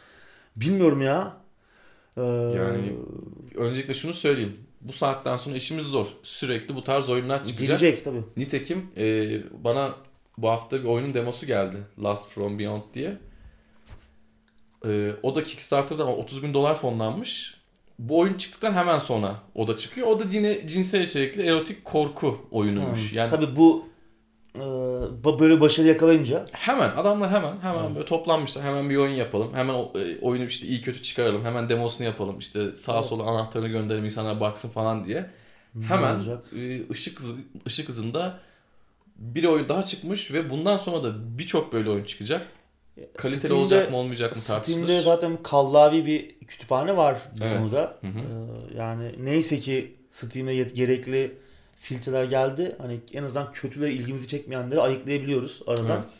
Bilmiyorum 0.55 1.01
ya. 1.01 1.37
Ee, 2.17 2.21
Yani 2.21 2.93
Öncelikle 3.55 3.93
şunu 3.93 4.13
söyleyeyim. 4.13 4.57
Bu 4.81 4.91
saatten 4.91 5.37
sonra 5.37 5.55
işimiz 5.55 5.85
zor. 5.85 6.07
Sürekli 6.23 6.75
bu 6.75 6.83
tarz 6.83 7.09
oyunlar 7.09 7.43
çıkacak. 7.43 7.59
girecek 7.79 8.03
tabii. 8.03 8.21
Nitekim 8.37 8.85
e, 8.97 9.37
bana 9.63 9.95
bu 10.37 10.49
hafta 10.49 10.79
bir 10.79 10.87
oyunun 10.87 11.13
demosu 11.13 11.45
geldi. 11.45 11.77
Last 12.03 12.29
From 12.29 12.59
Beyond 12.59 12.81
diye. 12.93 13.17
E, 14.87 15.11
o 15.23 15.35
da 15.35 15.43
Kickstarter'da 15.43 16.07
30 16.07 16.43
bin 16.43 16.53
dolar 16.53 16.75
fonlanmış. 16.75 17.57
Bu 17.99 18.19
oyun 18.19 18.33
çıktıktan 18.33 18.73
hemen 18.73 18.99
sonra 18.99 19.35
o 19.55 19.67
da 19.67 19.77
çıkıyor. 19.77 20.07
O 20.07 20.19
da 20.19 20.23
yine 20.31 20.67
cinsel 20.67 21.01
içerikli 21.01 21.43
erotik 21.43 21.85
korku 21.85 22.47
oyunuymuş. 22.51 23.11
Hmm. 23.11 23.17
Yani 23.17 23.29
Tabii 23.29 23.55
bu 23.55 23.85
e, 24.55 24.59
böyle 25.39 25.61
başarı 25.61 25.87
yakalayınca 25.87 26.45
hemen 26.51 26.89
adamlar 26.89 27.31
hemen 27.31 27.53
hemen 27.61 27.87
Hmm. 27.87 27.95
böyle 27.95 28.05
toplanmışlar. 28.05 28.65
Hemen 28.65 28.89
bir 28.89 28.97
oyun 28.97 29.13
yapalım. 29.13 29.53
Hemen 29.53 29.73
e, 29.73 30.19
oyunu 30.21 30.45
işte 30.45 30.67
iyi 30.67 30.81
kötü 30.81 31.01
çıkaralım. 31.01 31.45
Hemen 31.45 31.69
demosunu 31.69 32.07
yapalım. 32.07 32.39
İşte 32.39 32.75
sağa 32.75 32.95
Evet. 32.97 33.05
sola 33.05 33.23
anahtarını 33.23 33.67
gönderelim 33.67 34.05
insanlar 34.05 34.39
baksın 34.39 34.69
falan 34.69 35.05
diye. 35.05 35.29
Hemen 35.87 36.19
e, 36.57 36.89
ışık 36.91 37.19
hızı, 37.19 37.33
ışık 37.67 37.89
hızında 37.89 38.39
bir 39.15 39.43
oyun 39.43 39.69
daha 39.69 39.83
çıkmış 39.83 40.31
ve 40.31 40.49
bundan 40.49 40.77
sonra 40.77 41.03
da 41.03 41.37
birçok 41.37 41.73
böyle 41.73 41.89
oyun 41.89 42.03
çıkacak. 42.03 42.47
Kaliteli 43.17 43.39
Steam'de- 43.47 43.53
olacak 43.53 43.91
mı 43.91 43.97
olmayacak 43.97 44.35
mı 44.35 44.41
Steam'de 44.41 44.59
tartışılır. 44.65 45.01
zaten 45.01 45.37
kallavi 45.43 46.05
bir 46.05 46.39
kütüphane 46.39 46.97
var 46.97 47.17
bu 47.39 47.43
Evet. 47.43 47.57
konuda. 47.57 47.97
Hı 48.01 48.07
hı. 48.07 48.19
Ee, 48.19 48.77
yani 48.77 49.11
neyse 49.19 49.59
ki 49.59 49.95
Steam'e 50.11 50.55
gerekli 50.55 51.37
filtreler 51.79 52.23
geldi. 52.23 52.75
Hani 52.81 52.99
en 53.13 53.23
azından 53.23 53.51
kötüleri 53.51 53.93
ilgimizi 53.93 54.27
çekmeyenleri 54.27 54.81
ayıklayabiliyoruz 54.81 55.61
aradan. 55.67 55.99
Evet. 55.99 56.19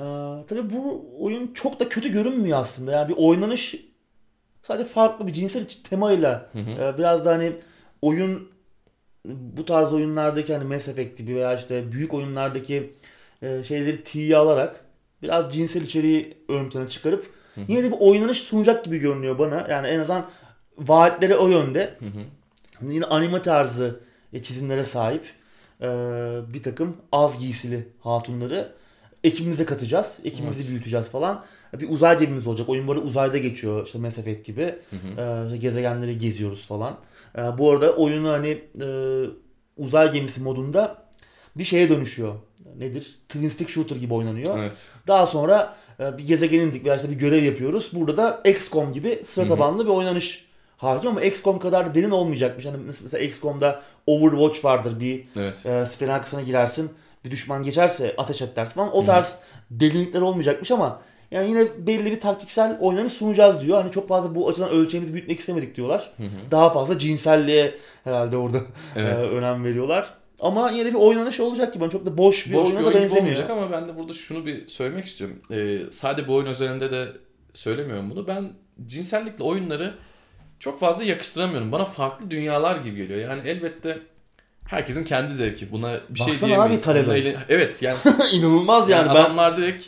Ee, 0.00 0.04
tabii 0.48 0.70
bu 0.76 1.06
oyun 1.18 1.52
çok 1.54 1.80
da 1.80 1.88
kötü 1.88 2.12
görünmüyor 2.12 2.58
aslında. 2.58 2.92
Yani 2.92 3.08
bir 3.08 3.14
oynanış 3.16 3.74
sadece 4.62 4.84
farklı 4.88 5.26
bir 5.26 5.32
cinsel 5.32 5.64
temayla 5.90 6.50
Hı 6.52 6.58
hı. 6.58 6.70
ee, 6.70 6.98
biraz 6.98 7.24
da 7.26 7.32
hani 7.32 7.52
oyun 8.02 8.48
bu 9.24 9.64
tarz 9.64 9.92
oyunlardaki 9.92 10.54
hani 10.54 10.64
Mass 10.64 10.88
Effect 10.88 11.18
gibi 11.18 11.34
veya 11.34 11.54
işte 11.54 11.92
büyük 11.92 12.14
oyunlardaki 12.14 12.92
e, 13.42 13.62
şeyleri 13.62 14.02
tiye 14.04 14.36
alarak 14.36 14.85
biraz 15.26 15.54
cinsel 15.54 15.82
içeriği 15.82 16.34
ön 16.48 16.70
plana 16.70 16.88
çıkarıp 16.88 17.30
Hı 17.54 17.60
hı. 17.60 17.64
yine 17.68 17.82
de 17.82 17.92
bir 17.92 17.96
oynanış 18.00 18.38
sunacak 18.38 18.84
gibi 18.84 18.98
görünüyor 18.98 19.38
bana. 19.38 19.66
Yani 19.70 19.86
en 19.86 19.98
azından 19.98 20.26
vaatleri 20.78 21.36
o 21.36 21.48
yönde. 21.48 21.94
Hı 21.98 22.06
hı. 22.06 22.92
Yine 22.92 23.04
anime 23.04 23.42
tarzı 23.42 24.00
e, 24.32 24.42
çizimlere 24.42 24.84
sahip 24.84 25.24
e, 25.80 25.86
bir 26.54 26.62
takım 26.62 26.96
az 27.12 27.38
giysili 27.38 27.88
hatunları 28.00 28.72
ekibimize 29.24 29.64
katacağız. 29.64 30.18
Ekibimizi 30.24 30.60
Evet. 30.60 30.70
büyüteceğiz 30.70 31.08
falan. 31.08 31.44
Bir 31.80 31.88
uzay 31.90 32.18
gemimiz 32.18 32.46
olacak. 32.46 32.68
Oyun 32.68 32.88
böyle 32.88 33.00
uzayda 33.00 33.38
geçiyor. 33.38 33.86
işte 33.86 33.98
Mass 33.98 34.18
Effect 34.18 34.46
gibi. 34.46 34.62
Hı 34.90 34.96
hı. 34.96 35.20
Ee, 35.20 35.44
işte 35.46 35.56
gezegenleri 35.56 36.18
geziyoruz 36.18 36.66
falan. 36.66 36.96
Ee, 37.38 37.40
bu 37.58 37.70
arada 37.70 37.92
oyunu 37.96 38.30
hani 38.30 38.48
e, 38.80 38.86
uzay 39.76 40.12
gemisi 40.12 40.40
modunda 40.40 41.02
bir 41.56 41.64
şeye 41.64 41.88
dönüşüyor. 41.88 42.34
Nedir? 42.78 43.16
Twin 43.28 43.48
stick 43.48 43.70
shooter 43.70 43.96
gibi 43.96 44.14
oynanıyor. 44.14 44.58
Evet. 44.58 44.76
Daha 45.06 45.26
sonra 45.26 45.76
e, 46.00 46.18
bir 46.18 46.26
gezegene 46.26 46.62
indik 46.62 46.84
veya 46.84 46.96
işte 46.96 47.10
bir 47.10 47.14
görev 47.14 47.44
yapıyoruz. 47.44 47.90
Burada 47.92 48.16
da 48.16 48.50
XCOM 48.50 48.92
gibi 48.92 49.22
sıra 49.26 49.48
tabanlı 49.48 49.84
bir 49.84 49.90
oynanış 49.90 50.46
hakim 50.76 51.10
ama 51.10 51.22
XCOM 51.22 51.58
kadar 51.58 51.86
da 51.86 51.94
derin 51.94 52.10
olmayacakmış. 52.10 52.64
Hani 52.66 52.76
mesela 53.02 53.24
XCOM'da 53.24 53.82
Overwatch 54.06 54.64
vardır 54.64 55.00
bir 55.00 55.24
Evet. 55.36 55.66
e, 55.66 55.86
siperin 55.86 56.10
arkasına 56.10 56.42
girersin. 56.42 56.90
Bir 57.24 57.30
düşman 57.30 57.62
geçerse 57.62 58.14
ateş 58.18 58.42
et 58.42 58.56
dersin 58.56 58.74
falan. 58.74 58.96
O 58.96 59.02
Hı. 59.02 59.06
tarz 59.06 59.34
derinlikler 59.70 60.20
olmayacakmış 60.20 60.70
ama 60.70 61.00
yani 61.30 61.48
yine 61.48 61.64
belli 61.86 62.10
bir 62.10 62.20
taktiksel 62.20 62.78
oynanış 62.80 63.12
sunacağız 63.12 63.60
diyor. 63.60 63.82
Hani 63.82 63.90
çok 63.92 64.08
fazla 64.08 64.34
bu 64.34 64.48
açıdan 64.48 64.70
ölçeğimizi 64.70 65.14
büyütmek 65.14 65.38
istemedik 65.40 65.76
diyorlar. 65.76 66.10
Hı 66.16 66.22
hı. 66.22 66.50
Daha 66.50 66.70
fazla 66.70 66.98
cinselliğe 66.98 67.74
herhalde 68.04 68.36
orada 68.36 68.58
Evet. 68.96 69.12
e, 69.12 69.16
önem 69.16 69.64
veriyorlar. 69.64 70.14
Ama 70.40 70.70
yine 70.70 70.84
de 70.84 70.90
bir 70.90 70.98
oynanış 70.98 71.40
olacak 71.40 71.74
gibi. 71.74 71.82
Yani 71.84 71.92
çok 71.92 72.06
da 72.06 72.16
boş 72.18 72.46
bir 72.46 72.54
Boş 72.54 72.68
oyuna 72.68 72.80
bir 72.80 72.84
da 72.84 72.88
oyun 72.88 73.00
benzemiyor. 73.02 73.20
olmayacak 73.22 73.50
ama 73.50 73.72
ben 73.72 73.88
de 73.88 73.96
burada 73.96 74.12
şunu 74.12 74.46
bir 74.46 74.68
söylemek 74.68 75.04
istiyorum. 75.06 75.36
Ee, 75.50 75.78
sadece 75.90 76.28
bu 76.28 76.34
oyun 76.34 76.46
özelinde 76.46 76.90
de 76.90 77.08
söylemiyorum 77.54 78.10
bunu. 78.10 78.26
Ben 78.26 78.48
cinsellikle 78.86 79.44
oyunları 79.44 79.94
çok 80.60 80.80
fazla 80.80 81.04
yakıştıramıyorum. 81.04 81.72
Bana 81.72 81.84
farklı 81.84 82.30
dünyalar 82.30 82.76
gibi 82.76 82.96
geliyor. 82.96 83.20
Yani 83.20 83.48
elbette 83.48 83.98
herkesin 84.68 85.04
kendi 85.04 85.32
zevki. 85.34 85.72
Buna 85.72 86.00
bir 86.10 86.18
şey 86.18 86.28
Baksana 86.32 86.48
diyemeyiz. 86.48 86.88
abi 86.88 87.06
talebe. 87.06 87.36
Evet 87.48 87.82
yani, 87.82 87.96
İnanılmaz 88.32 88.88
yani. 88.90 89.06
yani 89.06 89.14
ben 89.14 89.20
adamlar 89.24 89.56
direkt 89.56 89.84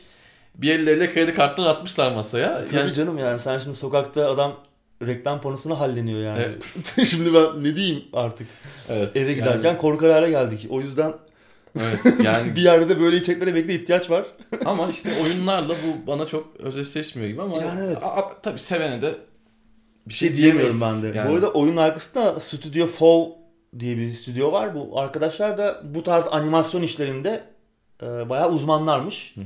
bir 0.54 0.70
elleriyle 0.78 1.12
kredi 1.12 1.34
kartları 1.34 1.68
atmışlar 1.68 2.12
masaya. 2.12 2.64
Tabii 2.66 2.76
Yani, 2.76 2.94
canım 2.94 3.18
yani 3.18 3.40
sen 3.40 3.58
şimdi 3.58 3.76
sokakta 3.76 4.28
adam 4.30 4.56
reklam 5.06 5.40
panosuna 5.40 5.80
halleniyor 5.80 6.20
yani. 6.20 6.40
Evet. 6.40 6.74
şimdi 7.08 7.34
ben 7.34 7.64
ne 7.64 7.76
diyeyim 7.76 8.04
artık. 8.12 8.48
evet, 8.88 9.16
Eve 9.16 9.30
yani- 9.30 9.38
giderken 9.38 9.78
korkar 9.78 10.10
hale 10.12 10.30
geldik. 10.30 10.66
O 10.70 10.80
yüzden 10.80 11.14
evet, 11.80 12.00
yani 12.22 12.56
bir 12.56 12.62
yerde 12.62 12.88
de 12.88 13.00
böyle 13.00 13.16
içeriklere 13.16 13.54
belki 13.54 13.68
de 13.68 13.74
ihtiyaç 13.74 14.10
var. 14.10 14.26
ama 14.64 14.88
işte 14.88 15.10
oyunlarla 15.24 15.74
bu 15.74 16.06
bana 16.06 16.26
çok 16.26 16.56
özdeşleşmiyor 16.58 17.28
gibi 17.28 17.42
ama 17.42 17.56
Yani 17.56 17.80
evet. 17.84 18.02
a- 18.02 18.16
a- 18.16 18.40
tabii 18.42 18.58
sevene 18.58 19.02
de 19.02 19.14
bir 20.08 20.14
şey 20.14 20.28
şey 20.28 20.36
diyemiyorum 20.36 20.80
ben 20.80 21.02
de. 21.02 21.18
Yani. 21.18 21.30
Bu 21.30 21.34
arada 21.34 21.52
oyunun 21.52 21.76
arkasında 21.76 22.40
Studio 22.40 22.86
Fow 22.86 23.38
diye 23.78 23.96
bir 23.96 24.14
stüdyo 24.14 24.52
var. 24.52 24.74
Bu 24.74 25.00
arkadaşlar 25.00 25.58
da 25.58 25.80
bu 25.84 26.02
tarz 26.02 26.26
animasyon 26.28 26.82
işlerinde 26.82 27.42
e, 28.02 28.06
bayağı 28.28 28.50
uzmanlarmış. 28.50 29.36
Hı 29.36 29.40
hı. 29.40 29.44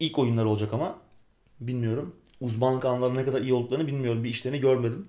İlk 0.00 0.18
oyunları 0.18 0.48
olacak 0.48 0.72
ama 0.72 0.98
bilmiyorum. 1.60 2.16
Uzmanlık 2.42 2.84
alanlarında 2.84 3.20
ne 3.20 3.24
kadar 3.26 3.40
iyi 3.40 3.54
olduklarını 3.54 3.86
bilmiyorum. 3.86 4.24
Bir 4.24 4.30
işlerini 4.30 4.60
görmedim. 4.60 5.08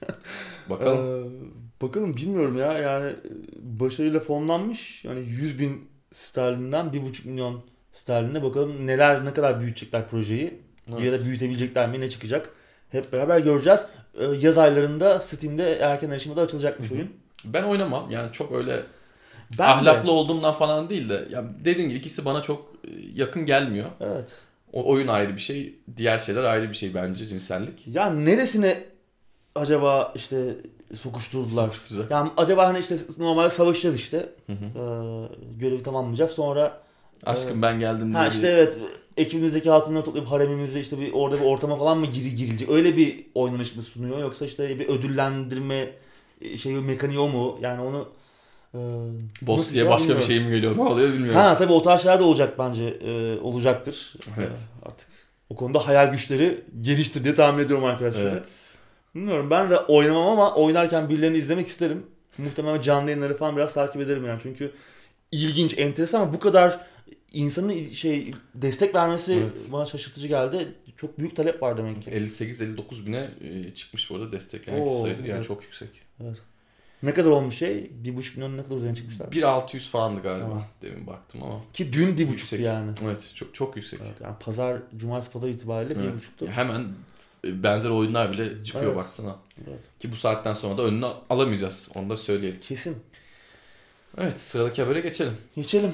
Bakalım. 0.70 0.98
Ee, 0.98 1.82
bakalım 1.82 2.16
bilmiyorum 2.16 2.58
ya 2.58 2.72
yani 2.78 3.10
e, 3.10 3.16
başarıyla 3.80 4.20
fonlanmış. 4.20 5.04
Yani 5.04 5.20
100 5.20 5.58
bin 5.58 5.88
sterlinden 6.14 6.86
1,5 6.86 7.28
milyon 7.28 7.60
sterline 7.92 8.42
bakalım 8.42 8.86
neler 8.86 9.24
ne 9.24 9.32
kadar 9.34 9.60
büyütecekler 9.60 10.08
projeyi 10.08 10.54
Evet. 10.92 11.02
ya 11.04 11.12
da 11.12 11.24
büyütebilecekler 11.24 11.88
mi 11.90 12.00
ne 12.00 12.10
çıkacak. 12.10 12.50
Hep 12.90 13.12
beraber 13.12 13.38
göreceğiz. 13.38 13.80
Ee, 14.20 14.24
Yaz 14.40 14.58
aylarında 14.58 15.20
Steam'de 15.20 15.72
erken 15.74 16.10
erişimde 16.10 16.36
de 16.36 16.40
açılacakmış 16.40 16.92
oyun. 16.92 17.10
Ben 17.44 17.62
oynamam. 17.62 18.10
Yani 18.10 18.32
çok 18.32 18.52
öyle 18.52 18.82
Ben 19.58 19.64
ahlaklı 19.64 20.06
de. 20.08 20.10
olduğumdan 20.12 20.52
falan 20.54 20.90
değil 20.90 21.08
de 21.08 21.28
ya 21.30 21.44
dediğim 21.64 21.88
gibi 21.88 21.98
ikisi 21.98 22.24
bana 22.24 22.42
çok 22.42 22.72
e, 22.84 22.90
yakın 23.14 23.46
gelmiyor. 23.46 23.86
Evet. 24.00 24.32
O 24.72 24.90
oyun 24.92 25.08
ayrı 25.08 25.32
bir 25.36 25.40
şey, 25.40 25.74
diğer 25.96 26.18
şeyler 26.18 26.42
ayrı 26.42 26.68
bir 26.68 26.74
şey 26.74 26.94
bence 26.94 27.26
cinsellik. 27.26 27.86
Ya 27.86 28.10
neresine 28.10 28.84
acaba 29.54 30.12
işte 30.16 30.56
sokuşturdular? 30.94 31.64
Sıkıştırıcı. 31.64 32.06
Yani 32.10 32.30
acaba 32.36 32.66
hani 32.68 32.78
işte 32.78 32.96
normalde 33.18 33.50
savaşacağız 33.50 33.96
işte. 33.96 34.28
Hı 34.46 34.52
hı. 34.52 34.64
Ee, 34.64 35.58
görevi 35.58 35.82
tamamlayacağız. 35.82 36.30
Sonra 36.30 36.80
Aşkım 37.26 37.62
ben 37.62 37.78
geldim 37.78 38.08
diye. 38.08 38.18
ha 38.18 38.28
işte 38.28 38.48
evet 38.48 38.78
ekibimizdeki 39.16 39.70
hatunları 39.70 40.04
toplayıp 40.04 40.28
haremimizde 40.28 40.80
işte 40.80 40.98
bir 40.98 41.12
orada 41.12 41.40
bir 41.40 41.44
ortama 41.44 41.76
falan 41.76 41.98
mı 41.98 42.06
gir, 42.06 42.36
girilecek? 42.36 42.70
Öyle 42.70 42.96
bir 42.96 43.26
oynanış 43.34 43.76
mı 43.76 43.82
sunuyor 43.82 44.18
yoksa 44.18 44.44
işte 44.46 44.78
bir 44.78 44.88
ödüllendirme 44.88 45.90
şeyi 46.56 46.76
mekaniği 46.76 47.18
o 47.18 47.28
mu? 47.28 47.58
Yani 47.62 47.82
onu 47.82 48.08
e, 48.74 48.78
Boss 49.42 49.72
diye 49.72 49.88
başka 49.88 50.16
bir 50.16 50.22
şey 50.22 50.40
mi 50.40 50.50
geliyor? 50.50 50.76
Ne 50.76 50.82
oluyor 50.82 51.12
bilmiyoruz. 51.12 51.36
Ha 51.36 51.58
tabii 51.58 51.72
o 51.72 51.82
tarz 51.82 52.02
şeyler 52.02 52.18
de 52.18 52.22
olacak 52.22 52.58
bence. 52.58 52.84
e, 52.84 53.40
olacaktır. 53.40 54.14
Evet. 54.38 54.58
E, 54.84 54.88
artık 54.88 55.08
o 55.50 55.56
konuda 55.56 55.86
hayal 55.86 56.12
güçleri 56.12 56.64
geliştir 56.80 57.24
diye 57.24 57.34
tahmin 57.34 57.64
ediyorum 57.64 57.84
arkadaşlar. 57.84 58.22
Evet. 58.22 58.78
Bilmiyorum 59.14 59.50
ben 59.50 59.70
de 59.70 59.78
oynamam 59.78 60.28
ama 60.28 60.54
oynarken 60.54 61.08
birilerini 61.08 61.38
izlemek 61.38 61.68
isterim. 61.68 62.06
Muhtemelen 62.38 62.80
canlı 62.80 63.10
yayınları 63.10 63.36
falan 63.36 63.56
biraz 63.56 63.74
takip 63.74 64.00
ederim 64.02 64.26
yani. 64.26 64.40
Çünkü 64.42 64.72
ilginç, 65.32 65.78
enteresan 65.78 66.20
ama 66.20 66.32
bu 66.32 66.38
kadar 66.38 66.80
insanın 67.32 67.86
şey 67.86 68.32
destek 68.54 68.94
vermesi 68.94 69.32
Evet. 69.32 69.58
bana 69.72 69.86
şaşırtıcı 69.86 70.28
geldi. 70.28 70.68
Çok 70.96 71.18
büyük 71.18 71.36
talep 71.36 71.62
var 71.62 71.78
demek 71.78 72.02
ki. 72.02 72.10
58-59 72.10 73.06
bine 73.06 73.30
e, 73.40 73.74
çıkmış 73.74 74.10
bu 74.10 74.16
arada 74.16 74.32
destekleyen 74.32 74.88
kişi 74.88 75.00
sayısı. 75.00 75.22
Yani 75.22 75.36
evet. 75.36 75.46
çok 75.46 75.62
yüksek. 75.62 75.88
Ne 77.02 77.14
kadar 77.14 77.30
olmuş 77.30 77.58
şey? 77.58 77.90
Bir 78.04 78.16
buçuk 78.16 78.36
milyon 78.36 78.56
ne 78.58 78.62
kadar 78.64 78.76
üzerine 78.76 78.96
çıkmışlar? 78.96 79.26
1.600 79.26 79.78
falandı 79.90 80.22
galiba. 80.22 80.44
Tamam. 80.48 80.64
Demin 80.82 81.06
baktım 81.06 81.42
ama. 81.42 81.60
Ki 81.72 81.92
dün 81.92 82.06
bir 82.18 82.28
buçuktu 82.28 82.32
Yüksek. 82.56 82.60
yani. 82.60 82.92
Evet 83.04 83.32
çok 83.34 83.54
çok 83.54 83.76
yüksek. 83.76 84.00
Evet, 84.04 84.20
yani 84.20 84.34
pazar, 84.40 84.78
cumartesi 84.96 85.32
pazar 85.32 85.48
itibariyle 85.48 85.94
Evet. 86.02 86.14
buçuktu. 86.14 86.44
Ya 86.44 86.52
Hemen 86.52 86.86
e, 87.44 87.62
benzer 87.62 87.90
oyunlar 87.90 88.32
bile 88.32 88.64
çıkıyor 88.64 88.84
Evet. 88.86 88.96
baksana. 88.96 89.36
Evet. 89.68 89.80
Ki 90.00 90.12
bu 90.12 90.16
saatten 90.16 90.52
sonra 90.52 90.78
da 90.78 90.82
önünü 90.82 91.06
alamayacağız. 91.30 91.90
Onu 91.94 92.10
da 92.10 92.16
söyleyelim. 92.16 92.60
Kesin. 92.60 92.96
Evet 94.18 94.40
sıradaki 94.40 94.82
habere 94.82 95.00
geçelim. 95.00 95.32
Geçelim. 95.56 95.92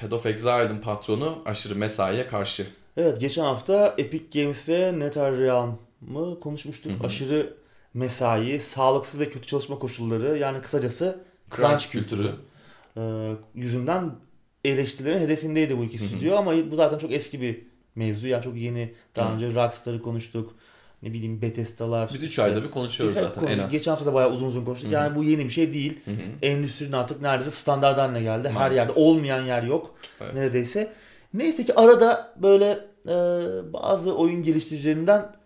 Path 0.00 0.12
of 0.12 0.26
Exile'ın 0.26 0.78
patronu 0.78 1.42
aşırı 1.44 1.74
mesaiye 1.76 2.26
karşı. 2.26 2.66
Evet 2.96 3.20
geçen 3.20 3.42
hafta 3.42 3.94
Epic 3.98 4.40
Games 4.40 4.68
ve 4.68 4.98
NetherRealm'ı 4.98 6.40
konuşmuştuk. 6.40 6.92
Hı 6.92 6.96
hı. 7.02 7.06
Aşırı 7.06 7.54
mesai, 7.98 8.58
sağlıksız 8.60 9.20
ve 9.20 9.28
kötü 9.28 9.46
çalışma 9.46 9.78
koşulları 9.78 10.38
yani 10.38 10.60
kısacası 10.62 11.20
Crunch 11.56 11.90
kültürü. 11.90 12.32
e, 12.96 13.32
yüzünden 13.54 14.10
eleştirilerin 14.64 15.20
hedefindeydi 15.20 15.78
bu 15.78 15.84
iki 15.84 15.98
stüdyo 15.98 16.36
ama 16.36 16.70
bu 16.70 16.76
zaten 16.76 16.98
çok 16.98 17.12
eski 17.12 17.40
bir 17.40 17.62
mevzu. 17.94 18.26
Yani 18.28 18.44
çok 18.44 18.56
yeni. 18.56 18.94
Daha 19.16 19.32
önce 19.34 19.54
Rockstar'ı 19.54 20.02
konuştuk. 20.02 20.54
Ne 21.02 21.12
bileyim 21.12 21.42
Bethesda'lar. 21.42 22.10
Biz 22.14 22.22
3 22.22 22.30
işte- 22.30 22.42
ayda 22.42 22.62
bir 22.62 22.70
konuşuyoruz 22.70 23.16
Biz 23.16 23.22
zaten 23.22 23.34
konuştuk. 23.40 23.58
en 23.60 23.64
az. 23.64 23.72
Geçen 23.72 23.90
hafta 23.90 24.06
da 24.06 24.14
bayağı 24.14 24.30
uzun 24.32 24.46
uzun 24.46 24.64
konuştuk. 24.64 24.86
Hı 24.86 24.90
hı. 24.90 24.94
Yani 24.94 25.16
bu 25.16 25.24
yeni 25.24 25.44
bir 25.44 25.50
şey 25.50 25.72
değil. 25.72 25.98
Hı 26.04 26.10
hı. 26.10 26.16
Endüstrinin 26.42 26.92
artık 26.92 27.20
neredeyse 27.22 27.50
standart 27.50 27.98
haline 27.98 28.22
geldi. 28.22 28.48
Her 28.48 28.54
Maalesef. 28.54 28.76
yerde 28.86 28.92
olmayan 29.00 29.42
yer 29.42 29.62
yok 29.62 29.94
Evet. 30.20 30.34
neredeyse. 30.34 30.92
Neyse 31.34 31.64
ki 31.64 31.74
arada 31.74 32.34
böyle 32.42 32.70
e, 33.06 33.12
bazı 33.72 34.14
oyun 34.16 34.42
geliştiricilerinden 34.42 35.37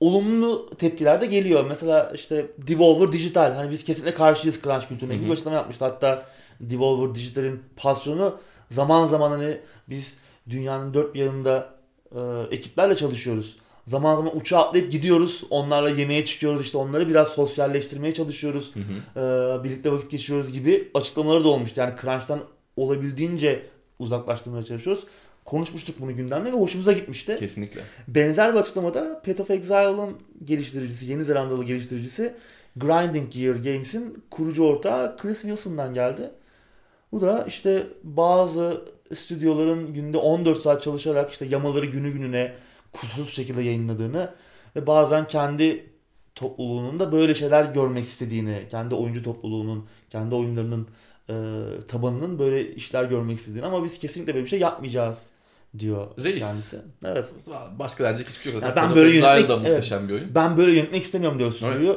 olumlu 0.00 0.70
tepkiler 0.78 1.20
de 1.20 1.26
geliyor. 1.26 1.64
Mesela 1.68 2.12
işte 2.14 2.46
Devolver 2.58 3.12
Digital 3.12 3.54
hani 3.54 3.70
biz 3.70 3.84
kesinlikle 3.84 4.14
karşıyız 4.14 4.60
crunch 4.62 4.88
kültürüne 4.88 5.16
gibi 5.16 5.32
açıklama 5.32 5.56
yapmıştı. 5.56 5.84
Hatta 5.84 6.26
Devolver 6.60 7.14
Digital'in 7.14 7.62
patronu 7.76 8.36
zaman 8.70 9.06
zaman 9.06 9.30
hani 9.30 9.58
biz 9.88 10.16
dünyanın 10.50 10.94
dört 10.94 11.14
bir 11.14 11.20
yanında 11.20 11.70
e, 12.14 12.20
ekiplerle 12.50 12.96
çalışıyoruz. 12.96 13.56
Zaman 13.86 14.16
zaman 14.16 14.36
uçağa 14.36 14.58
atlayıp 14.58 14.92
gidiyoruz. 14.92 15.44
Onlarla 15.50 15.90
yemeğe 15.90 16.24
çıkıyoruz. 16.24 16.60
işte 16.60 16.78
onları 16.78 17.08
biraz 17.08 17.28
sosyalleştirmeye 17.28 18.14
çalışıyoruz. 18.14 18.72
Hı 18.74 18.80
hı. 18.80 19.20
Ee, 19.20 19.64
birlikte 19.64 19.92
vakit 19.92 20.10
geçiriyoruz 20.10 20.52
gibi 20.52 20.90
açıklamaları 20.94 21.44
da 21.44 21.48
olmuştu. 21.48 21.80
Yani 21.80 21.94
Crunch'tan 22.02 22.40
olabildiğince 22.76 23.66
uzaklaştırmaya 23.98 24.62
çalışıyoruz. 24.62 25.04
Konuşmuştuk 25.44 26.00
bunu 26.00 26.16
gündemde 26.16 26.52
ve 26.52 26.56
hoşumuza 26.56 26.92
gitmişti. 26.92 27.36
Kesinlikle. 27.38 27.80
Benzer 28.08 28.54
bir 28.54 28.60
açıklamada 28.60 29.22
Path 29.26 29.40
of 29.40 29.50
Exile'ın 29.50 30.16
geliştiricisi, 30.44 31.06
Yeni 31.06 31.24
Zelandalı 31.24 31.64
geliştiricisi 31.64 32.34
Grinding 32.76 33.32
Gear 33.32 33.54
Games'in 33.54 34.24
kurucu 34.30 34.64
ortağı 34.64 35.16
Chris 35.16 35.40
Wilson'dan 35.40 35.94
geldi. 35.94 36.30
Bu 37.12 37.20
da 37.20 37.44
işte 37.48 37.86
bazı 38.02 38.84
stüdyoların 39.14 39.94
günde 39.94 40.18
14 40.18 40.58
saat 40.58 40.82
çalışarak 40.82 41.30
işte 41.30 41.44
yamaları 41.44 41.86
günü 41.86 42.10
gününe 42.10 42.52
kusursuz 42.92 43.34
şekilde 43.34 43.62
yayınladığını 43.62 44.34
ve 44.76 44.86
bazen 44.86 45.28
kendi 45.28 45.90
topluluğunun 46.34 46.98
da 46.98 47.12
böyle 47.12 47.34
şeyler 47.34 47.64
görmek 47.64 48.06
istediğini, 48.06 48.66
kendi 48.70 48.94
oyuncu 48.94 49.22
topluluğunun, 49.22 49.86
kendi 50.10 50.34
oyunlarının 50.34 50.88
e, 51.28 51.34
tabanının 51.88 52.38
böyle 52.38 52.74
işler 52.74 53.04
görmek 53.04 53.38
istediğini 53.38 53.66
ama 53.66 53.84
biz 53.84 53.98
kesinlikle 53.98 54.34
böyle 54.34 54.44
bir 54.44 54.50
şey 54.50 54.60
yapmayacağız 54.60 55.33
diyor 55.78 56.06
Reis. 56.24 56.44
kendisi. 56.44 56.76
Evet. 57.04 57.26
Başka 57.78 58.04
denecek 58.04 58.28
hiçbir 58.28 58.42
şey 58.42 58.52
yok 58.52 58.62
zaten. 58.62 58.82
Ya 58.82 58.88
ben 58.88 58.96
böyle 58.96 59.18
yönetmek- 59.18 59.48
da 59.48 59.56
muhteşem 59.56 60.08
bir 60.08 60.14
oyun. 60.14 60.34
Ben 60.34 60.56
böyle 60.56 60.72
yönetmek 60.76 61.02
istemiyorum 61.02 61.38
diyor 61.38 61.52
stüdyo. 61.52 61.96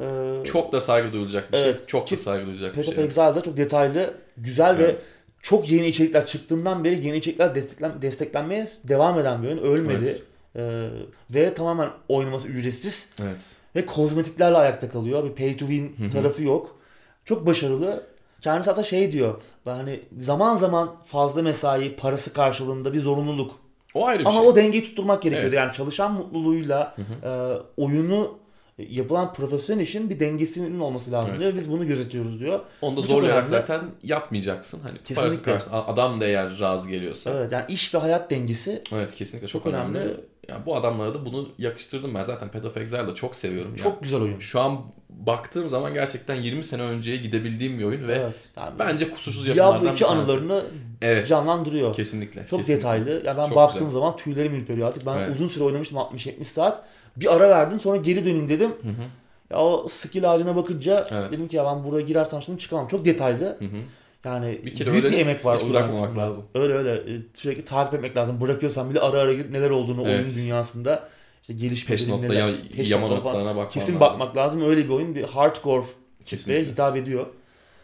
Ee, 0.00 0.44
Çok 0.44 0.72
da 0.72 0.80
saygı 0.80 1.12
duyulacak 1.12 1.52
bir 1.52 1.58
Evet. 1.58 1.76
şey. 1.78 1.86
Çok 1.86 2.10
da 2.10 2.16
saygı 2.16 2.46
duyulacak 2.46 2.70
bir 2.72 2.76
Path 2.76 2.88
of 2.88 2.94
şey. 2.94 3.04
Exile'da 3.04 3.40
çok 3.42 3.56
detaylı, 3.56 4.14
güzel 4.36 4.76
Evet. 4.80 4.88
ve 4.94 4.96
çok 5.42 5.70
yeni 5.70 5.86
içerikler 5.86 6.26
çıktığından 6.26 6.84
beri 6.84 7.06
yeni 7.06 7.16
içerikler 7.16 7.54
desteklen, 7.54 8.02
desteklenmeye 8.02 8.68
devam 8.84 9.18
eden 9.18 9.42
bir 9.42 9.48
oyun. 9.48 9.58
Ölmedi. 9.58 10.04
Evet. 10.04 10.22
Ee, 10.56 10.88
ve 11.34 11.54
tamamen 11.54 11.90
oynaması 12.08 12.48
ücretsiz. 12.48 13.08
Evet. 13.22 13.56
Ve 13.76 13.86
kozmetiklerle 13.86 14.56
ayakta 14.56 14.88
kalıyor. 14.90 15.24
Bir 15.24 15.34
pay 15.34 15.56
to 15.56 15.66
win 15.66 16.10
tarafı 16.10 16.42
yok. 16.42 16.76
Çok 17.24 17.46
başarılı. 17.46 18.02
Kendisi 18.40 18.70
aslında 18.70 18.86
şey 18.86 19.12
diyor. 19.12 19.40
Hani 19.64 20.00
zaman 20.20 20.56
zaman 20.56 20.94
fazla 21.04 21.42
mesai 21.42 21.96
parası 21.96 22.32
karşılığında 22.32 22.92
bir 22.92 23.00
zorunluluk. 23.00 23.50
O 23.94 24.06
ayrı 24.06 24.20
bir 24.20 24.24
Ama 24.26 24.40
şey. 24.40 24.48
o 24.48 24.56
dengeyi 24.56 24.84
tutturmak 24.84 25.22
gerekiyor. 25.22 25.48
Evet. 25.48 25.58
Yani 25.58 25.72
çalışan 25.72 26.12
mutluluğuyla 26.12 26.94
Hı 26.96 27.02
hı. 27.02 27.28
e, 27.28 27.82
oyunu 27.82 28.38
yapılan 28.78 29.34
profesyonel 29.34 29.80
işin 29.80 30.10
bir 30.10 30.20
dengesinin 30.20 30.80
olması 30.80 31.12
lazım 31.12 31.30
Evet. 31.30 31.40
diyor. 31.40 31.54
Biz 31.54 31.70
bunu 31.70 31.86
gözetiyoruz 31.86 32.40
diyor. 32.40 32.60
Onu 32.82 32.92
da 32.96 32.96
Bu 32.96 33.02
zorlayarak 33.02 33.48
zaten 33.48 33.80
yapmayacaksın. 34.02 34.80
Hani 34.80 34.92
parası 34.98 35.04
Kesinlikle. 35.14 35.52
karşısında 35.52 35.88
adam 35.88 36.20
da 36.20 36.24
eğer 36.26 36.60
razı 36.60 36.90
geliyorsa. 36.90 37.30
Evet, 37.30 37.40
Evet 37.40 37.52
yani 37.52 37.64
iş 37.68 37.94
ve 37.94 37.98
hayat 37.98 38.30
dengesi 38.30 38.82
kesinlikle 39.16 39.48
çok, 39.48 39.62
Çok 39.62 39.72
önemli. 39.72 39.98
önemli. 39.98 40.14
Yani 40.48 40.66
bu 40.66 40.76
adamlara 40.76 41.14
da 41.14 41.26
bunu 41.26 41.48
yakıştırdım 41.58 42.14
ben. 42.14 42.22
Zaten 42.22 42.48
Path 42.48 42.64
of 42.64 42.76
Exile'ı 42.76 43.08
da 43.08 43.14
çok 43.14 43.36
seviyorum. 43.36 43.76
çok 43.76 43.86
Yani 43.92 44.02
güzel 44.02 44.20
oyun. 44.20 44.38
şu 44.38 44.60
an 44.60 44.80
baktığım 45.10 45.68
zaman 45.68 45.94
gerçekten 45.94 46.34
20 46.34 46.64
sene 46.64 46.82
önceye 46.82 47.16
gidebildiğim 47.16 47.78
bir 47.78 47.84
oyun 47.84 48.08
ve 48.08 48.14
Evet. 48.14 48.34
Yani 48.56 48.78
bence 48.78 49.10
kusursuz 49.10 49.46
Diablo 49.46 49.58
yapımlardan 49.62 49.94
2 49.94 50.04
bir 50.04 50.08
tanesi. 50.08 50.32
anılarını 50.32 50.64
Evet. 51.02 51.28
canlandırıyor. 51.28 51.94
Kesinlikle. 51.94 52.46
Çok 52.46 52.58
kesinlikle. 52.58 52.76
detaylı. 52.76 53.22
Ya 53.26 53.36
ben 53.36 53.44
Çok 53.44 53.56
baktığım 53.56 53.80
güzel. 53.86 53.92
zaman 53.92 54.16
tüylerim 54.16 54.54
ürperiyor 54.54 54.88
artık. 54.88 55.06
Ben 55.06 55.18
Evet. 55.18 55.30
uzun 55.30 55.48
süre 55.48 55.64
oynamıştım 55.64 55.98
60-70 55.98 56.44
saat. 56.44 56.82
Bir 57.16 57.34
ara 57.36 57.48
verdim 57.50 57.78
sonra 57.78 57.96
geri 57.96 58.24
döneyim 58.26 58.48
dedim. 58.48 58.70
Hı 58.82 58.88
hı. 58.88 59.02
Ya 59.50 59.58
o 59.58 59.88
skill 59.88 60.32
ağacına 60.32 60.56
bakınca 60.56 61.08
Evet. 61.10 61.32
dedim 61.32 61.48
ki 61.48 61.56
ya 61.56 61.64
ben 61.64 61.84
buraya 61.84 62.02
girersem 62.02 62.42
şimdi 62.42 62.58
çıkamam. 62.58 62.88
Çok 62.88 63.04
detaylı. 63.04 63.44
Hı 63.58 63.64
hı. 63.64 63.78
Yani 64.26 64.60
Bir 64.64 64.74
kere 64.74 64.92
büyük 64.92 65.04
öyle 65.04 65.16
bir 65.16 65.20
emek 65.20 65.44
var. 65.44 65.56
hiç 65.56 65.62
oyun 65.62 65.74
bırakmamak 65.74 66.00
arkasında. 66.02 66.22
lazım. 66.26 66.44
Öyle 66.54 66.72
öyle. 66.72 66.92
E, 67.12 67.18
Sürekli 67.34 67.64
takip 67.64 67.94
etmek 67.94 68.16
lazım. 68.16 68.40
Bırakıyorsan 68.40 68.90
bile 68.90 69.00
ara 69.00 69.18
ara 69.20 69.32
gidip 69.32 69.50
neler 69.50 69.70
olduğunu 69.70 70.02
oyun 70.04 70.14
Evet. 70.14 70.34
dünyasında 70.36 71.08
işte 71.42 71.54
gelişmeleri 71.54 72.00
Peş 72.00 72.08
nokta, 72.08 72.26
neler. 72.28 72.48
ya, 72.48 72.54
peş 72.76 72.90
yama 72.90 73.08
noktalarına 73.08 73.50
bakman 73.50 73.68
Kesin 73.68 73.86
lazım. 73.92 74.00
bakmak 74.00 74.36
lazım. 74.36 74.62
Öyle 74.62 74.84
bir 74.84 74.88
oyun 74.90 75.14
bir 75.14 75.22
hardcore 75.22 75.86
kitleye 76.24 76.62
hitap 76.64 76.96
ediyor. 76.96 77.26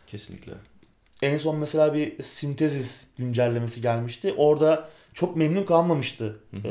Kesinlikle. 0.06 0.52
En 1.22 1.38
son 1.38 1.56
mesela 1.58 1.94
bir 1.94 2.22
sintezis 2.22 3.00
güncellemesi 3.18 3.80
gelmişti. 3.82 4.34
Orada 4.36 4.88
çok 5.14 5.36
memnun 5.36 5.62
kalmamıştı 5.62 6.36
e, 6.54 6.70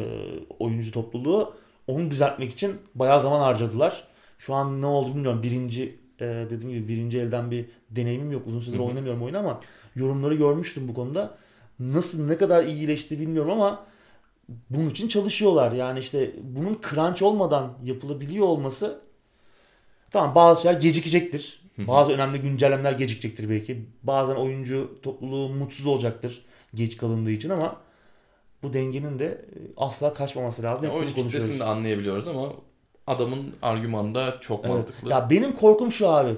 oyuncu 0.59 0.91
topluluğu. 0.91 1.53
Onu 1.87 2.11
düzeltmek 2.11 2.51
için 2.51 2.75
bayağı 2.95 3.21
zaman 3.21 3.39
harcadılar. 3.39 4.03
Şu 4.37 4.53
an 4.53 4.81
ne 4.81 4.85
oldu 4.85 5.15
bilmiyorum. 5.15 5.43
Birinci 5.43 5.99
e, 6.21 6.45
dediğim 6.49 6.73
gibi 6.73 6.87
birinci 6.87 7.19
elden 7.19 7.51
bir 7.51 7.65
deneyimim 7.89 8.31
yok. 8.31 8.47
Uzun 8.47 8.59
süredir 8.59 8.79
oynamıyorum 8.79 9.23
oyunu 9.23 9.37
ama 9.37 9.61
yorumları 9.95 10.35
görmüştüm 10.35 10.87
bu 10.87 10.93
konuda. 10.93 11.37
Nasıl 11.79 12.27
ne 12.27 12.37
kadar 12.37 12.63
iyileşti 12.63 13.19
bilmiyorum 13.19 13.51
ama 13.51 13.85
bunun 14.69 14.89
için 14.89 15.07
çalışıyorlar. 15.07 15.71
Yani 15.71 15.99
işte 15.99 16.31
bunun 16.43 16.79
crunch 16.89 17.23
olmadan 17.23 17.73
yapılabiliyor 17.83 18.47
olması 18.47 19.01
tamam 20.11 20.35
bazı 20.35 20.61
şeyler 20.61 20.79
gecikecektir. 20.79 21.61
Bazı 21.77 22.11
önemli 22.11 22.41
güncellemeler 22.41 22.91
gecikecektir 22.91 23.49
belki. 23.49 23.85
Bazen 24.03 24.35
oyuncu 24.35 24.99
topluluğu 25.03 25.49
mutsuz 25.49 25.87
olacaktır 25.87 26.45
geç 26.73 26.97
kalındığı 26.97 27.31
için 27.31 27.49
ama 27.49 27.81
bu 28.63 28.73
dengenin 28.73 29.19
de 29.19 29.25
e, 29.25 29.57
asla 29.77 30.13
kaçmaması 30.13 30.63
lazım. 30.63 30.83
Yani 30.83 30.93
oyuncu 30.93 31.15
konuşuyoruz. 31.15 31.47
kitlesini 31.47 31.67
de 31.67 31.71
anlayabiliyoruz 31.71 32.27
ama 32.27 32.53
adamın 33.07 33.53
argümanı 33.61 34.15
da 34.15 34.37
çok 34.41 34.59
Evet. 34.65 34.75
mantıklı. 34.75 35.09
Ya 35.09 35.29
benim 35.29 35.51
korkum 35.51 35.91
şu 35.91 36.09
abi. 36.09 36.35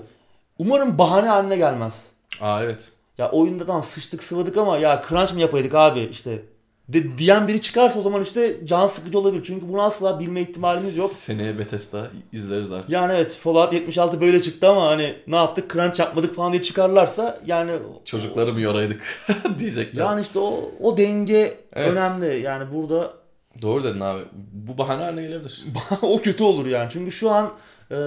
Umarım 0.59 0.97
bahane 0.97 1.27
haline 1.27 1.55
gelmez. 1.55 2.03
Aa 2.41 2.63
evet. 2.63 2.89
Ya 3.17 3.31
oyunda 3.31 3.65
tamam 3.65 3.83
sıçtık 3.83 4.23
sıvadık 4.23 4.57
ama 4.57 4.77
ya 4.77 5.01
crunch 5.09 5.33
mı 5.33 5.41
yapaydık 5.41 5.75
abi 5.75 5.99
işte. 6.11 6.41
De, 6.87 7.17
diyen 7.17 7.47
biri 7.47 7.61
çıkarsa 7.61 7.99
o 7.99 8.01
zaman 8.01 8.21
işte 8.23 8.55
can 8.65 8.87
sıkıcı 8.87 9.19
olabilir. 9.19 9.43
Çünkü 9.45 9.67
bunu 9.69 9.81
asla 9.81 10.19
bilme 10.19 10.41
ihtimalimiz 10.41 10.97
yok. 10.97 11.11
Seneye 11.11 11.59
Bethesda 11.59 12.07
izleriz 12.31 12.71
artık. 12.71 12.89
Yani 12.89 13.13
evet 13.13 13.31
Fallout 13.35 13.73
76 13.73 14.21
böyle 14.21 14.41
çıktı 14.41 14.69
ama 14.69 14.87
hani 14.87 15.13
ne 15.27 15.35
yaptık 15.35 15.73
crunch 15.73 15.99
yapmadık 15.99 16.35
falan 16.35 16.51
diye 16.51 16.61
çıkarlarsa 16.61 17.39
yani 17.45 17.71
Çocukları 18.05 18.53
mı 18.53 18.61
yoraydık 18.61 19.01
diyecekler. 19.59 20.05
yani 20.05 20.21
işte 20.21 20.39
o 20.39 20.71
o 20.81 20.97
denge 20.97 21.57
Evet. 21.73 21.91
önemli. 21.91 22.41
Yani 22.41 22.73
burada 22.73 23.13
Doğru 23.61 23.83
dedin 23.83 23.99
abi. 23.99 24.21
Bu 24.51 24.77
bahane 24.77 25.03
haline 25.03 25.21
gelebilir. 25.21 25.65
o 26.01 26.21
kötü 26.21 26.43
olur 26.43 26.65
yani. 26.65 26.89
Çünkü 26.91 27.11
şu 27.11 27.29
an 27.31 27.53
e, 27.91 27.97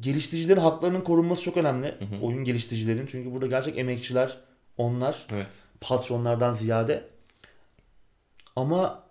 geliştiricilerin 0.00 0.60
haklarının 0.60 1.00
korunması 1.00 1.42
çok 1.42 1.56
önemli. 1.56 1.86
hı. 1.86 2.22
Oyun 2.22 2.44
geliştiricilerin. 2.44 3.06
Çünkü 3.06 3.32
burada 3.32 3.46
gerçek 3.46 3.78
emekçiler 3.78 4.38
onlar. 4.76 5.26
Evet. 5.30 5.46
Patronlardan 5.80 6.52
ziyade. 6.52 7.04
Ama 8.56 9.02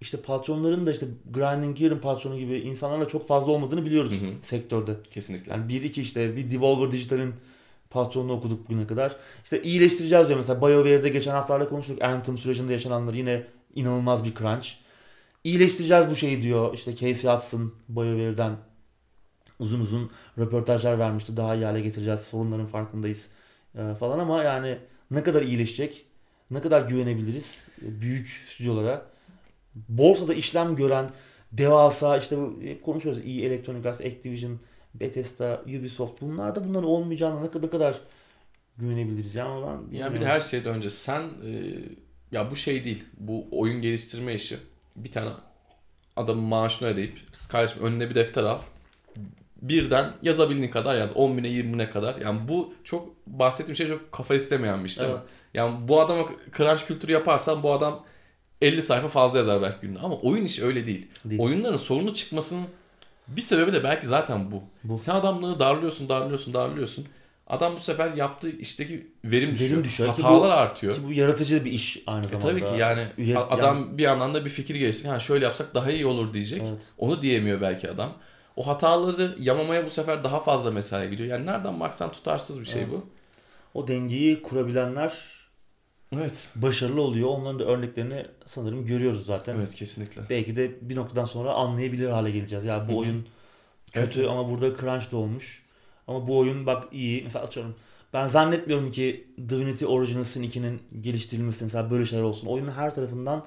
işte 0.00 0.16
patronların 0.16 0.86
da 0.86 0.90
işte 0.90 1.06
Grinding 1.30 1.78
Gear'ın 1.78 1.98
patronu 1.98 2.38
gibi 2.38 2.58
insanlarla 2.58 3.08
çok 3.08 3.28
fazla 3.28 3.52
olmadığını 3.52 3.84
biliyoruz 3.84 4.12
Hı 4.20 4.26
hı. 4.26 4.30
sektörde. 4.42 4.92
Kesinlikle. 5.10 5.52
Yani 5.52 5.68
bir 5.68 5.82
iki 5.82 6.02
işte 6.02 6.36
bir 6.36 6.50
Devolver 6.50 6.92
Digital'in 6.92 7.34
patronunu 7.90 8.32
okuduk 8.32 8.68
bugüne 8.68 8.86
kadar. 8.86 9.16
İşte 9.44 9.62
iyileştireceğiz 9.62 10.28
diyor 10.28 10.38
mesela 10.38 10.60
BioWare'de 10.60 11.08
geçen 11.08 11.32
haftalarda 11.32 11.68
konuştuk. 11.68 12.02
Anthem 12.02 12.38
sürecinde 12.38 12.72
yaşananlar 12.72 13.14
yine 13.14 13.42
inanılmaz 13.80 14.24
bir 14.24 14.34
crunch. 14.34 14.68
İyileştireceğiz 15.44 16.08
bu 16.10 16.16
şeyi 16.16 16.42
diyor. 16.42 16.74
İşte 16.74 16.96
Casey 16.96 17.30
Hudson 17.30 17.74
BioWare'den 17.88 18.56
uzun 19.58 19.80
uzun 19.80 20.10
röportajlar 20.38 20.98
vermişti. 20.98 21.36
Daha 21.36 21.54
iyi 21.54 21.64
hale 21.64 21.80
getireceğiz. 21.80 22.20
Sorunların 22.20 22.66
farkındayız 22.66 23.28
e, 23.74 23.94
falan 23.94 24.18
ama 24.18 24.42
yani 24.42 24.78
ne 25.10 25.22
kadar 25.22 25.42
iyileşecek? 25.42 26.04
Ne 26.50 26.60
kadar 26.62 26.82
güvenebiliriz 26.82 27.66
e, 27.82 28.00
büyük 28.00 28.28
stüdyolara? 28.28 29.06
Borsada 29.88 30.34
işlem 30.34 30.76
gören 30.76 31.10
devasa 31.52 32.18
işte 32.18 32.38
bu 32.38 32.58
hep 32.62 32.84
konuşuyoruz. 32.84 33.22
EA 33.26 33.46
Electronic 33.46 33.88
Arts, 33.88 34.00
Activision, 34.00 34.58
Bethesda, 34.94 35.62
Ubisoft 35.66 36.20
bunlar 36.20 36.56
da 36.56 36.64
bunların 36.64 36.88
olmayacağına 36.88 37.40
ne 37.40 37.50
kadar, 37.50 37.66
ne 37.66 37.70
kadar 37.70 38.00
güvenebiliriz 38.78 39.34
yani 39.34 39.62
ben 39.62 39.68
Ya 39.68 39.80
bir 39.80 39.90
bilmiyorum. 39.92 40.20
de 40.20 40.26
her 40.26 40.40
şeyden 40.40 40.74
önce 40.74 40.90
sen 40.90 41.20
e, 41.22 41.74
ya 42.32 42.50
bu 42.50 42.56
şey 42.56 42.84
değil. 42.84 43.04
Bu 43.18 43.46
oyun 43.50 43.82
geliştirme 43.82 44.34
işi. 44.34 44.56
Bir 44.96 45.12
tane 45.12 45.30
adamın 46.16 46.44
maaşını 46.44 46.88
ödeyip 46.88 47.18
kardeşim 47.48 47.82
önüne 47.82 48.10
bir 48.10 48.14
defter 48.14 48.42
al. 48.42 48.58
Birden 49.62 50.12
yazabildiğin 50.22 50.70
kadar 50.70 50.96
yaz. 50.96 51.16
10 51.16 51.38
bine 51.38 51.48
20 51.48 51.74
bine 51.74 51.90
kadar. 51.90 52.16
Yani 52.16 52.40
bu 52.48 52.74
çok 52.84 53.08
bahsettiğim 53.26 53.76
şey 53.76 53.88
çok 53.88 54.12
kafa 54.12 54.34
istemeyen 54.34 54.84
bir 54.84 54.88
iş 54.88 54.98
değil 54.98 55.10
mi? 55.10 55.16
Evet. 55.18 55.28
Yani 55.54 55.88
bu 55.88 56.00
adama 56.00 56.28
crunch 56.56 56.86
kültürü 56.86 57.12
yaparsan 57.12 57.62
bu 57.62 57.72
adam 57.72 58.04
50 58.62 58.82
sayfa 58.82 59.08
fazla 59.08 59.38
yazar 59.38 59.62
belki 59.62 59.80
günde. 59.80 59.98
Ama 59.98 60.16
oyun 60.16 60.44
işi 60.44 60.64
öyle 60.64 60.86
değil. 60.86 61.06
Değil. 61.24 61.40
Oyunların 61.40 61.76
sorunu 61.76 62.14
çıkmasının 62.14 62.66
bir 63.28 63.40
sebebi 63.40 63.72
de 63.72 63.84
belki 63.84 64.06
zaten 64.06 64.50
bu. 64.52 64.62
Bu. 64.84 64.98
Sen 64.98 65.14
adamları 65.14 65.58
darlıyorsun, 65.58 66.08
darlıyorsun, 66.08 66.54
darlıyorsun. 66.54 67.06
Adam 67.48 67.74
bu 67.76 67.80
sefer 67.80 68.12
yaptığı 68.14 68.50
işteki 68.50 69.06
verim 69.24 69.54
düşüyor. 69.54 69.70
Verim 69.70 69.84
düşüyor. 69.84 70.16
Ki 70.16 70.22
Hatalar 70.22 70.40
bu- 70.48 70.52
artıyor. 70.52 70.94
Ki 70.94 71.04
bu 71.06 71.12
yaratıcı 71.12 71.64
bir 71.64 71.70
iş 71.72 72.02
aynı 72.06 72.24
E 72.26 72.28
zamanda. 72.28 72.46
tabii 72.48 72.60
ki 72.64 72.72
yani 72.78 73.06
Üret- 73.18 73.36
adam 73.38 73.98
bir 73.98 74.02
yandan 74.02 74.34
da 74.34 74.44
bir 74.44 74.50
fikir 74.50 74.74
geliştiriyor. 74.74 75.14
Ha 75.14 75.20
şöyle 75.20 75.44
yapsak 75.44 75.74
daha 75.74 75.90
iyi 75.90 76.06
olur 76.06 76.34
diyecek. 76.34 76.62
Evet. 76.68 76.78
Onu 76.98 77.22
diyemiyor 77.22 77.60
belki 77.60 77.90
adam. 77.90 78.12
O 78.56 78.66
hataları 78.66 79.36
yamamaya 79.40 79.86
bu 79.86 79.90
sefer 79.90 80.24
daha 80.24 80.40
fazla 80.40 80.70
mesai 80.70 81.10
gidiyor. 81.10 81.28
Yani 81.28 81.46
nereden 81.46 81.80
baksan 81.80 82.12
tutarsız 82.12 82.60
bir 82.60 82.66
şey 82.66 82.82
Evet. 82.82 82.92
bu. 82.92 83.06
O 83.74 83.88
dengeyi 83.88 84.42
kurabilenler 84.42 85.12
Evet. 86.12 86.48
başarılı 86.56 87.02
oluyor. 87.02 87.28
Onların 87.28 87.58
da 87.58 87.64
örneklerini 87.64 88.26
sanırım 88.46 88.86
görüyoruz 88.86 89.26
zaten. 89.26 89.56
Evet 89.56 89.74
kesinlikle. 89.74 90.22
Belki 90.30 90.56
de 90.56 90.70
bir 90.88 90.96
noktadan 90.96 91.24
sonra 91.24 91.52
anlayabilir 91.52 92.08
hale 92.10 92.30
geleceğiz. 92.30 92.64
Ya 92.64 92.84
bu 92.88 92.92
Hı 92.92 92.94
hı. 92.94 92.98
oyun 92.98 93.26
kötü 93.92 94.20
evet. 94.20 94.30
ama 94.30 94.50
burada 94.50 94.76
crunch 94.80 95.12
da 95.12 95.16
olmuş. 95.16 95.62
Ama 96.08 96.26
bu 96.28 96.38
oyun 96.38 96.66
bak 96.66 96.84
iyi. 96.92 97.22
Mesela 97.24 97.44
atıyorum. 97.44 97.74
Ben 98.12 98.26
zannetmiyorum 98.26 98.90
ki 98.90 99.26
Divinity 99.48 99.86
Original 99.86 100.24
Sin 100.24 100.42
2'nin 100.42 100.80
geliştirilmesi 101.00 101.64
mesela 101.64 101.90
böyle 101.90 102.06
şeyler 102.06 102.22
olsun. 102.24 102.46
Oyunun 102.46 102.70
her 102.72 102.94
tarafından 102.94 103.44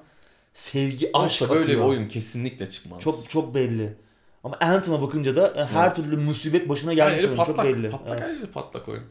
sevgi, 0.54 1.10
aşk 1.14 1.42
Olsa 1.42 1.50
böyle 1.56 1.68
bir 1.68 1.74
akıyor. 1.74 1.88
oyun 1.88 2.08
kesinlikle 2.08 2.70
çıkmaz. 2.70 3.00
Çok 3.02 3.30
çok 3.30 3.56
belli. 3.56 3.94
Ama 4.44 4.58
Anthem'a 4.62 5.02
bakınca 5.02 5.36
da 5.36 5.48
e, 5.62 5.66
her 5.66 5.86
Evet. 5.88 5.96
türlü 5.96 6.18
musibet 6.18 6.70
başına 6.70 6.94
gelmiş 6.94 7.16
yeri 7.18 7.28
oyun. 7.28 7.38
patlak, 7.38 7.56
Çok 7.56 7.66
belli. 7.66 7.90
patlak 7.90 8.20
Evet. 8.26 8.40
yeri 8.40 8.52
patlak 8.52 8.90
oyun. 8.90 9.04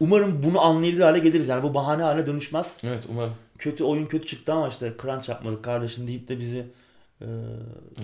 Umarım 0.00 0.42
bunu 0.42 0.60
anlayabilir 0.60 1.00
hale 1.02 1.18
geliriz. 1.18 1.48
Yani 1.48 1.62
bu 1.62 1.74
bahane 1.74 2.02
haline 2.02 2.26
dönüşmez. 2.26 2.76
Evet 2.82 3.06
umarım. 3.10 3.34
Kötü 3.58 3.84
oyun 3.84 4.06
kötü 4.06 4.26
çıktı 4.26 4.52
ama 4.52 4.68
işte 4.68 4.92
crunch 5.02 5.28
yapmadık 5.28 5.64
kardeşim 5.64 6.06
deyip 6.06 6.28
de 6.28 6.38
bizi 6.40 6.66
e, 7.20 7.26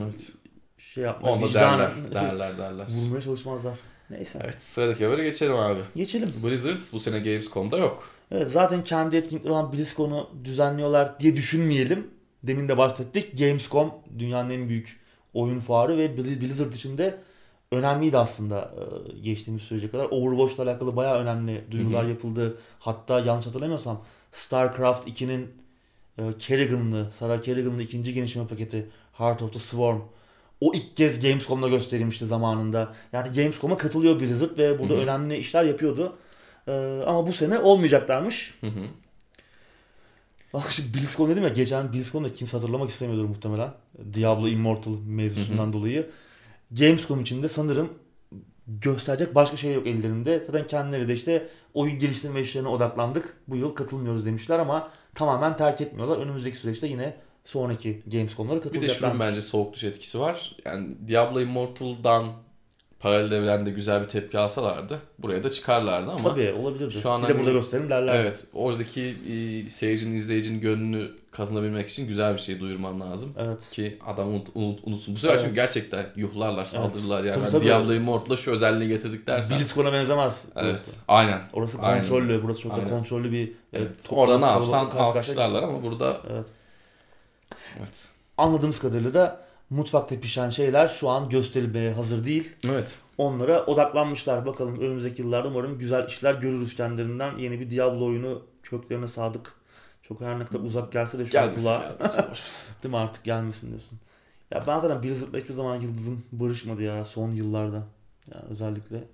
Evet. 0.03 0.33
şey 0.79 1.05
yapma, 1.05 1.31
Onda 1.31 1.47
vicdanen 1.47 1.91
derler, 2.05 2.13
derler, 2.15 2.59
derler. 2.59 2.87
vurmaya 2.91 3.23
çalışmazlar. 3.23 3.79
Neyse. 4.11 4.39
Evet 4.45 4.63
sıradaki 4.63 5.05
habere 5.05 5.25
geçelim 5.25 5.55
abi. 5.57 5.81
Geçelim. 5.97 6.29
Blizzard 6.45 6.77
bu 6.93 7.01
sene 7.01 7.19
Gamescom'da 7.19 7.79
yok. 7.79 8.11
Evet 8.31 8.51
zaten 8.51 8.85
kendi 8.85 9.17
etkinlikleri 9.17 9.53
olan 9.53 9.73
BlizzCon'u 9.73 10.31
düzenliyorlar 10.45 11.21
diye 11.21 11.37
düşünmeyelim. 11.37 12.11
Demin 12.43 12.69
de 12.69 12.79
bahsettik. 12.79 13.39
Gamescom 13.39 13.91
dünyanın 14.19 14.51
en 14.51 14.69
büyük 14.69 15.01
oyun 15.35 15.59
fuarı 15.59 15.99
ve 15.99 16.07
Blizz- 16.07 16.41
Blizzard 16.41 16.73
için 16.73 16.99
de 16.99 17.19
önemliydi 17.71 18.19
aslında 18.19 18.75
e, 18.77 19.19
geçtiğimiz 19.19 19.63
sürece 19.63 19.91
kadar. 19.91 20.05
Overwatch'la 20.11 20.63
alakalı 20.63 20.97
bayağı 20.97 21.19
önemli 21.19 21.65
duyurular 21.71 22.03
Hı 22.03 22.07
hı. 22.07 22.11
yapıldı. 22.11 22.59
Hatta 22.79 23.21
yanlış 23.21 23.47
hatırlamıyorsam 23.47 24.05
StarCraft 24.33 25.09
2'nin 25.09 25.51
e, 26.19 26.23
Kerrigan'lı, 26.39 27.11
Sarah 27.15 27.43
Kerrigan'lı 27.43 27.83
ikinci 27.83 28.15
genişleme 28.15 28.47
paketi 28.47 28.87
Heart 29.13 29.43
of 29.43 29.53
the 29.53 29.59
Swarm 29.59 30.01
o 30.61 30.75
ilk 30.75 30.97
kez 30.97 31.21
Gamescom'da 31.21 31.69
gösterilmişti 31.69 32.27
zamanında. 32.27 32.95
Yani 33.13 33.37
Gamescom'a 33.37 33.77
katılıyor 33.77 34.21
Blizzard 34.21 34.59
ve 34.59 34.79
burada 34.79 34.95
Hı 34.95 34.99
hı. 34.99 35.03
önemli 35.03 35.37
işler 35.37 35.65
yapıyordu. 35.65 36.17
E, 36.69 37.03
ama 37.07 37.27
bu 37.27 37.33
sene 37.33 37.59
olmayacaklarmış. 37.59 38.55
Hı 38.61 38.67
hı. 38.67 38.87
Bak 40.55 40.71
şimdi 40.71 40.99
BlizzCon 40.99 41.31
dedim 41.31 41.43
ya 41.43 41.49
geçen 41.49 41.93
BlizzCon'da 41.93 42.35
kimse 42.35 42.53
hazırlamak 42.53 42.91
istemiyordur 42.91 43.25
muhtemelen. 43.25 43.71
Diablo 44.15 44.49
Immortal 44.49 44.93
mevzusundan 45.07 45.73
dolayı. 45.73 46.11
Gamescom 46.71 47.21
için 47.21 47.43
de 47.43 47.49
sanırım 47.49 47.91
gösterecek 48.67 49.35
başka 49.35 49.57
şey 49.57 49.75
yok 49.75 49.87
ellerinde. 49.87 50.43
Zaten 50.47 50.67
kendileri 50.67 51.09
de 51.09 51.15
işte 51.15 51.49
oyun 51.75 51.99
geliştirme 51.99 52.41
işlerine 52.41 52.69
odaklandık. 52.69 53.37
Bu 53.49 53.57
yıl 53.57 53.75
katılmıyoruz 53.75 54.27
demişler 54.27 54.59
ama 54.59 54.89
tamamen 55.15 55.57
terk 55.57 55.81
etmiyorlar. 55.81 56.19
Önümüzdeki 56.19 56.57
süreçte 56.57 56.87
yine 56.87 57.17
sonraki 57.51 58.03
Gamescom'lara 58.07 58.57
Bir 58.59 58.65
de 58.65 58.69
katılacaklar. 58.69 59.09
şunun 59.09 59.21
bence 59.21 59.41
soğuk 59.43 59.75
duş 59.75 59.85
etkisi 59.85 60.21
var. 60.21 60.57
Yani 60.65 60.87
Diablo 61.09 61.41
Immortal'dan 61.41 62.27
paralel 63.01 63.33
evrende 63.33 63.71
güzel 63.71 64.03
bir 64.03 64.09
tepki 64.09 64.39
alsalardı 64.39 64.99
buraya 65.19 65.43
da 65.43 65.49
çıkarlardı 65.49 66.11
ama 66.11 66.29
Tabii 66.31 66.53
olabilirdi. 66.53 66.95
şu 66.95 67.11
an 67.11 67.23
bir 67.23 67.29
de 67.29 67.33
hani- 67.33 67.41
burada 67.43 67.53
gösterelim 67.59 67.91
derler. 67.91 68.15
evet 68.15 68.47
oradaki 68.55 69.03
e, 69.05 69.71
seyircinin 69.71 70.17
izleyicinin 70.17 70.61
gönlünü 70.61 71.11
kazanabilmek 71.31 71.89
için 71.89 72.09
güzel 72.09 72.33
bir 72.35 72.39
şey 72.39 72.61
duyurman 72.61 73.01
lazım. 73.01 73.33
Evet. 73.39 73.71
Ki 73.71 73.99
adam 74.07 74.29
unut, 74.29 74.49
unut, 74.55 74.81
unutsun. 74.85 75.15
Bu 75.15 75.19
sefer 75.19 75.35
Evet. 75.35 75.43
çünkü 75.43 75.55
gerçekten 75.55 76.07
yuhlarlar, 76.17 76.65
saldırırlar 76.65 77.25
yani. 77.25 77.35
Tabii, 77.35 77.43
Hani 77.45 77.53
tabii. 77.53 77.65
Diablo 77.65 77.93
Immortal'a 77.95 78.37
şu 78.37 78.51
özelliği 78.51 78.89
getirdik 78.89 79.27
dersen. 79.27 79.59
BlizzCon'a 79.59 79.93
benzemez. 79.93 80.45
Evet. 80.57 80.67
Orası, 80.79 80.97
Aynen. 81.09 81.41
orası 81.53 81.79
Aynen. 81.83 82.03
kontrollü. 82.03 82.43
Burası 82.43 82.61
çok 82.61 82.73
da 82.73 82.77
Aynen. 82.77 82.89
kontrollü 82.89 83.33
bir 83.33 83.53
Evet. 83.73 83.91
e, 84.13 84.15
Orada 84.15 84.39
ne 84.39 84.47
yapsan 84.47 84.91
alkışlarlar 84.91 85.63
ama 85.63 85.83
burada 85.83 86.21
Evet. 86.31 86.47
Evet. 87.79 88.09
Anladığımız 88.39 88.79
kadarıyla 88.79 89.14
da 89.14 89.47
mutfakta 89.70 90.20
pişen 90.20 90.51
şeyler 90.51 90.89
şu 90.89 91.09
an 91.09 91.29
gösterilmeye 91.29 91.93
hazır 91.93 92.24
değil. 92.24 92.53
Evet. 92.64 92.95
Onlara 93.18 93.66
odaklanmışlar. 93.66 94.47
Bakalım 94.47 94.81
önümüzdeki 94.81 95.22
yıllarda 95.22 95.49
umarım 95.49 95.79
güzel 95.79 96.07
işler 96.07 96.35
görürüz 96.35 96.77
kendilerinden. 96.77 97.39
Yeni 97.39 97.61
bir 97.61 97.70
Diablo 97.70 98.07
oyunu 98.07 98.43
köklerine 98.62 99.09
sadık. 99.09 99.55
Çok 100.03 100.20
her 100.20 100.39
ne 100.39 100.47
kadar 100.47 100.61
uzak 100.61 100.93
gelse 100.93 101.18
de 101.18 101.27
şu 101.27 101.41
an 101.41 101.57
kulağa 101.57 101.79
gelmesin. 101.79 102.22
değil 102.83 102.95
mi 102.95 102.99
artık 102.99 103.24
gelmesin 103.24 103.68
diyorsun. 103.68 103.99
Ya 104.51 104.64
ben 104.66 104.79
zaten 104.79 105.03
Blizzard'la 105.03 105.39
hiçbir 105.39 105.55
zaman 105.55 105.81
yıldızım 105.81 106.24
barışmadı 106.33 106.83
ya 106.83 107.05
son 107.05 107.31
yıllarda. 107.31 107.87
Yani 108.35 108.45
özellikle. 108.51 109.05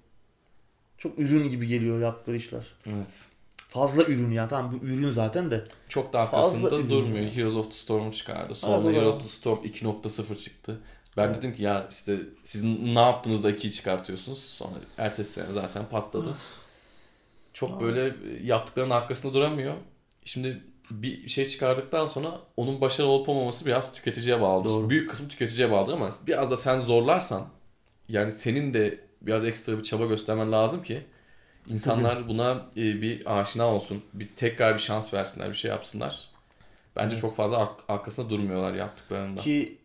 Çok 0.99 1.19
ürün 1.19 1.49
gibi 1.49 1.67
geliyor 1.67 2.01
yaptıkları 2.01 2.37
işler. 2.37 2.75
evet. 2.87 3.27
Fazla 3.73 4.03
ürün 4.05 4.31
yani 4.31 4.49
tamam 4.49 4.73
bu 4.83 4.87
ürün 4.87 5.11
zaten 5.11 5.51
de. 5.51 5.65
Çok 5.89 6.13
da 6.13 6.21
arkasında 6.21 6.71
durmuyor. 6.71 7.17
yani. 7.25 7.37
Heroes 7.37 7.55
of 7.57 7.67
the 7.71 7.77
Storm 7.77 8.11
çıkardı. 8.11 8.55
Sonra 8.55 8.85
da- 8.85 8.93
Heroes 8.93 9.15
of 9.15 9.23
the 9.23 9.29
Storm 9.29 9.59
2.0 9.65 10.37
çıktı. 10.37 10.81
Ben 11.17 11.27
Evet. 11.27 11.37
dedim 11.37 11.55
ki 11.55 11.63
ya 11.63 11.87
işte 11.91 12.19
siz 12.45 12.63
ne 12.65 13.01
yaptınız 13.01 13.45
da 13.45 13.51
2'yi 13.51 13.73
çıkartıyorsunuz. 13.73 14.39
Sonra 14.39 14.73
ertesi 14.99 15.33
sene 15.33 15.53
zaten 15.53 15.85
patladı. 15.91 16.35
Çok 17.53 17.71
Aa. 17.77 17.81
böyle 17.81 18.15
yaptıklarının 18.43 18.95
arkasında 18.95 19.35
duramıyor. 19.35 19.75
Şimdi 20.25 20.63
bir 20.91 21.29
şey 21.29 21.47
çıkardıktan 21.47 22.07
sonra 22.07 22.39
onun 22.57 22.81
başarılı 22.81 23.11
olup 23.11 23.29
olmaması 23.29 23.67
biraz 23.67 23.95
tüketiciye 23.95 24.41
bağlı. 24.41 24.65
Doğru. 24.65 24.91
Büyük 24.91 25.11
kısmı 25.11 25.29
tüketiciye 25.29 25.71
bağlı 25.71 25.93
ama 25.93 26.11
biraz 26.27 26.51
da 26.51 26.57
sen 26.57 26.81
zorlarsan 26.81 27.49
yani 28.09 28.33
senin 28.33 28.75
de 28.75 29.01
biraz 29.23 29.45
ekstra 29.45 29.79
bir 29.79 29.83
çaba 29.83 30.07
göstermen 30.07 30.53
lazım 30.53 30.83
ki 30.83 31.03
insanlar 31.69 32.29
buna 32.29 32.67
e, 32.77 33.03
bir 33.03 33.41
aşina 33.41 33.67
olsun. 33.67 34.03
Bir 34.13 34.29
tekrar 34.29 34.75
bir 34.75 34.79
şans 34.81 35.15
versinler, 35.15 35.49
bir 35.49 35.55
şey 35.55 35.71
yapsınlar. 35.71 36.29
Bence 36.97 37.13
Evet. 37.15 37.21
çok 37.21 37.37
fazla 37.37 37.59
ar- 37.59 37.69
arkasında 37.89 38.31
durmuyorlar 38.31 38.75
yaptıklarında. 38.75 39.41
Ki 39.41 39.79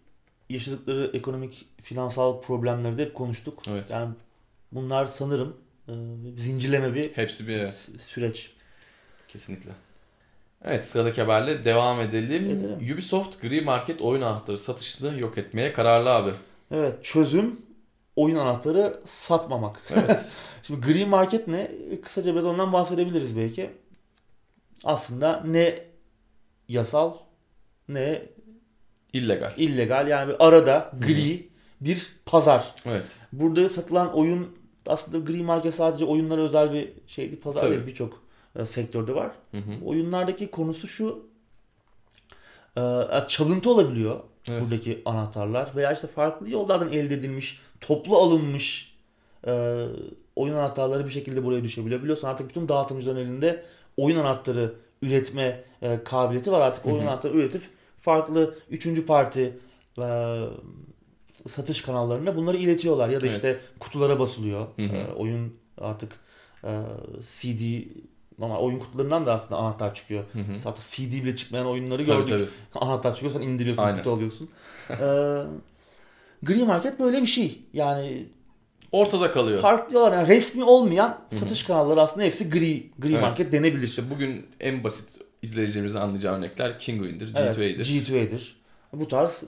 yaşadıkları 0.49 1.11
ekonomik, 1.13 1.65
finansal 1.81 2.41
problemleri 2.41 2.97
de 2.97 3.05
hep 3.05 3.15
konuştuk. 3.15 3.63
Evet. 3.69 3.89
Yani 3.91 4.13
bunlar 4.71 5.07
sanırım 5.07 5.57
e, 5.87 5.93
zincirleme 6.37 6.93
bir 6.95 7.11
Hepsi 7.13 7.47
bir 7.47 7.67
süreç. 7.99 8.51
kesinlikle. 9.27 9.71
Evet 10.65 10.87
sıradaki 10.87 11.21
haberle 11.21 11.65
devam 11.65 12.01
edelim. 12.01 12.45
Edelim. 12.51 12.93
Ubisoft 12.93 13.41
gri 13.41 13.61
market 13.61 14.01
oyun 14.01 14.21
anahtarı 14.21 14.57
satışını 14.57 15.19
yok 15.19 15.37
etmeye 15.37 15.73
kararlı 15.73 16.09
abi. 16.09 16.31
Evet 16.71 17.03
çözüm 17.03 17.61
oyun 18.17 18.35
anahtarı 18.35 19.01
satmamak. 19.05 19.81
Evet. 19.89 20.33
Şimdi 20.63 20.87
gri 20.87 21.05
market 21.05 21.47
ne? 21.47 21.71
Kısaca 22.03 22.33
biraz 22.33 22.45
ondan 22.45 22.73
bahsedebiliriz 22.73 23.37
belki. 23.37 23.71
Aslında 24.83 25.43
ne 25.45 25.79
yasal 26.67 27.13
ne 27.89 28.25
illegal. 29.13 29.53
illegal 29.57 30.07
yani 30.07 30.29
bir 30.29 30.47
arada 30.47 30.91
gri 31.07 31.49
bir 31.81 32.11
pazar. 32.25 32.73
Evet. 32.85 33.21
Burada 33.33 33.69
satılan 33.69 34.13
oyun 34.13 34.57
aslında 34.87 35.31
gri 35.31 35.43
market 35.43 35.75
sadece 35.75 36.05
oyunlara 36.05 36.41
özel 36.41 36.73
bir 36.73 36.93
şeydi. 37.07 37.39
Pazar 37.39 37.59
Tabii. 37.59 37.71
değil 37.71 37.87
birçok 37.87 38.23
e, 38.55 38.65
sektörde 38.65 39.15
var. 39.15 39.31
Hı 39.51 39.57
hı. 39.57 39.85
Oyunlardaki 39.85 40.51
konusu 40.51 40.87
şu. 40.87 41.27
e, 42.77 42.81
çalıntı 43.27 43.69
olabiliyor 43.71 44.19
Evet. 44.47 44.61
buradaki 44.63 45.01
anahtarlar 45.05 45.69
veya 45.75 45.93
işte 45.93 46.07
farklı 46.07 46.49
yollardan 46.49 46.91
elde 46.91 47.13
edilmiş, 47.13 47.59
toplu 47.81 48.17
alınmış 48.17 48.97
e, 49.47 49.85
oyun 50.35 50.53
anahtarları 50.53 51.05
bir 51.05 51.09
şekilde 51.11 51.43
buraya 51.43 51.63
düşebiliyor. 51.63 52.01
Biliyorsun 52.01 52.27
artık 52.27 52.49
bütün 52.49 52.69
dağıtımcıların 52.69 53.19
elinde 53.19 53.63
oyun 53.97 54.17
anahtarı 54.19 54.73
üretme 55.01 55.63
e, 55.81 56.03
kabiliyeti 56.03 56.51
var. 56.51 56.61
Artık 56.61 56.85
oyun 56.85 57.01
anahtarı 57.01 57.33
üretip 57.33 57.61
farklı 57.97 58.55
üçüncü 58.69 59.05
parti 59.05 59.57
e, 59.99 60.35
satış 61.47 61.81
kanallarına 61.81 62.35
bunları 62.35 62.57
iletiyorlar. 62.57 63.09
Ya 63.09 63.21
da 63.21 63.25
Evet. 63.25 63.35
işte 63.35 63.57
kutulara 63.79 64.19
basılıyor. 64.19 64.67
Hı 64.75 64.81
hı. 64.81 64.95
E, 64.95 65.13
oyun 65.13 65.53
artık 65.81 66.11
e, 66.63 66.81
CD 67.21 67.61
ama 68.41 68.59
oyun 68.59 68.79
kutularından 68.79 69.25
da 69.25 69.33
aslında 69.33 69.61
anahtar 69.61 69.95
çıkıyor. 69.95 70.23
Hı 70.33 70.39
hatta 70.63 70.81
CD 70.91 71.11
bile 71.11 71.35
çıkmayan 71.35 71.67
oyunları 71.67 72.05
Tabii 72.05 72.25
gördük. 72.25 72.49
tabii. 72.73 72.85
Anahtar 72.85 73.13
çıkıyor 73.13 73.33
sen 73.33 73.41
indiriyorsun 73.41 73.83
Aynen. 73.83 73.97
kutu 73.97 74.11
alıyorsun. 74.11 74.49
ee, 74.89 74.95
gri 76.43 76.65
market 76.65 76.99
böyle 76.99 77.21
bir 77.21 77.27
şey. 77.27 77.61
Yani 77.73 78.25
Ortada 78.91 79.31
kalıyor. 79.31 79.61
farklı 79.61 79.89
diyorlar 79.89 80.11
yani 80.13 80.27
resmi 80.27 80.63
olmayan 80.63 81.17
hı. 81.29 81.35
satış 81.35 81.63
kanalları 81.63 82.01
aslında 82.01 82.25
hepsi 82.25 82.49
gri 82.49 82.89
gri 82.99 83.11
Evet. 83.11 83.21
market 83.21 83.51
denebilir. 83.51 83.87
İşte 83.87 84.09
bugün 84.09 84.45
en 84.59 84.83
basit 84.83 85.21
izleyicilerimizin 85.41 85.99
anlayacağı 85.99 86.37
örnekler 86.37 86.77
Kinguin'dir, 86.77 87.33
Evet, 87.37 87.57
G2A'dir. 87.57 87.85
G2A'dir. 87.85 88.57
Bu 88.93 89.07
tarz 89.07 89.43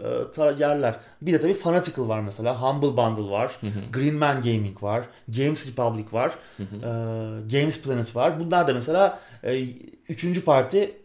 e, 0.00 0.42
yerler. 0.58 0.96
Bir 1.22 1.32
de 1.32 1.40
tabii 1.40 1.54
Fanatical 1.54 2.08
var 2.08 2.20
mesela. 2.20 2.62
Humble 2.62 2.96
Bundle 2.96 3.30
var. 3.30 3.56
Hı 3.60 3.66
hı. 3.66 3.92
Green 3.92 4.14
Man 4.14 4.40
Gaming 4.40 4.82
var. 4.82 5.04
Games 5.28 5.66
Republic 5.70 6.06
var. 6.12 6.32
Hı 6.56 6.62
hı. 6.62 6.76
e, 6.76 7.58
Games 7.58 7.80
Planet 7.82 8.16
var. 8.16 8.40
Bunlar 8.40 8.68
da 8.68 8.74
mesela 8.74 9.20
e, 9.42 9.64
üçüncü 10.08 10.44
parti 10.44 11.01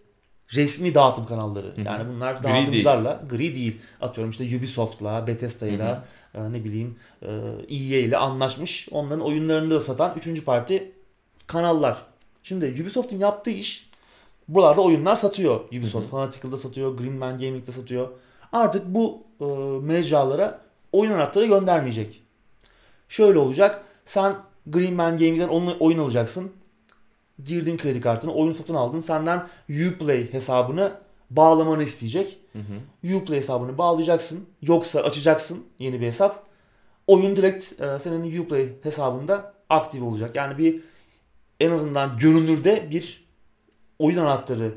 resmi 0.53 0.95
dağıtım 0.95 1.25
kanalları. 1.25 1.67
hı. 1.67 1.81
Yani 1.85 2.09
bunlar 2.09 2.35
Gri 2.35 2.43
dağıtımcılarla 2.43 3.21
gri 3.29 3.55
değil. 3.55 3.77
Atıyorum 4.01 4.31
işte 4.31 4.57
Ubisoft'la, 4.57 5.27
Bethesda'yla, 5.27 6.05
e, 6.33 6.53
ne 6.53 6.63
bileyim 6.63 6.95
e, 7.21 7.27
EA 7.69 7.99
ile 7.99 8.17
anlaşmış. 8.17 8.87
Onların 8.91 9.21
oyunlarını 9.21 9.71
da 9.71 9.81
satan 9.81 10.13
üçüncü 10.17 10.45
parti 10.45 10.91
kanallar. 11.47 11.97
Şimdi 12.43 12.81
Ubisoft'un 12.81 13.19
yaptığı 13.19 13.49
iş 13.49 13.89
buralarda 14.47 14.81
oyunlar 14.81 15.15
satıyor. 15.15 15.59
Ubisoft 15.59 16.05
Hı 16.05 16.07
hı. 16.07 16.11
Fanatical'da 16.11 16.57
satıyor, 16.57 16.97
Green 16.97 17.13
Man 17.13 17.37
Gaming'de 17.37 17.71
satıyor. 17.71 18.09
Artık 18.53 18.85
bu 18.87 19.23
e, 19.41 19.45
mecralara 19.81 20.61
oyun 20.91 21.11
anahtarı 21.11 21.45
göndermeyecek. 21.45 22.23
Şöyle 23.09 23.39
olacak. 23.39 23.85
Sen 24.05 24.35
Green 24.67 24.93
Man 24.93 25.17
Gaming'den 25.17 25.47
onu 25.47 25.75
oyun 25.79 25.99
alacaksın. 25.99 26.51
Girdin 27.43 27.77
kredi 27.77 28.01
kartını, 28.01 28.33
oyun 28.33 28.53
satın 28.53 28.75
aldın. 28.75 28.99
Senden 28.99 29.47
Uplay 29.69 30.33
hesabını 30.33 30.91
bağlamanı 31.29 31.83
isteyecek. 31.83 32.39
Hı 32.53 32.59
hı. 32.59 33.15
Uplay 33.15 33.37
hesabını 33.37 33.77
bağlayacaksın. 33.77 34.45
Yoksa 34.61 34.99
açacaksın 35.01 35.65
yeni 35.79 36.01
bir 36.01 36.05
hesap. 36.05 36.43
Oyun 37.07 37.35
direkt 37.35 37.81
e, 37.81 37.99
senin 37.99 38.39
Uplay 38.39 38.69
hesabında 38.83 39.53
aktif 39.69 40.01
olacak. 40.01 40.35
Yani 40.35 40.57
bir 40.57 40.81
en 41.59 41.71
azından 41.71 42.17
görünürde 42.17 42.87
bir 42.91 43.27
oyun 43.99 44.17
anahtarı 44.17 44.73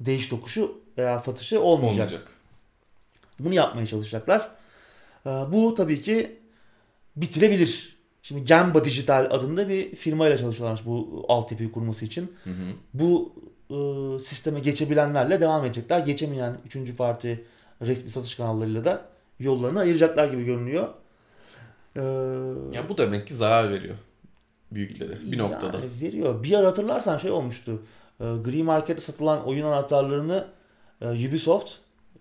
değiş 0.00 0.28
tokuşu 0.28 0.80
veya 0.98 1.18
satışı 1.18 1.60
olmayacak. 1.62 2.08
Olmayacak. 2.08 2.32
Bunu 3.40 3.54
yapmaya 3.54 3.86
çalışacaklar. 3.86 4.50
Ee, 5.26 5.30
Bu 5.30 5.74
tabii 5.74 6.02
ki 6.02 6.38
bitirebilir. 7.16 7.97
Şimdi 8.28 8.44
Gamba 8.44 8.84
Digital 8.84 9.28
adında 9.30 9.68
bir 9.68 9.96
firmayla 9.96 10.38
çalışıyorlarmış 10.38 10.86
bu 10.86 11.24
altyapıyı 11.28 11.72
kurması 11.72 12.04
için. 12.04 12.32
Hı 12.44 12.50
hı. 12.50 12.54
Bu 12.94 13.32
e, 13.70 13.76
sisteme 14.18 14.60
geçebilenlerle 14.60 15.40
devam 15.40 15.64
edecekler. 15.64 15.98
Geçemeyen 15.98 16.56
üçüncü 16.66 16.96
parti 16.96 17.44
resmi 17.82 18.10
satış 18.10 18.34
kanallarıyla 18.34 18.84
da 18.84 19.04
yollarını 19.40 19.80
ayıracaklar 19.80 20.28
gibi 20.28 20.44
görünüyor. 20.44 20.88
Ee, 21.96 22.00
Ya 22.72 22.88
bu 22.88 22.98
demek 22.98 23.26
ki 23.26 23.34
zarar 23.34 23.70
veriyor 23.70 23.94
büyüklere 24.72 25.12
bir 25.32 25.38
noktada. 25.38 25.76
yani 25.76 25.90
veriyor. 26.00 26.42
Bir 26.42 26.54
ara 26.54 26.66
hatırlarsan 26.66 27.18
şey 27.18 27.30
olmuştu. 27.30 27.82
Ee, 28.20 28.24
Gri 28.44 28.62
Market'te 28.62 29.02
satılan 29.02 29.44
oyun 29.46 29.64
anahtarlarını 29.64 30.46
e, 31.00 31.06
Ubisoft 31.28 31.72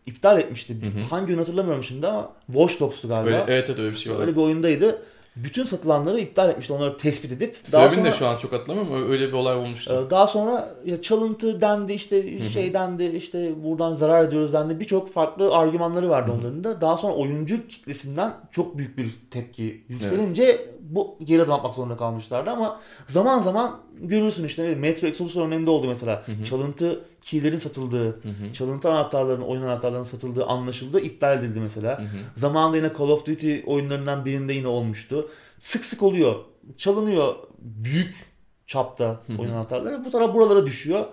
iptal 0.05 0.39
etmişti. 0.39 0.74
Hı 0.74 0.99
hı. 0.99 1.03
Hangi 1.03 1.28
oyun 1.28 1.39
hatırlamıyorum 1.39 1.84
şimdi 1.84 2.08
ama 2.08 2.32
Watch 2.45 2.80
Dogs'tu 2.80 3.08
galiba. 3.08 3.30
Öyle, 3.30 3.43
evet 3.47 3.70
evet 3.70 3.80
öyle 3.80 3.91
bir 3.91 3.97
şey 3.97 4.14
var. 4.14 4.20
Öyle 4.20 4.32
bir 4.32 4.41
oyundaydı. 4.41 5.01
Bütün 5.44 5.64
satılanları 5.64 6.20
iptal 6.20 6.50
etmişti. 6.50 6.74
Onları 6.74 6.98
tespit 6.98 7.32
edip. 7.32 7.56
Sebebini 7.64 7.92
sonra, 7.92 8.06
de 8.06 8.12
şu 8.12 8.28
an 8.28 8.38
çok 8.38 8.52
hatırlamıyorum 8.52 9.12
öyle 9.12 9.28
bir 9.28 9.34
olay 9.34 9.56
olmuştu. 9.56 10.06
e, 10.08 10.10
Daha 10.10 10.28
sonra 10.28 10.76
ya 10.86 11.02
çalıntı 11.02 11.62
dendi 11.62 11.94
işte 11.94 12.50
şey 12.50 12.74
dendi 12.74 13.04
işte 13.04 13.64
buradan 13.64 13.94
zarar 13.94 14.24
ediyoruz 14.24 14.54
dendi. 14.54 14.80
Birçok 14.80 15.10
farklı 15.10 15.56
argümanları 15.56 16.10
vardı 16.10 16.32
onların 16.40 16.64
da. 16.64 16.82
Daha 16.82 16.98
sonra 16.98 17.14
oyuncu 17.14 17.68
kitlesinden 17.68 18.34
çok 18.52 18.78
büyük 18.78 18.98
bir 18.98 19.10
tepki 19.32 19.84
yükselince 19.90 20.60
bu 20.82 21.18
geri 21.24 21.42
adım 21.42 21.54
atmak 21.54 21.76
zorunda 21.76 21.98
kalmışlardı 21.98 22.50
ama 22.50 22.80
zaman 23.08 23.40
zaman 23.40 23.80
görürsün 24.02 24.46
işte 24.46 24.76
Metro 24.76 25.08
Exodus 25.08 25.38
örneğinde 25.38 25.70
oldu 25.70 25.88
mesela. 25.88 26.24
Hı 26.26 26.32
hı. 26.32 26.46
Çalıntı 26.46 27.06
keylerin 27.28 27.58
satıldığı, 27.58 28.06
Hı 28.06 28.30
hı. 28.30 28.54
çalıntı 28.54 28.90
anahtarların, 28.90 29.42
oyun 29.42 29.62
anahtarlarının 29.62 30.08
satıldığı 30.08 30.46
anlaşıldı, 30.46 31.00
iptal 31.00 31.40
edildi 31.40 31.60
mesela. 31.60 32.00
Hı 32.00 32.04
hı. 32.04 32.08
Zamanında 32.36 32.78
yine 32.78 32.92
Call 33.00 33.10
of 33.10 33.26
Duty 33.26 33.60
oyunlarından 33.66 34.26
birinde 34.26 34.54
yine 34.54 34.68
olmuştu. 34.68 35.30
Sık 35.60 35.86
sık 35.86 36.04
oluyor. 36.04 36.36
Çalınıyor 36.78 37.36
büyük 37.60 38.26
çapta 38.68 39.22
oyun 39.38 39.52
anahtarları. 39.52 40.06
Bu 40.06 40.12
tarafa 40.12 40.34
buralara 40.34 40.66
düşüyor. 40.66 41.06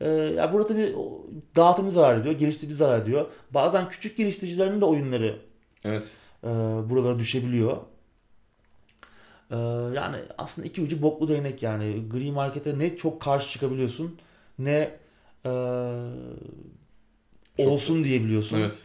Ee, 0.00 0.08
ya 0.08 0.52
burada 0.52 0.66
tabii 0.68 0.94
dağıtımı 1.56 1.90
zarar 1.90 2.16
ediyor. 2.16 2.34
Geliştirici 2.34 2.74
zarar 2.76 3.02
ediyor. 3.02 3.26
Bazen 3.50 3.88
küçük 3.88 4.16
geliştiricilerin 4.16 4.80
de 4.80 4.84
oyunları 4.84 5.38
Evet. 5.84 6.10
e, 6.44 6.48
buralara 6.90 7.18
düşebiliyor. 7.18 7.76
E, 9.50 9.56
yani 9.96 10.16
aslında 10.38 10.68
iki 10.68 10.82
ucu 10.82 11.02
boklu 11.02 11.28
değnek 11.28 11.62
yani. 11.62 12.08
Gri 12.08 12.32
markete 12.32 12.78
ne 12.78 12.96
çok 12.96 13.22
karşı 13.22 13.50
çıkabiliyorsun 13.50 14.18
ne 14.58 14.99
e, 15.46 15.50
olsun 17.58 18.04
diyebiliyorsun. 18.04 18.58
Evet. 18.58 18.78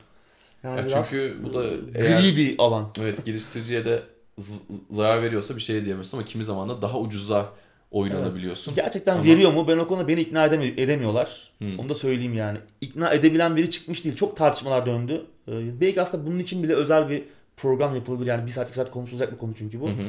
Yani 0.64 0.92
Ya 0.92 1.04
çünkü 1.04 1.34
bu 1.44 1.54
da 1.54 1.64
eğer- 1.96 2.22
gri 2.22 2.38
bir 2.38 2.56
alan. 2.58 2.90
Evet 3.00 3.26
geliştiriciye 3.26 3.86
de 3.86 4.04
zarar 4.92 5.22
veriyorsa 5.22 5.56
bir 5.56 5.62
şey 5.62 5.86
diyemiyorsun 5.86 6.18
ama 6.18 6.26
kimi 6.26 6.46
zaman 6.46 6.70
da 6.70 6.82
daha 6.82 7.00
ucuza 7.00 7.54
oynanabiliyorsun. 7.92 8.76
Gerçekten 8.76 9.16
Ama- 9.16 9.24
veriyor 9.26 9.54
mu? 9.54 9.68
Ben 9.68 9.78
o 9.78 9.88
konuda 9.88 10.08
beni 10.08 10.22
ikna 10.22 10.46
edemi- 10.48 10.74
edemiyorlar. 10.82 11.52
Hmm. 11.58 11.80
Onu 11.80 11.90
da 11.90 11.94
söyleyeyim 11.94 12.34
yani. 12.34 12.58
İkna 12.82 13.14
edebilen 13.14 13.56
biri 13.56 13.70
çıkmış 13.70 14.04
değil. 14.04 14.16
Çok 14.16 14.38
tartışmalar 14.38 14.86
döndü. 14.86 15.26
Ee, 15.48 15.82
belki 15.82 16.02
aslında 16.02 16.28
bunun 16.28 16.40
için 16.40 16.64
bile 16.64 16.74
özel 16.76 17.10
bir 17.10 17.24
program 17.58 17.96
yapılabilir. 17.96 18.28
Yani 18.30 18.46
bir 18.46 18.52
saat 18.52 18.68
iki 18.68 18.76
saat 18.76 18.92
konuşulacak 18.92 19.32
bir 19.34 19.38
konu 19.38 19.54
çünkü 19.58 19.82
bu. 19.82 19.88
Hı 19.88 19.92
hı. 19.92 20.08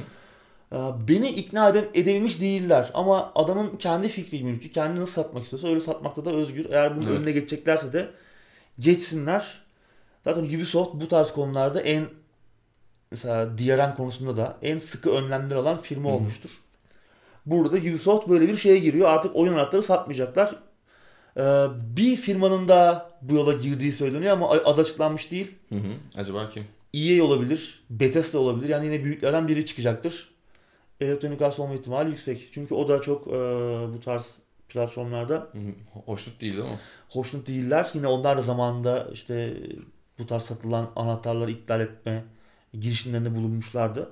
Ee, 0.72 0.76
beni 1.08 1.28
ikna 1.30 1.68
ede- 1.68 1.88
edebilmiş 1.94 2.40
değiller. 2.40 2.90
Ama 2.94 3.32
adamın 3.34 3.76
kendi 3.76 4.08
fikri 4.08 4.44
mülkü. 4.44 4.72
Kendi 4.72 5.00
nasıl 5.00 5.12
satmak 5.22 5.42
istiyorsa 5.44 5.68
öyle 5.68 5.80
satmakta 5.80 6.24
da 6.24 6.30
özgür. 6.30 6.66
Eğer 6.70 6.96
bunun 6.96 7.06
Evet. 7.06 7.18
önüne 7.20 7.32
geçeceklerse 7.32 7.92
de 7.92 8.08
geçsinler. 8.78 9.60
Zaten 10.24 10.44
Ubisoft 10.44 10.94
bu 10.94 11.08
tarz 11.08 11.32
konularda 11.32 11.80
en 11.80 12.06
mesela 13.10 13.58
DRM 13.58 13.94
konusunda 13.94 14.36
da 14.36 14.56
en 14.62 14.78
sıkı 14.78 15.10
önlemler 15.10 15.56
alan 15.56 15.80
firma 15.80 16.08
Hı 16.08 16.12
hı. 16.12 16.16
olmuştur. 16.16 16.50
Burada 17.46 17.76
Ubisoft 17.76 18.28
böyle 18.28 18.48
bir 18.48 18.56
şeye 18.56 18.78
giriyor. 18.78 19.08
Artık 19.08 19.36
oyun 19.36 19.52
anahtarı 19.52 19.82
satmayacaklar. 19.82 20.56
Ee, 21.36 21.66
bir 21.96 22.16
firmanın 22.16 22.68
da 22.68 23.10
bu 23.22 23.34
yola 23.34 23.52
girdiği 23.52 23.92
söyleniyor 23.92 24.32
ama 24.32 24.50
adı 24.50 24.80
açıklanmış 24.80 25.30
değil. 25.30 25.54
Hı 25.68 25.74
hı. 25.74 26.20
Acaba 26.20 26.50
kim? 26.50 26.64
EA 26.94 27.24
olabilir, 27.24 27.82
Bethesda 27.90 28.38
olabilir. 28.38 28.68
Yani 28.68 28.84
yine 28.86 29.04
büyüklerden 29.04 29.48
biri 29.48 29.66
çıkacaktır. 29.66 30.28
Electronic 31.00 31.44
Arts 31.44 31.60
olma 31.60 31.74
ihtimali 31.74 32.10
yüksek. 32.10 32.48
Çünkü 32.52 32.74
o 32.74 32.88
da 32.88 33.00
çok 33.00 33.26
e, 33.28 33.30
bu 33.94 34.00
tarz 34.04 34.34
platformlarda. 34.68 35.48
Hoşnut 36.06 36.40
değil 36.40 36.56
değil 36.56 36.68
mi? 36.68 36.78
hoşnut 37.08 37.48
değiller. 37.48 37.90
Yine 37.94 38.06
onlar 38.06 38.36
da 38.38 38.42
zamanında 38.42 39.08
işte 39.12 39.56
bu 40.18 40.26
tarz 40.26 40.42
satılan 40.42 40.90
anahtarları 40.96 41.50
iptal 41.50 41.80
etme 41.80 42.24
girişimlerinde 42.74 43.34
bulunmuşlardı. 43.34 44.10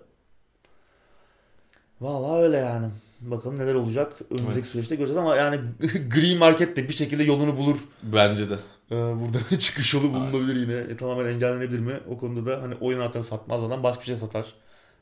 Vallahi 2.01 2.43
öyle 2.43 2.57
yani. 2.57 2.87
Bakalım 3.21 3.59
neler 3.59 3.75
olacak 3.75 4.13
önümüzdeki 4.31 4.59
Evet. 4.59 4.67
süreçte 4.67 4.95
göreceğiz 4.97 5.17
ama 5.19 5.37
yani 5.37 5.61
Green 6.15 6.39
Market 6.39 6.77
de 6.77 6.89
bir 6.89 6.95
şekilde 6.95 7.23
yolunu 7.25 7.57
bulur. 7.57 7.79
Bence 8.03 8.51
de. 8.51 8.55
Ee, 8.91 8.95
burada 8.97 9.59
çıkış 9.59 9.95
yolu 9.95 10.13
bulunabilir 10.13 10.57
yine. 10.57 10.75
E, 10.93 10.97
tamamen 10.97 11.27
engellenebilir 11.27 11.79
mi? 11.79 12.01
O 12.11 12.19
konuda 12.19 12.47
da 12.51 12.63
hani 12.63 12.75
oyun 12.75 13.01
anahtarı 13.01 13.25
satmaz 13.25 13.63
adam 13.63 13.83
başka 13.83 14.01
bir 14.01 14.07
şey 14.07 14.17
satar. 14.17 14.55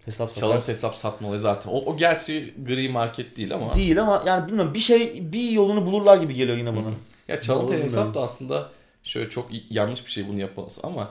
Hesap 0.05 0.30
satar. 0.30 0.48
Çalıntı 0.48 0.68
hesap 0.70 0.94
satmalı 0.94 1.40
zaten. 1.40 1.70
O, 1.70 1.74
o 1.74 1.96
gerçi 1.96 2.55
gri 2.66 2.88
market 2.88 3.36
değil 3.36 3.55
ama. 3.55 3.74
Değil 3.74 4.00
ama 4.03 4.22
yani 4.26 4.46
bilmiyorum 4.48 4.74
bir 4.74 4.80
şey 4.80 5.32
bir 5.32 5.50
yolunu 5.50 5.86
bulurlar 5.86 6.16
gibi 6.16 6.34
geliyor 6.34 6.57
yine 6.59 6.76
bana. 6.76 6.90
Ya 7.28 7.40
çalıntı 7.40 7.74
hesap 7.74 8.14
da 8.14 8.22
aslında 8.22 8.70
şöyle 9.03 9.30
çok 9.30 9.48
yanlış 9.70 10.07
bir 10.07 10.11
şey 10.11 10.28
bunu 10.28 10.40
yapması 10.40 10.80
ama 10.84 11.11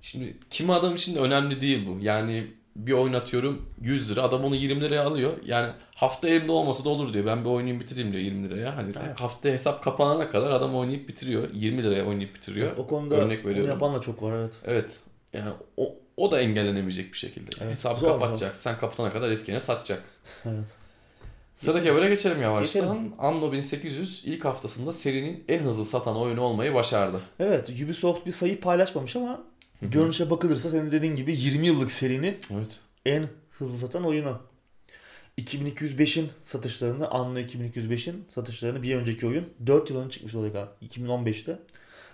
şimdi 0.00 0.36
kimi 0.50 0.72
adam 0.72 0.94
için 0.94 1.14
de 1.14 1.20
önemli 1.20 1.60
değil 1.60 1.86
bu. 1.86 2.04
Yani 2.04 2.46
bir 2.76 2.92
oyun 2.92 3.12
atıyorum 3.12 3.62
100 3.82 4.10
lira 4.10 4.22
adam 4.22 4.44
onu 4.44 4.56
20 4.56 4.80
liraya 4.80 5.04
alıyor. 5.04 5.32
Yani 5.44 5.68
hafta 5.94 6.28
elimde 6.28 6.52
olmasa 6.52 6.84
da 6.84 6.88
olur 6.88 7.12
diyor. 7.12 7.26
Ben 7.26 7.44
bir 7.44 7.50
oynayayım 7.50 7.80
bitireyim 7.80 8.12
diyor 8.12 8.22
20 8.24 8.48
liraya. 8.50 8.76
Hani 8.76 8.92
Evet. 9.06 9.20
hafta 9.20 9.48
hesap 9.48 9.84
kapanana 9.84 10.30
kadar 10.30 10.50
adam 10.50 10.74
oynayıp 10.76 11.08
bitiriyor. 11.08 11.48
20 11.54 11.82
liraya 11.82 12.06
oynayıp 12.06 12.34
bitiriyor. 12.34 12.76
O 12.76 12.86
konuda 12.86 13.14
Örnek 13.16 13.40
onu 13.40 13.48
veriyorum. 13.50 13.70
yapan 13.72 13.94
da 13.94 14.00
çok 14.00 14.22
var 14.22 14.32
evet. 14.36 14.52
Evet. 14.64 15.00
Yani 15.36 15.50
o, 15.76 15.94
o 16.16 16.32
da 16.32 16.40
engellenemeyecek 16.40 17.12
bir 17.12 17.18
şekilde. 17.18 17.50
Evet, 17.60 17.72
Hesabı 17.72 18.00
zor, 18.00 18.08
kapatacak. 18.08 18.54
Sen 18.54 18.78
kapatana 18.78 19.12
kadar 19.12 19.30
herif 19.30 19.62
satacak. 19.62 20.02
Evet. 20.44 20.68
Sıradaki 21.54 21.90
habere 21.90 22.08
geçelim 22.08 22.42
yavaştan. 22.42 22.82
Geçelim. 22.82 23.12
Anno 23.18 23.52
1800 23.52 24.22
ilk 24.24 24.44
haftasında 24.44 24.92
serinin 24.92 25.44
en 25.48 25.58
hızlı 25.58 25.84
satan 25.84 26.16
oyunu 26.16 26.40
olmayı 26.40 26.74
başardı. 26.74 27.20
Evet 27.40 27.70
Ubisoft 27.84 28.26
bir 28.26 28.32
sayı 28.32 28.60
paylaşmamış 28.60 29.16
ama 29.16 29.42
görünüşe 29.82 30.30
bakılırsa 30.30 30.70
senin 30.70 30.90
dediğin 30.90 31.16
gibi 31.16 31.36
20 31.36 31.66
yıllık 31.66 31.92
serinin 31.92 32.38
Evet. 32.54 32.80
en 33.06 33.28
hızlı 33.50 33.78
satan 33.78 34.04
oyunu. 34.04 34.38
2205'in 35.38 36.30
satışlarını, 36.44 37.08
Anno 37.08 37.38
2205'in 37.38 38.24
satışlarını 38.34 38.82
bir 38.82 38.96
önceki 38.96 39.26
oyun 39.26 39.48
4 39.66 39.90
yıl 39.90 40.00
önce 40.00 40.10
çıkmış 40.10 40.32
galiba. 40.32 40.72
2015'te. 40.82 41.58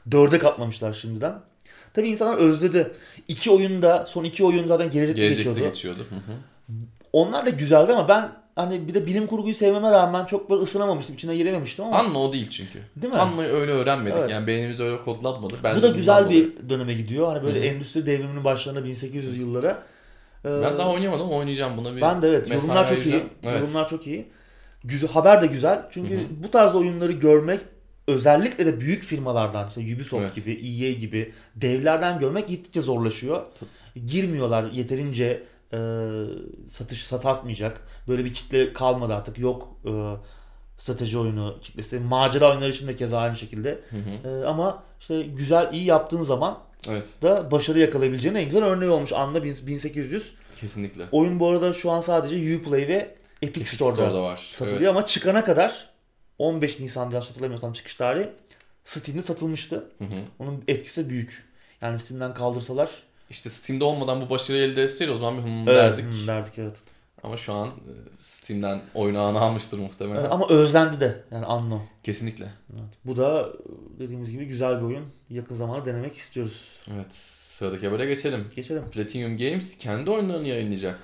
4'e 0.08 0.38
katlamışlar 0.38 0.92
şimdiden. 0.92 1.40
Tabii 1.94 2.08
insanlar 2.08 2.38
özledi. 2.38 2.90
İki 3.28 3.50
oyunda, 3.50 4.06
son 4.06 4.24
iki 4.24 4.44
oyun 4.44 4.66
zaten 4.66 4.90
gelecekte, 4.90 5.20
Gelecekte 5.22 5.50
geçiyordu. 5.50 5.70
geçiyordu. 5.74 6.06
Hı 6.10 6.14
hı. 6.14 6.36
Onlar 7.12 7.46
da 7.46 7.50
güzeldi 7.50 7.92
ama 7.92 8.08
ben 8.08 8.28
hani 8.56 8.88
bir 8.88 8.94
de 8.94 9.06
bilim 9.06 9.26
kurguyu 9.26 9.54
sevmeme 9.54 9.90
rağmen 9.90 10.24
çok 10.24 10.50
böyle 10.50 10.62
ısınamamıştım, 10.62 11.14
içine 11.14 11.36
girememiştim 11.36 11.84
ama. 11.84 11.98
Anno 11.98 12.18
o 12.18 12.32
değil 12.32 12.50
çünkü. 12.50 12.78
Değil 12.96 13.12
mi? 13.14 13.20
Anno'yu 13.20 13.48
öyle 13.48 13.72
öğrenmedik. 13.72 14.16
Evet. 14.18 14.30
Yani 14.30 14.46
beynimiz 14.46 14.80
öyle 14.80 14.98
kodlanmadı. 14.98 15.52
Bu 15.60 15.64
Bence 15.64 15.82
da 15.82 15.86
bundan 15.86 15.96
güzel 15.96 16.24
dolayı. 16.24 16.52
bir 16.62 16.68
döneme 16.70 16.94
gidiyor. 16.94 17.26
Hani 17.26 17.42
böyle 17.42 17.58
Hı 17.58 17.62
hı. 17.62 17.66
endüstri 17.66 18.06
devriminin 18.06 18.44
başlarına 18.44 18.84
1800 18.84 19.38
yıllara. 19.38 19.82
Ee, 20.44 20.48
Ben 20.62 20.78
daha 20.78 20.90
oynayamadım 20.90 21.26
ama 21.26 21.36
oynayacağım 21.36 21.76
buna 21.76 21.96
bir 21.96 22.00
Ben 22.00 22.22
de 22.22 22.28
evet. 22.28 22.50
Yorumlar 22.50 22.88
çok 22.88 23.06
iyi. 23.06 23.22
Evet. 23.44 23.60
Yorumlar 23.60 23.88
çok 23.88 24.06
iyi. 24.06 24.26
Güzel, 24.84 25.10
haber 25.10 25.40
de 25.40 25.46
güzel. 25.46 25.82
Çünkü 25.90 26.14
Hı 26.14 26.18
hı. 26.18 26.24
bu 26.44 26.50
tarz 26.50 26.74
oyunları 26.74 27.12
görmek 27.12 27.60
özellikle 28.06 28.66
de 28.66 28.80
büyük 28.80 29.02
firmalardan 29.02 29.68
işte 29.68 29.80
Ubisoft 29.80 30.22
Evet. 30.22 30.34
gibi, 30.34 30.52
EA 30.52 30.92
gibi 30.92 31.32
devlerden 31.56 32.18
görmek 32.18 32.48
gittikçe 32.48 32.80
zorlaşıyor. 32.80 33.46
Girmiyorlar 34.06 34.70
yeterince 34.72 35.42
e, 35.72 35.78
satış 36.68 37.04
satlatmayacak. 37.04 37.80
Böyle 38.08 38.24
bir 38.24 38.32
kitle 38.32 38.72
kalmadı 38.72 39.14
artık. 39.14 39.38
Yok 39.38 39.76
e, 39.84 39.90
strateji 40.78 41.18
oyunu 41.18 41.58
kitlesi. 41.62 41.98
Macera 41.98 42.50
oyunları 42.50 42.70
için 42.70 42.88
de 42.88 42.96
keza 42.96 43.18
aynı 43.18 43.36
şekilde. 43.36 43.78
Hı 43.90 43.96
hı. 43.96 44.28
E, 44.28 44.44
ama 44.46 44.82
işte 45.00 45.22
güzel, 45.22 45.72
iyi 45.72 45.84
yaptığın 45.84 46.22
zaman 46.22 46.58
Evet. 46.88 47.04
da 47.22 47.50
başarı 47.50 47.78
yakalayabileceğin 47.78 48.34
en 48.34 48.44
güzel 48.44 48.64
örneği 48.64 48.90
olmuş. 48.90 49.12
Anla 49.12 49.44
1800. 49.44 50.34
Kesinlikle. 50.60 51.04
Oyun 51.12 51.40
bu 51.40 51.48
arada 51.48 51.72
şu 51.72 51.90
an 51.90 52.00
sadece 52.00 52.56
Uplay 52.56 52.88
ve 52.88 52.94
Epic, 53.42 53.60
Epic 53.60 53.64
Store'da, 53.76 53.94
Store'da 53.94 54.22
var. 54.22 54.36
satılıyor 54.52 54.80
Evet. 54.80 54.90
ama 54.90 55.06
çıkana 55.06 55.44
kadar 55.44 55.91
15 56.42 56.80
Nisan'da 56.80 57.14
yanlış 57.14 57.30
hatırlamıyorsam 57.30 57.72
çıkış 57.72 57.94
tarihi 57.94 58.28
Steam'de 58.84 59.22
satılmıştı. 59.22 59.76
Hı 59.98 60.04
hı. 60.04 60.20
Onun 60.38 60.64
etkisi 60.68 61.08
büyük. 61.08 61.44
Yani 61.82 61.98
Steam'den 61.98 62.34
kaldırsalar 62.34 62.90
İşte 63.30 63.50
Steam'de 63.50 63.84
olmadan 63.84 64.20
bu 64.20 64.30
başarıyı 64.30 64.62
elde 64.64 64.82
etseydi 64.82 65.10
o 65.10 65.18
zaman 65.18 65.38
bir 65.38 65.42
hım 65.42 65.68
evet, 65.68 65.76
derdik. 65.76 66.04
hmm, 66.04 66.26
derdik 66.26 66.58
evet. 66.58 66.76
Ama 67.22 67.36
şu 67.36 67.52
an 67.52 67.68
e, 67.68 67.92
Steam'den 68.18 68.82
oyunu 68.94 69.20
almıştır 69.20 69.78
muhtemelen. 69.78 70.20
Evet, 70.20 70.32
Ama 70.32 70.48
özlendi 70.48 71.00
de 71.00 71.22
yani 71.30 71.46
Anno. 71.46 71.82
Kesinlikle. 72.02 72.44
Evet. 72.72 72.94
Bu 73.04 73.16
da 73.16 73.52
dediğimiz 73.98 74.32
gibi 74.32 74.44
güzel 74.44 74.76
bir 74.76 74.86
oyun. 74.86 75.04
Yakın 75.30 75.54
zamanda 75.54 75.86
denemek 75.86 76.16
istiyoruz. 76.16 76.68
Evet. 76.94 77.14
Sıradaki 77.14 77.86
habere 77.86 78.06
geçelim. 78.06 78.48
Geçelim. 78.56 78.90
Platinum 78.90 79.36
Games 79.36 79.78
kendi 79.78 80.10
oyunlarını 80.10 80.48
yayınlayacak. 80.48 80.98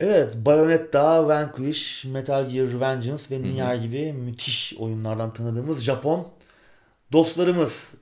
Evet, 0.00 0.36
Bayonetta, 0.36 1.28
Vanquish, 1.28 2.04
Metal 2.04 2.48
Gear 2.48 2.66
Revengeance 2.66 3.22
ve. 3.30 3.42
Nier 3.42 3.74
gibi 3.74 4.12
müthiş 4.12 4.74
oyunlardan 4.78 5.32
tanıdığımız 5.32 5.82
Japon 5.82 6.28
dostlarımız. 7.12 7.94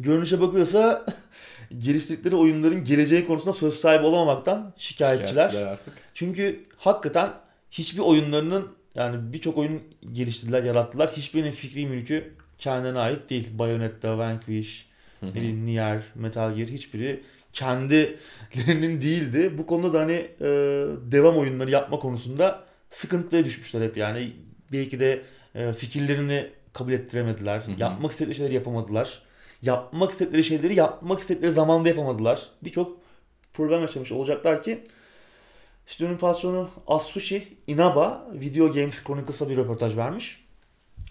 Görünüşe 0.00 0.40
bakılırsa 0.40 1.06
geliştirdikleri 1.78 2.36
oyunların 2.36 2.84
geleceği 2.84 3.26
konusunda 3.26 3.52
söz 3.52 3.74
sahibi 3.74 4.04
olamamaktan 4.04 4.72
şikayetçiler. 4.76 5.62
artık. 5.62 5.94
Çünkü 6.14 6.64
hakikaten 6.76 7.32
hiçbir 7.70 8.00
oyunlarının 8.00 8.68
yani 8.94 9.32
birçok 9.32 9.58
oyun 9.58 9.82
geliştirdiler, 10.12 10.62
yarattılar. 10.62 11.10
Hiçbirinin 11.10 11.52
fikri 11.52 11.86
mülkü 11.86 12.32
kendine 12.58 12.98
ait 12.98 13.30
değil. 13.30 13.48
Bayonetta, 13.58 14.18
Vanquish, 14.18 14.86
ne 15.22 15.34
bileyim 15.34 15.66
Nier, 15.66 16.02
Metal 16.14 16.54
Gear 16.54 16.68
hiçbiri 16.68 17.22
kendilerinin 17.54 19.02
değildi. 19.02 19.58
Bu 19.58 19.66
konuda 19.66 19.92
da 19.92 20.00
hani 20.00 20.12
e, 20.40 20.46
devam 21.12 21.36
oyunları 21.36 21.70
yapma 21.70 21.98
konusunda 21.98 22.64
sıkıntıya 22.90 23.44
düşmüşler 23.44 23.82
hep 23.82 23.96
yani. 23.96 24.32
Belki 24.72 25.00
de 25.00 25.22
e, 25.54 25.72
fikirlerini 25.72 26.50
kabul 26.72 26.92
ettiremediler. 26.92 27.60
Hı 27.60 27.70
hı. 27.70 27.80
Yapmak 27.80 28.12
istedikleri 28.12 28.36
şeyleri 28.36 28.54
yapamadılar. 28.54 29.22
Yapmak 29.62 30.10
istedikleri 30.10 30.44
şeyleri 30.44 30.74
yapmak 30.74 31.20
istedikleri 31.20 31.52
zamanda 31.52 31.88
yapamadılar. 31.88 32.42
Birçok 32.64 33.00
problem 33.52 33.80
yaşamış 33.80 34.12
olacaklar 34.12 34.62
ki 34.62 34.84
stüdyonun 35.86 36.16
patronu 36.16 36.70
Atsushi 36.86 37.48
Inaba 37.66 38.28
Video 38.32 38.72
Games 38.72 39.04
Chronicles'a 39.04 39.48
bir 39.48 39.56
röportaj 39.56 39.96
vermiş. 39.96 40.44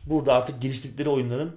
Burada 0.05 0.33
artık 0.33 0.61
geliştirdikleri 0.61 1.09
oyunların 1.09 1.55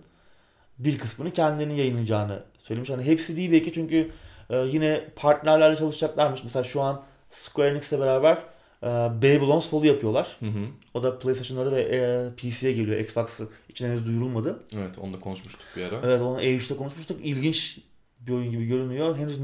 bir 0.78 0.98
kısmını 0.98 1.32
kendilerini 1.32 1.78
yayınlayacağını 1.78 2.42
söylemiş. 2.58 2.90
Hani 2.90 3.04
hepsi 3.04 3.36
değil 3.36 3.52
belki 3.52 3.72
çünkü 3.72 4.10
e, 4.50 4.56
yine 4.56 5.04
partnerlerle 5.16 5.76
çalışacaklarmış. 5.76 6.44
Mesela 6.44 6.64
şu 6.64 6.80
an 6.80 7.02
Square 7.30 7.70
Enix'le 7.70 7.92
beraber 7.92 8.42
e, 8.82 8.86
Babylon's 9.22 9.70
Fall'u 9.70 9.86
yapıyorlar. 9.86 10.36
Hı 10.40 10.46
hı. 10.46 10.66
O 10.94 11.02
da 11.02 11.18
PlayStation'lara 11.18 11.72
ve 11.72 11.80
e, 11.80 12.28
PC'ye 12.36 12.72
geliyor. 12.72 12.98
Xbox 12.98 13.40
için 13.68 13.86
henüz 13.86 14.06
duyurulmadı. 14.06 14.64
Evet 14.76 14.98
onu 14.98 15.12
da 15.12 15.18
konuşmuştuk 15.18 15.62
bir 15.76 15.82
ara. 15.82 16.00
Evet 16.04 16.20
onu 16.20 16.42
E3'te 16.42 16.76
konuşmuştuk. 16.76 17.20
İlginç 17.24 17.78
bir 18.20 18.32
oyun 18.32 18.50
gibi 18.50 18.66
görünüyor. 18.66 19.16
Henüz 19.16 19.38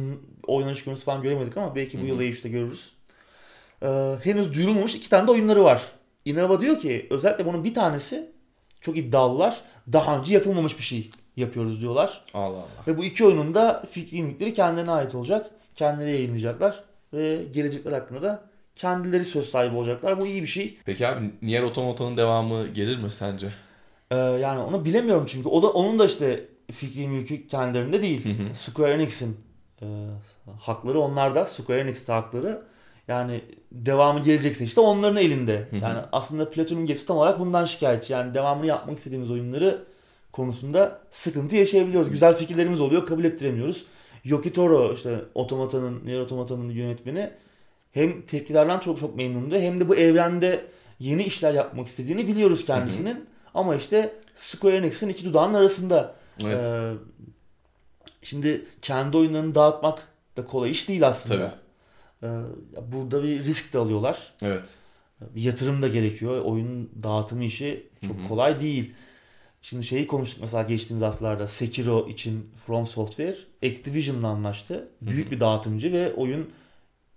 oynanış 0.47 0.85
görüntüsü 0.85 1.07
falan 1.07 1.23
göremedik 1.23 1.57
ama 1.57 1.77
belki 1.77 1.99
bu 1.99 2.03
Hı 2.03 2.07
yıl 2.07 2.19
hı. 2.19 2.23
E3'te 2.23 2.49
görürüz. 2.49 2.93
Ee, 3.83 4.17
henüz 4.23 4.55
duyurulmamış 4.55 4.95
iki 4.95 5.11
tane 5.11 5.27
de 5.27 5.31
oyunları 5.31 5.65
var. 5.65 5.83
Innova 6.25 6.61
diyor 6.61 6.81
ki 6.81 7.07
özellikle 7.11 7.47
bunun 7.47 7.65
bir 7.65 7.75
tanesi 7.75 8.33
çok 8.81 8.97
iddialılar. 8.97 9.61
Daha 9.93 10.19
önce 10.19 10.35
yapılmamış 10.35 10.79
bir 10.79 10.83
şey 10.83 11.11
yapıyoruz 11.37 11.81
diyorlar. 11.81 12.25
Allah 12.35 12.47
Allah. 12.47 12.87
Ve 12.87 12.99
bu 12.99 13.05
iki 13.05 13.25
oyunun 13.25 13.55
da 13.55 13.85
fikri 13.91 14.23
mülkleri 14.23 14.55
kendilerine 14.55 14.91
ait 14.91 15.15
olacak. 15.15 15.51
Kendileri 15.77 16.11
yayınlayacaklar. 16.11 16.85
Ve 17.13 17.45
gelecekler 17.53 17.93
hakkında 17.93 18.23
da 18.23 18.43
kendileri 18.77 19.25
söz 19.25 19.51
sahibi 19.51 19.77
olacaklar. 19.77 20.21
Bu 20.21 20.27
iyi 20.27 20.43
bir 20.43 20.47
şey. 20.47 20.79
Peki 20.85 21.09
abi 21.09 21.31
Nier 21.43 21.63
Automata'nın 21.63 22.17
devamı 22.17 22.67
gelir 22.67 22.99
mi 22.99 23.11
sence? 23.11 23.53
Ee, 24.11 24.17
yani 24.17 24.61
onu 24.61 24.85
bilemiyorum 24.85 25.27
çünkü. 25.29 25.49
O 25.49 25.63
da 25.63 25.71
onun 25.71 25.99
da 25.99 26.07
işte 26.07 26.45
fikri 26.73 27.09
mülkü 27.09 27.49
kendilerinde 27.49 28.03
değil. 28.03 28.25
Hı 28.25 28.43
hı. 28.43 28.55
Square 28.55 28.95
Enix'in 28.95 29.37
e, 29.83 29.87
hakları 30.61 31.01
onlarda. 31.01 31.47
Square 31.47 31.81
Enix'te 31.81 32.13
hakları. 32.13 32.63
Yani 33.09 33.45
devamı 33.73 34.21
gelecekse 34.21 34.65
işte 34.65 34.81
onların 34.81 35.17
elinde. 35.17 35.59
Hı 35.71 35.77
hı. 35.77 35.81
Yani 35.81 35.99
aslında 36.13 36.51
Platinum 36.51 36.87
Games 36.87 37.07
tam 37.07 37.17
olarak 37.17 37.41
bundan 37.41 37.65
şikayetçi. 37.65 38.13
Yani 38.13 38.35
devamını 38.35 38.67
yapmak 38.67 38.99
istediğimiz 38.99 39.31
oyunları 39.31 39.85
konusunda 40.33 41.01
sıkıntı 41.11 41.57
yaşayabiliyoruz. 41.57 42.11
Güzel 42.11 42.35
fikirlerimiz 42.37 42.81
oluyor, 42.81 43.07
kabul 43.07 43.25
ettiremiyoruz. 43.25 43.85
Yoki 44.25 44.53
Toro 44.53 44.93
işte 44.95 45.19
Otomata'nın, 45.35 46.01
Nier 46.05 46.21
Otomata'nın 46.21 46.71
yönetmeni 46.71 47.31
hem 47.93 48.23
tepkilerden 48.23 48.79
çok 48.79 48.99
çok 48.99 49.17
memnundu 49.17 49.59
hem 49.59 49.81
de 49.81 49.89
bu 49.89 49.97
evrende 49.97 50.65
yeni 50.99 51.23
işler 51.23 51.53
yapmak 51.55 51.89
istediğini 51.89 52.29
biliyoruz 52.29 52.65
kendisinin. 52.65 53.27
Ama 53.55 53.77
işte 53.77 54.15
Square 54.35 54.77
Enix'in 54.77 55.09
iki 55.09 55.25
dudağının 55.25 55.55
arasında. 55.55 56.15
Evet. 56.43 56.59
Ee, 56.65 56.93
şimdi 58.23 58.67
kendi 58.83 59.17
oyunlarını 59.17 59.55
dağıtmak 59.55 60.09
da 60.37 60.45
kolay 60.45 60.71
iş 60.71 60.89
değil 60.89 61.07
aslında. 61.07 61.59
Ee, 62.23 62.29
burada 62.93 63.23
bir 63.23 63.45
risk 63.45 63.73
de 63.73 63.79
alıyorlar. 63.79 64.33
Evet. 64.43 64.69
Yatırım 65.35 65.83
da 65.83 65.89
gerekiyor. 65.89 66.43
Oyun 66.45 66.91
dağıtımı 67.03 67.45
işi 67.45 67.87
çok 68.07 68.17
Hı 68.17 68.23
hı. 68.23 68.29
kolay 68.29 68.61
değil. 68.61 68.95
Şimdi 69.63 69.85
şeyi 69.85 70.07
konuştuk 70.07 70.43
mesela 70.43 70.63
geçtiğimiz 70.63 71.03
haftalarda 71.03 71.47
Sekiro 71.47 72.09
için 72.09 72.51
From 72.67 72.87
Software 72.87 73.37
Activision'la 73.65 74.29
anlaştı. 74.29 74.89
Büyük 75.03 75.31
bir 75.31 75.41
dağıtımcı 75.41 75.93
ve 75.93 76.13
oyun 76.15 76.51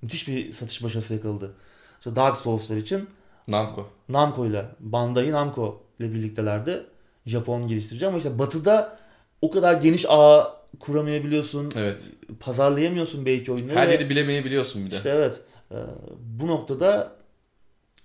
müthiş 0.01 0.27
bir 0.27 0.53
satış 0.53 0.83
başarısı 0.83 1.13
yakaladı. 1.13 1.53
İşte 1.97 2.15
Dark 2.15 2.37
Souls'lar 2.37 2.77
için 2.77 3.09
Namco. 3.47 3.89
Namco 4.09 4.45
ile 4.45 4.65
Bandai 4.79 5.31
Namco 5.31 5.81
ile 5.99 6.13
birliktelerdi. 6.13 6.83
Japon 7.25 7.67
geliştirici 7.67 8.07
ama 8.07 8.17
işte 8.17 8.39
batıda 8.39 8.99
o 9.41 9.49
kadar 9.49 9.73
geniş 9.73 10.05
ağ 10.09 10.53
kuramayabiliyorsun. 10.79 11.71
Evet. 11.77 12.09
Pazarlayamıyorsun 12.39 13.25
belki 13.25 13.51
oyunları. 13.51 13.77
Her 13.77 13.87
yeri 13.87 14.09
bilemeyebiliyorsun 14.09 14.85
bir 14.85 14.91
de. 14.91 14.95
işte 14.95 15.09
evet. 15.09 15.41
e, 15.71 15.77
bu 16.39 16.47
noktada 16.47 17.11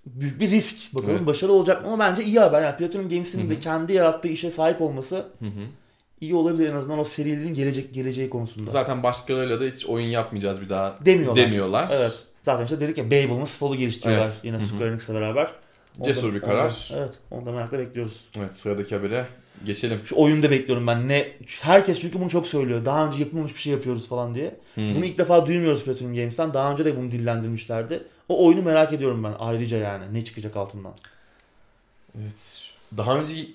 büyük 0.07 0.41
bir 0.41 0.51
risk. 0.51 0.95
Bakalım 0.95 1.17
Evet. 1.17 1.27
başarılı 1.27 1.55
olacak 1.57 1.83
mı 1.83 1.89
ama 1.93 2.05
bence 2.05 2.25
iyi 2.25 2.41
haber. 2.41 2.63
Yani 2.63 2.77
Platinum 2.77 3.09
Games'in 3.09 3.51
de 3.51 3.59
kendi 3.59 3.93
yarattığı 3.93 4.29
işe 4.29 4.51
sahip 4.51 4.81
olması 4.81 5.17
Hı 5.17 5.47
hı. 5.47 5.61
iyi 6.21 6.35
olabilir 6.35 6.71
en 6.71 6.77
azından 6.77 6.99
o 6.99 7.05
serinin 7.05 7.55
gelecek 7.55 7.95
geleceği 7.95 8.31
konusunda. 8.31 8.71
Zaten 8.71 9.03
başkalarıyla 9.03 9.61
da 9.61 9.65
hiç 9.65 9.87
oyun 9.87 10.07
yapmayacağız 10.07 10.61
bir 10.61 10.69
daha 10.69 10.97
Demiyorlar. 11.07 11.45
demiyorlar. 11.45 11.91
Evet. 11.93 12.13
Zaten 12.43 12.65
işte 12.65 12.81
dedik 12.81 12.99
ya 12.99 13.07
Babel'ın 13.07 13.45
Spol'u 13.45 13.77
geliştiriyorlar 13.77 14.27
Evet. 14.27 14.39
yine. 14.43 14.59
Square 14.61 14.89
Enix'le 14.91 15.09
beraber. 15.09 15.51
Cesur 16.05 16.35
bir 16.35 16.41
karar. 16.41 16.89
onu 16.91 16.99
da- 16.99 17.03
evet. 17.03 17.15
Onu 17.31 17.47
da 17.47 17.53
merakla 17.53 17.79
bekliyoruz. 17.79 18.25
Evet 18.39 18.57
sıradaki 18.59 18.95
habere 18.97 19.27
geçelim. 19.65 20.01
Şu 20.05 20.17
oyunda 20.17 20.51
bekliyorum 20.51 20.87
ben. 20.87 21.09
Ne 21.09 21.29
herkes 21.61 22.01
çünkü 22.01 22.21
bunu 22.21 22.31
çok 22.31 22.47
söylüyor. 22.47 22.85
Daha 22.85 23.07
önce 23.07 23.19
yapılmamış 23.19 23.55
bir 23.55 23.61
şey 23.61 23.73
yapıyoruz 23.73 24.09
falan 24.09 24.35
diye. 24.35 24.57
Hmm. 24.75 24.95
Bunu 24.95 25.05
ilk 25.05 25.19
defa 25.19 25.47
duymuyoruz 25.47 25.85
Platinum 25.85 26.15
Games'ten. 26.15 26.55
Daha 26.55 26.73
önce 26.73 26.85
de 26.85 26.97
bunu 26.97 27.11
dillendirmişlerdi. 27.11 28.03
O 28.29 28.47
oyunu 28.47 28.63
merak 28.63 28.93
ediyorum 28.93 29.25
ben 29.25 29.35
ayrıca 29.39 29.77
yani. 29.77 30.15
Ne 30.15 30.25
çıkacak 30.25 30.57
altından. 30.57 30.95
Evet. 32.21 32.71
Daha 32.97 33.19
önce 33.19 33.35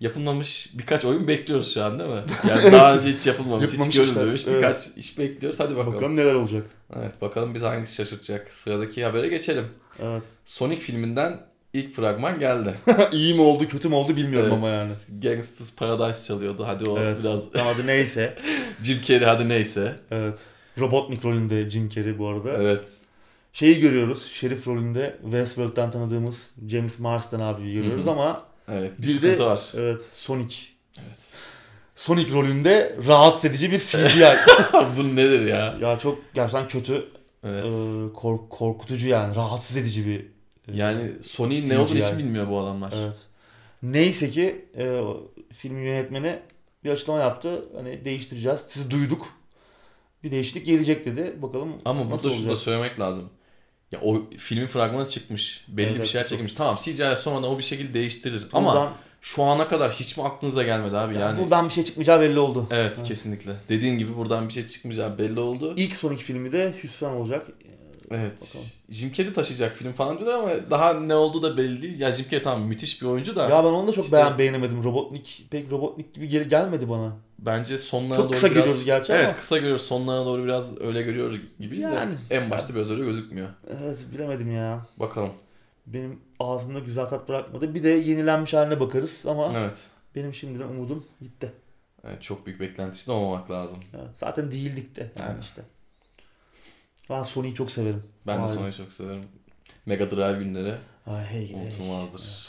yapılmamış 0.00 0.70
birkaç 0.74 1.04
oyun 1.04 1.28
bekliyoruz 1.28 1.74
şu 1.74 1.84
an 1.84 1.98
değil 1.98 2.10
mi? 2.10 2.22
Yani 2.48 2.72
daha 2.72 2.96
önce 2.96 3.12
hiç 3.12 3.26
yapılmamış, 3.26 3.64
hiç 3.64 3.72
Yapılmamış 3.72 3.96
görülmemiş 3.96 4.40
işler, 4.40 4.56
birkaç 4.56 4.88
iş 4.96 5.18
bekliyoruz. 5.18 5.60
Hadi 5.60 5.76
bakalım. 5.76 5.94
Bakalım 5.94 6.16
neler 6.16 6.34
olacak. 6.34 6.66
Evet 6.96 7.20
bakalım 7.20 7.54
bizi 7.54 7.66
hangisi 7.66 7.94
şaşırtacak. 7.94 8.52
Sıradaki 8.52 9.04
habere 9.04 9.28
geçelim. 9.28 9.64
Evet. 9.98 10.22
Sonic 10.44 10.80
filminden 10.80 11.40
ilk 11.74 11.94
fragman 11.94 12.38
geldi. 12.38 12.74
İyi 13.12 13.34
mi 13.34 13.40
oldu 13.40 13.68
kötü 13.68 13.88
mü 13.88 13.94
oldu 13.94 14.16
bilmiyorum 14.16 14.48
Evet, 14.48 14.58
ama 14.58 14.68
yani. 14.70 14.92
Gangsters 15.22 15.76
Paradise 15.76 16.24
çalıyordu. 16.26 16.64
Hadi 16.66 16.90
o 16.90 16.98
Evet. 16.98 17.18
biraz 17.20 17.48
hadi 17.56 17.86
neyse. 17.86 18.36
Jim 18.82 19.00
Carrey 19.00 19.26
hadi 19.26 19.48
neyse. 19.48 19.96
Evet. 20.10 20.38
Robotnik 20.78 21.24
rolünde 21.24 21.70
Jim 21.70 21.88
Carrey 21.88 22.18
bu 22.18 22.28
arada. 22.28 22.52
Evet. 22.52 22.86
Şeyi 23.52 23.80
görüyoruz. 23.80 24.26
Şerif 24.32 24.66
rolünde 24.68 25.16
Westworld'den 25.22 25.90
tanıdığımız 25.90 26.50
James 26.68 26.98
Marsden 26.98 27.40
abi 27.40 27.72
görüyoruz 27.72 28.08
ama 28.08 28.42
Evet 28.72 28.92
bir, 28.98 29.06
Bir 29.06 29.22
de- 29.38 29.44
var. 29.44 29.60
evet 29.74 30.02
Sonic. 30.02 30.56
Evet. 30.98 31.18
Sonic 31.96 32.32
rolünde 32.32 32.96
rahatsız 33.06 33.44
edici 33.44 33.70
bir 33.72 33.78
CGI. 33.78 34.24
Bu 34.98 35.16
nedir 35.16 35.46
ya? 35.46 35.76
ya 35.80 35.98
çok 35.98 36.18
gerçekten 36.34 36.68
kötü. 36.68 37.04
Evet. 37.44 37.64
Ee, 37.64 38.12
kork- 38.14 38.50
korkutucu 38.50 39.08
yani. 39.08 39.36
Rahatsız 39.36 39.76
edici 39.76 40.06
bir. 40.06 40.33
Yani 40.72 41.12
Sony'nin 41.22 41.68
ne 41.68 41.78
olduğunu 41.78 41.98
hiç 41.98 42.18
bilmiyor 42.18 42.48
bu 42.50 42.58
adamlar. 42.58 42.92
Evet. 42.96 43.16
Neyse 43.82 44.30
ki 44.30 44.64
e, 44.76 44.88
o 44.88 45.30
filmin 45.52 45.82
yönetmeni 45.82 46.38
bir 46.84 46.90
açıklama 46.90 47.20
yaptı. 47.20 47.64
Hani 47.76 48.04
değiştireceğiz. 48.04 48.60
Sizi 48.68 48.90
duyduk. 48.90 49.26
Bir 50.24 50.30
değişiklik 50.30 50.66
gelecek 50.66 51.04
dedi. 51.04 51.42
Bakalım 51.42 51.72
Ama 51.84 52.10
nasıl 52.10 52.24
burada 52.28 52.30
şunu 52.30 52.50
da 52.52 52.56
söylemek 52.56 53.00
lazım. 53.00 53.30
Ya 53.92 54.00
o 54.02 54.22
filmin 54.36 54.66
fragmanı 54.66 55.08
çıkmış. 55.08 55.64
Belli 55.68 55.86
Evet, 55.90 56.00
bir 56.00 56.04
şeyler 56.04 56.22
çok- 56.24 56.28
çekilmiş. 56.30 56.52
Tamam 56.52 56.76
CGI 56.80 57.16
sonradan 57.16 57.50
o 57.50 57.58
bir 57.58 57.62
şekilde 57.62 57.94
değiştirilir. 57.94 58.46
Ama 58.52 58.72
Buradan, 58.72 58.92
şu 59.20 59.42
ana 59.42 59.68
kadar 59.68 59.92
hiç 59.92 60.16
mi 60.16 60.22
aklınıza 60.24 60.62
gelmedi 60.62 60.96
abi? 60.96 61.14
yani 61.14 61.22
Yani 61.22 61.38
buradan 61.38 61.68
bir 61.68 61.72
şey 61.72 61.84
çıkmayacağı 61.84 62.20
belli 62.20 62.38
oldu. 62.38 62.66
Evet 62.70 62.98
Ha. 62.98 63.02
kesinlikle. 63.04 63.52
Dediğin 63.68 63.98
gibi 63.98 64.16
buradan 64.16 64.48
bir 64.48 64.52
şey 64.52 64.66
çıkmayacağı 64.66 65.18
belli 65.18 65.40
oldu. 65.40 65.74
İlk 65.76 65.96
Sonic 65.96 66.22
filmi 66.22 66.52
de 66.52 66.74
hüsran 66.82 67.12
olacak. 67.16 67.46
Evet. 68.14 68.40
Bakalım. 68.40 68.66
Jim 68.90 69.12
Carrey 69.12 69.32
taşıyacak 69.32 69.76
film 69.76 69.92
falan 69.92 70.18
diyorlar 70.20 70.38
ama 70.38 70.70
daha 70.70 70.94
ne 70.94 71.14
olduğu 71.14 71.42
da 71.42 71.56
belli 71.56 71.82
değil. 71.82 72.00
Ya 72.00 72.12
Jim 72.12 72.24
Carrey 72.26 72.42
tamam 72.42 72.62
müthiş 72.62 73.02
bir 73.02 73.06
oyuncu 73.06 73.36
da 73.36 73.42
Ya 73.42 73.64
ben 73.64 73.68
onu 73.68 73.88
da 73.88 73.92
çok 73.92 74.04
İşte- 74.04 74.16
beğen 74.16 74.38
beğenemedim. 74.38 74.84
Robotnik 74.84 75.46
pek 75.50 75.72
Robotnik 75.72 76.14
gibi 76.14 76.28
gel- 76.28 76.48
gelmedi 76.48 76.88
bana. 76.88 77.12
bence 77.38 77.78
sonlarına 77.78 78.16
Çok 78.16 78.24
doğru 78.24 78.32
kısa 78.32 78.46
biraz... 78.50 78.54
görüyoruz 78.62 78.84
gerçi 78.84 79.12
Evet 79.12 79.26
ama. 79.28 79.36
kısa 79.36 79.58
görüyoruz. 79.58 79.82
Sonlarına 79.82 80.26
doğru 80.26 80.44
biraz 80.44 80.80
öyle 80.80 81.02
görüyoruz 81.02 81.38
gibiyiz 81.60 81.84
Yani. 81.84 82.12
de 82.30 82.34
en 82.36 82.50
başta 82.50 82.74
biraz 82.74 82.90
öyle 82.90 83.04
gözükmüyor. 83.04 83.48
Evet 83.82 83.98
bilemedim 84.14 84.52
ya. 84.52 84.86
Bakalım. 84.96 85.30
Benim 85.86 86.20
ağzımda 86.40 86.78
güzel 86.78 87.06
tat 87.08 87.28
bırakmadı. 87.28 87.74
Bir 87.74 87.82
de 87.82 87.88
yenilenmiş 87.88 88.54
haline 88.54 88.80
bakarız 88.80 89.26
ama 89.28 89.52
Evet. 89.56 89.86
benim 90.14 90.34
şimdiden 90.34 90.68
umudum 90.68 91.04
gitti. 91.20 91.52
evet 92.06 92.22
çok 92.22 92.46
büyük 92.46 92.60
beklenti 92.60 92.96
içinde 92.96 93.12
olmamak 93.16 93.50
lazım. 93.50 93.78
Evet, 93.94 94.08
zaten 94.14 94.52
değildik 94.52 94.96
de 94.96 95.10
yani 95.18 95.30
Evet. 95.34 95.44
işte. 95.44 95.62
Ben 97.10 97.22
Sony'yi 97.22 97.54
çok 97.54 97.70
severim. 97.70 98.02
Ben 98.26 98.38
de 98.38 98.42
Vay. 98.42 98.48
Sony'yi 98.48 98.72
çok 98.72 98.92
severim. 98.92 99.24
Mega 99.86 100.10
Drive 100.10 100.38
günleri 100.44 100.74
Ay 101.06 101.24
hey 101.24 101.48
hey. 101.48 101.54
unutulmazdır. 101.62 102.48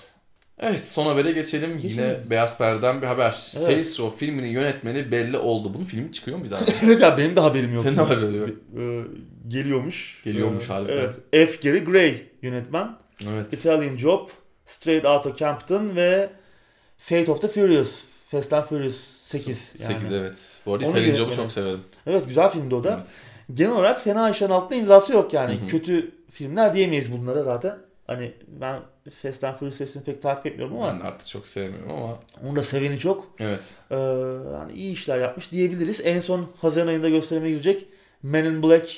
Evet 0.59 0.87
son 0.87 1.05
habere 1.05 1.31
geçelim. 1.31 1.79
Geçelim. 1.79 2.03
Yine 2.03 2.29
Beyaz 2.29 2.57
Perde'den 2.57 3.01
bir 3.01 3.07
haber. 3.07 3.31
Saints 3.31 3.99
Row 3.99 4.17
filminin 4.25 4.47
yönetmeni 4.47 5.11
belli 5.11 5.37
oldu. 5.37 5.73
Bunun 5.73 5.83
filmi 5.83 6.11
çıkıyor 6.11 6.37
muydu 6.37 6.55
abi? 6.55 6.71
Evet 6.85 7.01
ya 7.01 7.17
benim 7.17 7.35
de 7.35 7.39
haberim 7.39 7.73
yok. 7.73 7.83
Senin 7.83 7.97
de 7.97 8.01
haberin 8.01 8.39
yok. 8.41 8.49
Ee, 8.79 9.01
geliyormuş. 9.47 10.21
Geliyormuş 10.23 10.63
Ee, 10.69 10.73
harbiden. 10.73 10.97
Evet. 10.97 11.15
F. 11.49 11.69
Gary 11.69 11.83
Gray 11.83 12.21
yönetmen. 12.41 12.95
evet. 13.29 13.53
Italian 13.53 13.97
Job, 13.97 14.29
Straight 14.65 15.05
Outta 15.05 15.35
Compton 15.37 15.95
ve 15.95 16.29
Fate 16.97 17.31
of 17.31 17.41
the 17.41 17.47
Furious. 17.47 17.95
Fast 18.27 18.53
and 18.53 18.63
Furious 18.65 18.95
8 19.23 19.47
yani. 19.79 19.93
8 19.93 20.11
evet. 20.11 20.61
Bu 20.65 20.73
arada 20.73 20.85
Onu 20.85 20.91
Italian 20.91 21.15
Job'u 21.15 21.33
çok 21.33 21.51
severim. 21.51 21.79
Evet 22.07 22.27
güzel 22.27 22.49
filmdi 22.49 22.75
o 22.75 22.83
da. 22.83 22.93
Evet. 22.93 23.07
Genel 23.53 23.71
olarak 23.71 24.03
fena 24.03 24.29
işlerin 24.29 24.51
altında 24.51 24.75
imzası 24.75 25.13
yok 25.13 25.33
yani. 25.33 25.53
Hı 25.59 25.63
hı. 25.63 25.67
Kötü 25.67 26.11
filmler 26.31 26.73
diyemeyiz 26.73 27.11
bunlara 27.11 27.43
zaten. 27.43 27.77
Hani 28.07 28.33
ben 28.47 28.79
Fast 29.21 29.43
and 29.43 29.55
Furious 29.55 29.75
serisini 29.77 30.03
pek 30.03 30.21
takip 30.21 30.45
etmiyorum 30.45 30.77
ama 30.77 30.87
Ben 30.93 30.99
artık 31.05 31.27
çok 31.27 31.47
sevmiyorum 31.47 31.91
ama 31.91 32.19
onu 32.47 32.55
da 32.55 32.63
seveni 32.63 32.99
çok. 32.99 33.27
evet. 33.39 33.73
Ee, 33.91 33.95
yani 34.53 34.73
iyi 34.73 34.93
işler 34.93 35.19
yapmış 35.19 35.51
diyebiliriz. 35.51 36.01
En 36.03 36.19
son 36.19 36.47
Haziran 36.61 36.87
ayında 36.87 37.09
gösterime 37.09 37.49
girecek 37.49 37.85
Men 38.23 38.45
in 38.45 38.63
Black 38.63 38.89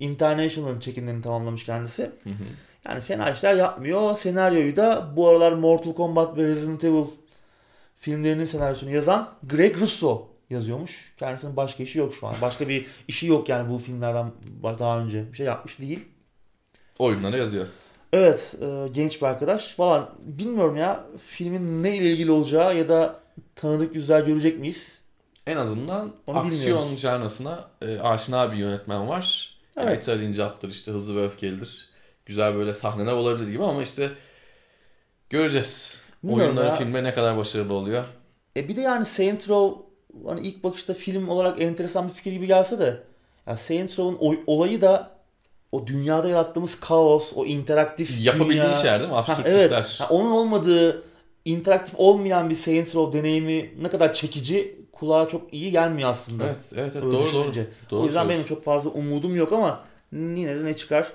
International'ın 0.00 0.80
çekimlerini 0.80 1.22
tamamlamış 1.22 1.64
kendisi. 1.64 2.02
Hı 2.02 2.30
hı. 2.30 2.44
Yani 2.88 3.00
fena 3.00 3.30
işler 3.30 3.54
yapmıyor. 3.54 4.16
Senaryoyu 4.16 4.76
da 4.76 5.12
bu 5.16 5.28
aralar 5.28 5.52
Mortal 5.52 5.92
Kombat 5.94 6.36
ve 6.36 6.46
Resident 6.46 6.84
Evil 6.84 7.04
filmlerinin 7.98 8.44
senaryosunu 8.44 8.90
yazan 8.90 9.28
Greg 9.42 9.80
Russo 9.80 10.28
yazıyormuş. 10.50 11.14
Kendisinin 11.16 11.56
başka 11.56 11.82
işi 11.82 11.98
yok 11.98 12.14
şu 12.14 12.26
an. 12.26 12.34
Başka 12.42 12.68
bir 12.68 12.86
işi 13.08 13.26
yok 13.26 13.48
yani 13.48 13.70
bu 13.70 13.78
filmlerden 13.78 14.32
daha 14.78 15.00
önce. 15.00 15.32
Bir 15.32 15.36
şey 15.36 15.46
yapmış 15.46 15.78
değil. 15.78 16.04
Oyunları 16.98 17.38
yazıyor. 17.38 17.66
Evet, 18.12 18.54
e, 18.60 18.88
genç 18.92 19.22
bir 19.22 19.26
arkadaş. 19.26 19.72
Falan 19.74 20.10
bilmiyorum 20.20 20.76
ya 20.76 21.06
filmin 21.18 21.82
ne 21.82 21.96
ile 21.96 22.10
ilgili 22.10 22.30
olacağı 22.30 22.76
ya 22.76 22.88
da 22.88 23.20
tanıdık 23.54 23.94
yüzler 23.94 24.20
görecek 24.20 24.58
miyiz? 24.58 24.98
En 25.46 25.56
azından 25.56 26.12
Onu 26.26 26.38
aksiyon 26.38 26.50
bilmiyoruz. 26.78 27.40
e, 27.82 28.00
aşina 28.00 28.52
bir 28.52 28.56
yönetmen 28.56 29.08
var. 29.08 29.56
Evet. 29.76 30.02
Italian 30.02 30.32
Job'dır 30.32 30.68
işte 30.68 30.92
hızlı 30.92 31.16
ve 31.16 31.24
öfkelidir. 31.24 31.88
Güzel 32.26 32.54
böyle 32.54 32.72
sahneler 32.72 33.12
olabilir 33.12 33.48
gibi 33.48 33.62
ama 33.64 33.82
işte 33.82 34.10
göreceğiz. 35.30 36.02
Bilmiyorum 36.22 36.46
Oyunları 36.46 36.66
ya. 36.66 36.74
filme 36.74 37.04
ne 37.04 37.14
kadar 37.14 37.36
başarılı 37.36 37.72
oluyor. 37.74 38.04
E 38.56 38.68
bir 38.68 38.76
de 38.76 38.80
yani 38.80 39.06
Saints 39.06 39.48
Row 39.48 39.87
hani 40.26 40.46
ilk 40.46 40.64
bakışta 40.64 40.94
film 40.94 41.28
olarak 41.28 41.62
enteresan 41.62 42.08
bir 42.08 42.12
fikir 42.12 42.32
gibi 42.32 42.46
gelse 42.46 42.78
de 42.78 43.02
ya 43.46 43.56
Saints 43.56 43.98
Row'un 43.98 44.40
olayı 44.46 44.80
da 44.80 45.10
o 45.72 45.86
dünyada 45.86 46.28
yarattığımız 46.28 46.80
kaos, 46.80 47.32
o 47.34 47.44
interaktif 47.44 48.20
Yapabildiğin 48.20 48.62
dünya. 48.62 48.74
şeyler 48.74 49.00
değil 49.00 49.10
mi? 49.10 49.14
Ha, 49.14 49.20
Absürtlükler. 49.32 49.52
evet. 49.52 50.00
Ha, 50.00 50.08
onun 50.10 50.30
olmadığı 50.30 51.02
interaktif 51.44 51.94
olmayan 51.98 52.50
bir 52.50 52.54
Saints 52.54 52.94
Row 52.94 53.18
deneyimi 53.18 53.70
ne 53.82 53.88
kadar 53.88 54.14
çekici 54.14 54.78
kulağa 54.92 55.28
çok 55.28 55.54
iyi 55.54 55.70
gelmiyor 55.70 56.10
aslında. 56.10 56.44
Evet, 56.44 56.60
evet, 56.72 56.92
evet 56.96 57.02
doğru 57.02 57.12
doğru. 57.12 57.22
düşününce. 57.26 57.66
doğru 57.90 58.00
o 58.00 58.04
yüzden 58.04 58.28
benim 58.28 58.44
çok 58.44 58.64
fazla 58.64 58.90
umudum 58.90 59.36
yok 59.36 59.52
ama 59.52 59.84
yine 60.12 60.56
de 60.60 60.64
ne 60.64 60.76
çıkar 60.76 61.12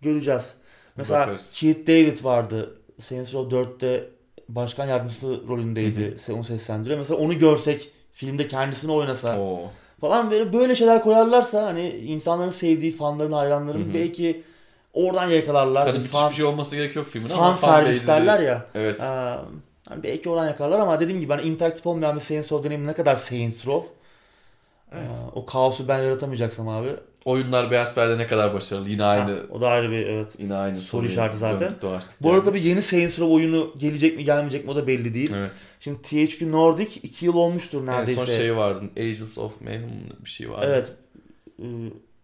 göreceğiz. 0.00 0.54
Mesela 0.96 1.20
Bakarız. 1.20 1.52
Keith 1.56 1.86
David 1.86 2.24
vardı. 2.24 2.74
Saints 2.98 3.34
Row 3.34 3.56
4'te 3.56 4.04
başkan 4.48 4.86
yardımcısı 4.86 5.48
rolündeydi. 5.48 6.16
Onu 6.32 6.44
seslendiriyor. 6.44 6.98
Mesela 6.98 7.20
onu 7.20 7.38
görsek 7.38 7.90
filmde 8.18 8.48
kendisini 8.48 8.92
oynasa 8.92 9.38
Oo. 9.38 9.60
falan 10.00 10.30
böyle 10.30 10.52
böyle 10.52 10.74
şeyler 10.74 11.02
koyarlarsa 11.02 11.66
hani 11.66 11.88
insanların 11.88 12.50
sevdiği 12.50 12.92
fanların 12.92 13.32
hayranların 13.32 13.84
Hı 13.84 13.90
hı. 13.90 13.94
belki 13.94 14.42
oradan 14.92 15.28
yakalarlar. 15.30 15.94
Müthiş 15.94 16.10
fan, 16.10 16.30
bir 16.30 16.34
şey 16.34 16.44
olması 16.44 16.76
gerek 16.76 16.96
yok 16.96 17.06
filmin 17.06 17.30
ama 17.30 17.54
fan 17.54 17.54
servis 17.54 18.06
derler 18.06 18.40
ya. 18.40 18.66
Evet. 18.74 19.00
Ee, 19.00 19.04
hani 19.88 20.02
belki 20.02 20.30
oradan 20.30 20.46
yakalarlar 20.46 20.78
ama 20.78 21.00
dediğim 21.00 21.20
gibi 21.20 21.32
hani 21.32 21.42
interaktif 21.42 21.86
olmayan 21.86 22.16
bir 22.16 22.20
Saints 22.20 22.52
Row 22.52 22.64
deneyimi 22.64 22.86
ne 22.86 22.92
kadar 22.92 23.16
Saints 23.16 23.66
Row. 23.66 23.88
Evet. 24.92 25.08
O 25.34 25.46
kaosu 25.46 25.88
ben 25.88 25.98
yaratamayacaksam 25.98 26.68
abi. 26.68 26.88
Oyunlar 27.24 27.70
Beyaz 27.70 27.94
Perde 27.94 28.18
ne 28.18 28.26
kadar 28.26 28.54
başarılı. 28.54 28.90
Yine 28.90 29.04
aynı 29.04 29.30
Ha, 29.30 29.40
o 29.50 29.60
da 29.60 29.68
ayrı 29.68 29.90
bir 29.90 30.06
evet. 30.06 30.32
yine 30.38 30.54
aynı 30.54 30.76
soru 30.76 31.06
işareti 31.06 31.38
zaten. 31.38 31.60
döndük 31.60 31.82
dolaştık 31.82 32.22
Bu 32.22 32.28
yani. 32.28 32.38
arada 32.38 32.54
bir 32.54 32.62
yeni 32.62 32.82
Saints 32.82 33.18
Row 33.18 33.34
oyunu 33.34 33.72
gelecek 33.78 34.16
mi 34.16 34.24
gelmeyecek 34.24 34.64
mi 34.64 34.70
o 34.70 34.76
da 34.76 34.86
belli 34.86 35.14
değil. 35.14 35.30
Evet. 35.36 35.66
Şimdi 35.80 36.02
THQ 36.02 36.52
Nordic 36.52 37.00
2 37.02 37.24
yıl 37.26 37.34
olmuştur 37.34 37.80
En 37.80 37.86
neredeyse. 37.86 38.26
son 38.26 38.34
şey 38.34 38.56
vardı. 38.56 38.84
Agents 38.96 39.38
of 39.38 39.60
Mayhem 39.60 39.90
bir 40.24 40.30
şey 40.30 40.50
vardı. 40.50 40.66
Evet. 40.68 40.92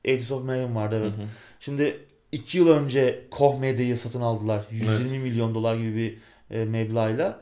Ee, 0.04 0.10
Agents 0.12 0.32
of 0.32 0.44
Mayhem 0.44 0.76
vardı 0.76 0.96
evet. 1.00 1.12
Hı 1.12 1.22
hı. 1.22 1.26
Şimdi 1.60 2.00
2 2.32 2.58
yıl 2.58 2.68
önce 2.68 3.24
Koch 3.30 3.58
Media'yı 3.58 3.96
satın 3.96 4.20
aldılar. 4.20 4.64
120 4.70 4.90
Evet. 5.10 5.22
milyon 5.22 5.54
dolar 5.54 5.74
gibi 5.76 5.94
bir 5.96 6.18
e, 6.56 6.64
meblağıyla. 6.64 7.40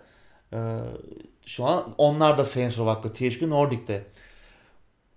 Ee, 0.52 0.56
şu 1.46 1.64
an 1.64 1.94
onlar 1.98 2.38
da 2.38 2.44
Saints 2.44 2.78
Row 2.78 2.90
hakkı. 2.90 3.12
THQ 3.12 3.50
Nordic'te. 3.50 4.04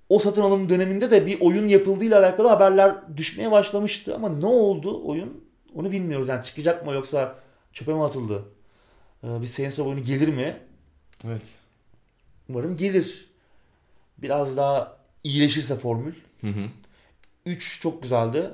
O 0.10 0.20
satın 0.20 0.42
alım 0.42 0.70
döneminde 0.70 1.12
de 1.12 1.26
bir 1.26 1.42
oyun 1.42 1.68
yapıldığıyla 1.68 2.20
alakalı 2.20 2.48
haberler 2.48 3.18
düşmeye 3.18 3.52
başlamıştı. 3.52 4.16
Ama 4.16 4.30
ne 4.30 4.46
oldu 4.46 5.02
oyun? 5.06 5.44
Onu 5.76 5.92
bilmiyoruz. 5.92 6.28
Yani 6.28 6.44
çıkacak 6.44 6.86
mı 6.86 6.94
yoksa 6.94 7.36
çöpe 7.74 7.94
mi 7.94 8.04
atıldı? 8.04 8.44
Ee, 9.24 9.42
bir 9.42 9.48
Saints 9.48 9.80
Row 9.80 9.90
oyunu 9.90 10.04
gelir 10.06 10.28
mi? 10.28 10.58
Evet. 11.28 11.56
Umarım 12.50 12.78
gelir. 12.78 13.30
Biraz 14.18 14.58
daha 14.58 14.98
iyileşirse 15.24 15.76
formül. 15.76 16.14
Hı 16.42 16.48
hı. 16.48 16.70
3 17.46 17.82
çok 17.82 18.04
güzeldi. 18.04 18.50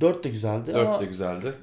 4 0.00 0.24
de 0.24 0.28
güzeldi 0.28 0.74
4 0.74 0.86
ama 0.86 1.00
de 1.00 1.04
güzeldi. 1.04 1.54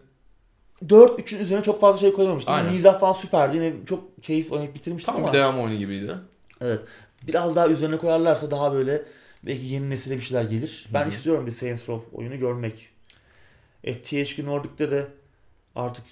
4 0.89 1.19
3'ün 1.19 1.39
üzerine 1.39 1.63
çok 1.63 1.81
fazla 1.81 1.99
şey 1.99 2.13
koymamıştım. 2.13 2.53
Aynen. 2.53 2.73
Mizah 2.73 2.99
falan 2.99 3.13
süperdi. 3.13 3.57
Yine 3.57 3.73
çok 3.85 4.23
keyif 4.23 4.51
oynayıp 4.51 4.75
bitirmiştim 4.75 5.13
Tam 5.13 5.23
ama 5.23 5.33
bir 5.33 5.37
devam 5.37 5.59
oyunu 5.59 5.77
gibiydi. 5.77 6.15
evet. 6.61 6.79
Biraz 7.27 7.55
daha 7.55 7.67
üzerine 7.67 7.97
koyarlarsa 7.97 8.51
daha 8.51 8.73
böyle 8.73 9.01
belki 9.43 9.65
yeni 9.65 9.89
nesile 9.89 10.15
bir 10.15 10.21
şeyler 10.21 10.43
gelir. 10.43 10.87
Ben 10.93 11.01
Hı 11.01 11.05
hı. 11.05 11.09
istiyorum 11.09 11.45
bir 11.45 11.51
Saints 11.51 11.89
Row 11.89 12.17
oyunu 12.17 12.39
görmek. 12.39 12.89
E, 13.83 14.01
THQ 14.01 14.45
Nordic'te 14.45 14.91
de 14.91 15.07
artık 15.75 16.05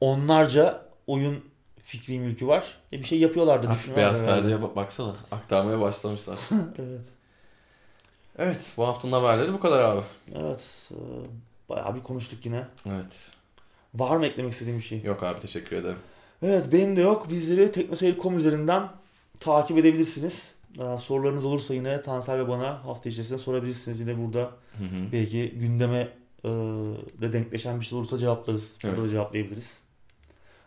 onlarca 0.00 0.82
oyun 1.06 1.44
fikri 1.84 2.20
mülkü 2.20 2.46
var. 2.46 2.76
E, 2.92 2.98
bir 2.98 3.04
şey 3.04 3.18
yapıyorlardı 3.18 3.68
Artık 3.68 3.96
Beyaz 3.96 4.22
herhalde. 4.22 4.40
Perde'ye 4.40 4.62
bak- 4.62 4.76
baksana. 4.76 5.14
Aktarmaya 5.30 5.80
başlamışlar. 5.80 6.38
Evet. 6.78 7.06
evet. 8.38 8.72
Bu 8.76 8.86
haftanın 8.86 9.12
haberleri 9.12 9.52
bu 9.52 9.60
kadar 9.60 9.80
abi. 9.82 10.00
Evet. 10.34 10.90
e, 10.90 10.96
Bayağı 11.68 11.94
bir 11.94 12.02
konuştuk 12.02 12.46
yine. 12.46 12.66
Evet. 12.86 13.30
Var 13.94 14.16
mı 14.16 14.26
eklemek 14.26 14.52
istediğim 14.52 14.78
bir 14.78 14.84
şey? 14.84 15.02
Yok 15.02 15.22
abi 15.22 15.40
teşekkür 15.40 15.76
ederim. 15.76 15.98
Evet 16.42 16.66
benim 16.72 16.96
de 16.96 17.00
yok. 17.00 17.30
Bizleri 17.30 17.72
teknoseyir.com 17.72 18.38
üzerinden 18.38 18.88
takip 19.40 19.78
edebilirsiniz. 19.78 20.54
Ee, 20.78 20.98
sorularınız 20.98 21.44
olursa 21.44 21.74
yine 21.74 22.02
Tansel 22.02 22.38
ve 22.38 22.48
bana 22.48 22.84
hafta 22.84 23.08
içerisinde 23.08 23.38
sorabilirsiniz. 23.38 24.00
Yine 24.00 24.18
burada 24.18 24.40
Hı 24.78 24.84
hı. 24.84 25.12
belki 25.12 25.50
gündeme 25.50 26.08
e, 26.44 26.48
de 27.20 27.32
denkleşen 27.32 27.80
bir 27.80 27.84
şey 27.84 27.98
olursa 27.98 28.18
cevaplarız. 28.18 28.74
Burada 28.84 28.96
da 28.96 29.00
Evet. 29.00 29.10
cevaplayabiliriz. 29.10 29.78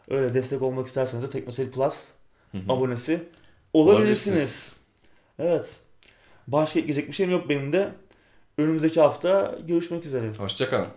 Öyle 0.10 0.34
destek 0.34 0.62
olmak 0.62 0.88
isterseniz 0.88 1.24
de 1.24 1.30
Teknoseyir 1.30 1.72
Plus 1.72 2.08
Hı 2.52 2.58
hı. 2.58 2.72
abonesi 2.74 3.24
olabilirsiniz. 3.74 4.76
Evet. 5.40 5.80
Başka 6.48 6.80
ekleyecek 6.80 7.08
bir 7.08 7.14
şeyim 7.14 7.32
yok 7.32 7.50
benim 7.50 7.74
de. 7.74 7.92
Önümüzdeki 8.58 9.02
hafta 9.02 9.60
görüşmek 9.68 10.06
üzere. 10.06 10.32
Hoşçakalın. 10.38 10.88